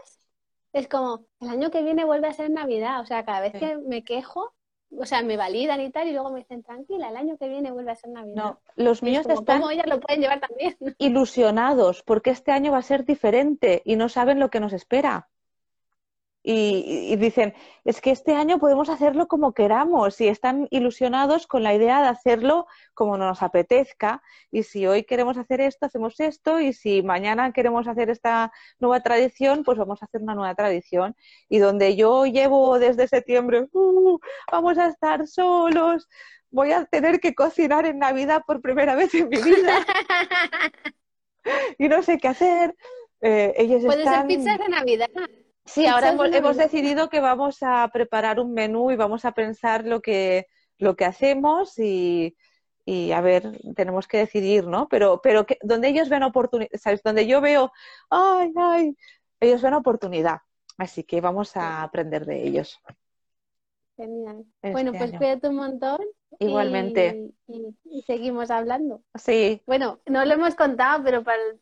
es 0.73 0.89
como, 0.89 1.27
el 1.41 1.49
año 1.49 1.71
que 1.71 1.83
viene 1.83 2.05
vuelve 2.05 2.29
a 2.29 2.33
ser 2.33 2.51
Navidad. 2.51 3.01
O 3.01 3.07
sea, 3.07 3.25
cada 3.25 3.41
vez 3.41 3.53
Sí. 3.53 3.59
que 3.61 3.77
me 3.79 4.03
quejo, 4.05 4.55
o 4.97 5.07
sea, 5.07 5.23
me 5.23 5.37
validan 5.37 5.81
y 5.81 5.91
tal, 5.91 6.09
y 6.09 6.13
luego 6.13 6.31
me 6.31 6.41
dicen, 6.41 6.63
tranquila, 6.63 7.09
el 7.11 7.17
año 7.17 7.37
que 7.39 7.49
viene 7.49 7.71
vuelve 7.73 7.93
a 7.93 7.97
ser 7.97 8.11
Navidad. 8.11 8.37
No, 8.37 8.61
los 8.77 9.03
es 9.03 9.11
míos 9.11 9.23
como, 9.23 9.41
están 9.41 9.61
¿cómo 9.61 9.71
ellas 9.71 9.87
lo 9.87 10.01
pueden 10.01 10.21
llevar 10.23 10.41
también? 10.41 10.77
ilusionados 10.99 12.03
porque 12.03 12.31
este 12.31 12.51
año 12.53 12.73
va 12.73 12.79
a 12.79 12.83
ser 12.83 13.05
diferente 13.05 13.83
y 13.85 13.97
no 13.97 14.09
saben 14.09 14.41
lo 14.41 14.51
que 14.51 14.61
nos 14.61 14.73
espera. 14.73 15.29
Y, 16.47 17.09
y 17.11 17.17
dicen, 17.17 17.55
es 17.87 18.03
que 18.03 18.11
este 18.11 18.35
año 18.35 18.59
podemos 18.59 18.91
hacerlo 18.91 19.29
como 19.29 19.55
queramos 19.55 20.21
y 20.21 20.29
están 20.29 20.69
ilusionados 20.71 21.47
con 21.47 21.63
la 21.63 21.75
idea 21.75 22.03
de 22.03 22.09
hacerlo 22.09 22.67
como 22.93 23.17
nos 23.17 23.43
apetezca. 23.43 24.23
Y 24.51 24.63
si 24.65 24.87
hoy 24.87 25.05
queremos 25.05 25.39
hacer 25.39 25.63
esto, 25.63 25.87
hacemos 25.87 26.21
esto 26.21 26.61
y 26.61 26.75
si 26.75 27.03
mañana 27.03 27.53
queremos 27.55 27.89
hacer 27.89 28.11
esta 28.11 28.53
nueva 28.79 29.01
tradición, 29.01 29.65
pues 29.65 29.79
vamos 29.79 30.03
a 30.03 30.05
hacer 30.05 30.21
una 30.21 30.35
nueva 30.35 30.55
tradición. 30.55 31.17
Y 31.49 31.59
donde 31.59 31.97
yo 31.97 32.27
llevo 32.27 32.79
desde 32.79 33.09
septiembre, 33.09 33.67
"Uh, 33.73 34.19
vamos 34.53 34.77
a 34.77 34.89
estar 34.89 35.27
solos, 35.27 36.09
voy 36.51 36.73
a 36.73 36.85
tener 36.85 37.21
que 37.21 37.35
cocinar 37.35 37.87
en 37.87 37.99
Navidad 37.99 38.43
por 38.47 38.61
primera 38.61 38.95
vez 38.95 39.15
en 39.15 39.29
mi 39.31 39.39
vida 39.43 39.85
y 41.79 41.89
no 41.89 42.03
sé 42.03 42.19
qué 42.19 42.29
hacer. 42.29 42.77
Eh, 43.23 43.55
ellos 43.57 43.83
Puede 43.85 44.05
ser 44.05 44.13
están... 44.13 44.27
pizzas 44.27 44.59
de 44.59 44.69
Navidad. 44.69 45.09
Sí, 45.67 45.87
ahora 45.87 46.11
hemos, 46.11 46.57
decidido 46.57 47.09
que 47.09 47.21
vamos 47.21 47.63
a 47.63 47.89
preparar 47.93 48.39
un 48.39 48.53
menú 48.53 48.91
y 48.91 48.97
vamos 48.97 49.25
a 49.25 49.33
pensar 49.33 49.87
lo 49.87 50.03
que, 50.03 50.47
lo 50.79 50.95
que 50.95 51.07
hacemos 51.07 51.79
y, 51.79 52.37
y 52.85 53.13
a 53.13 53.21
ver, 53.23 53.59
tenemos 53.75 54.07
que 54.07 54.19
decidir, 54.19 54.67
¿no? 54.67 54.89
Pero, 54.89 55.21
pero 55.23 55.47
que, 55.47 55.59
donde 55.63 55.89
ellos 55.89 56.11
ven 56.11 56.23
oportunidad, 56.23 56.71
¿sabes? 56.75 57.03
Donde 57.03 57.27
yo 57.27 57.41
veo, 57.41 57.73
ay, 58.11 58.53
ay, 58.57 58.97
ellos 59.41 59.63
ven 59.63 59.75
oportunidad. 59.75 60.41
Así 60.77 61.05
que 61.05 61.21
vamos 61.21 61.57
a 61.57 61.83
aprender 61.83 62.27
de 62.27 62.47
ellos. 62.47 62.81
Genial. 63.97 64.45
Este 64.61 64.73
Bueno, 64.73 64.93
pues 64.93 65.11
año. 65.11 65.19
cuídate 65.19 65.49
un 65.49 65.57
montón. 65.57 65.99
Igualmente. 66.39 67.31
Y, 67.47 67.77
y 67.85 68.03
seguimos 68.03 68.51
hablando. 68.51 69.03
Sí, 69.15 69.63
Bueno, 69.67 70.01
no 70.07 70.25
lo 70.25 70.35
hemos 70.35 70.55
contado, 70.55 71.03
pero 71.05 71.23
para 71.23 71.39
el, 71.43 71.61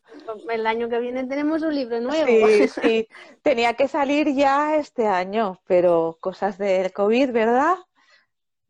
el 0.49 0.67
año 0.67 0.89
que 0.89 0.99
viene 0.99 1.25
tenemos 1.25 1.61
un 1.61 1.75
libro 1.75 1.99
nuevo. 1.99 2.25
sí, 2.25 2.67
sí. 2.81 3.07
Tenía 3.41 3.73
que 3.75 3.87
salir 3.87 4.33
ya 4.33 4.75
este 4.75 5.07
año, 5.07 5.59
pero 5.65 6.17
cosas 6.19 6.57
del 6.57 6.91
COVID, 6.93 7.31
¿verdad? 7.31 7.75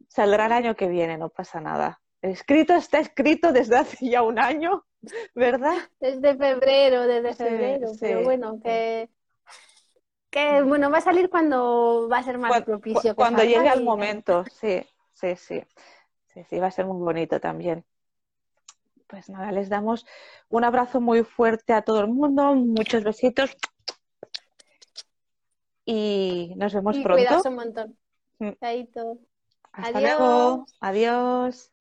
Saldrá 0.08 0.46
el 0.46 0.52
año 0.52 0.76
que 0.76 0.88
viene, 0.88 1.18
no 1.18 1.30
pasa 1.30 1.60
nada. 1.62 2.00
Escrito 2.22 2.74
está 2.74 3.00
escrito 3.00 3.52
desde 3.52 3.76
hace 3.78 4.10
ya 4.10 4.22
un 4.22 4.40
año, 4.40 4.86
¿verdad? 5.36 5.76
Desde 6.00 6.36
febrero, 6.38 7.06
desde 7.08 7.34
febrero. 7.34 7.88
sí, 7.90 7.98
pero 8.00 8.24
bueno, 8.24 8.54
sí. 8.56 8.62
que, 8.64 9.10
que 10.30 10.62
bueno, 10.62 10.90
va 10.90 11.00
a 11.00 11.02
salir 11.02 11.30
cuando 11.30 12.08
va 12.12 12.20
a 12.20 12.24
ser 12.24 12.38
más 12.38 12.62
propicio. 12.62 13.16
cuando 13.16 13.44
llegue 13.44 13.70
el 13.70 13.84
momento, 13.84 14.46
sí, 14.52 14.86
sí, 15.14 15.36
sí. 15.36 15.64
Sí, 16.34 16.44
sí, 16.50 16.60
va 16.60 16.68
a 16.68 16.72
ser 16.72 16.86
muy 16.86 17.02
bonito 17.04 17.40
también. 17.40 17.86
Pues 19.08 19.30
nada, 19.30 19.52
les 19.52 19.70
damos 19.70 20.06
un 20.50 20.64
abrazo 20.64 21.00
muy 21.00 21.24
fuerte 21.24 21.74
a 21.74 21.84
todo 21.84 22.00
el 22.02 22.08
mundo, 22.08 22.56
muchos 22.56 23.04
besitos 23.04 23.56
y 25.86 26.54
nos 26.56 26.74
vemos 26.74 26.98
Y 26.98 27.04
pronto. 27.04 27.24
cuidaos 27.24 27.46
un 27.46 27.56
montón. 27.56 27.98
Mm. 28.40 28.52
Chaito. 28.60 29.20
Hasta 29.72 30.00
Adiós. 30.00 30.02
luego. 30.02 30.66
Adiós. 30.80 31.73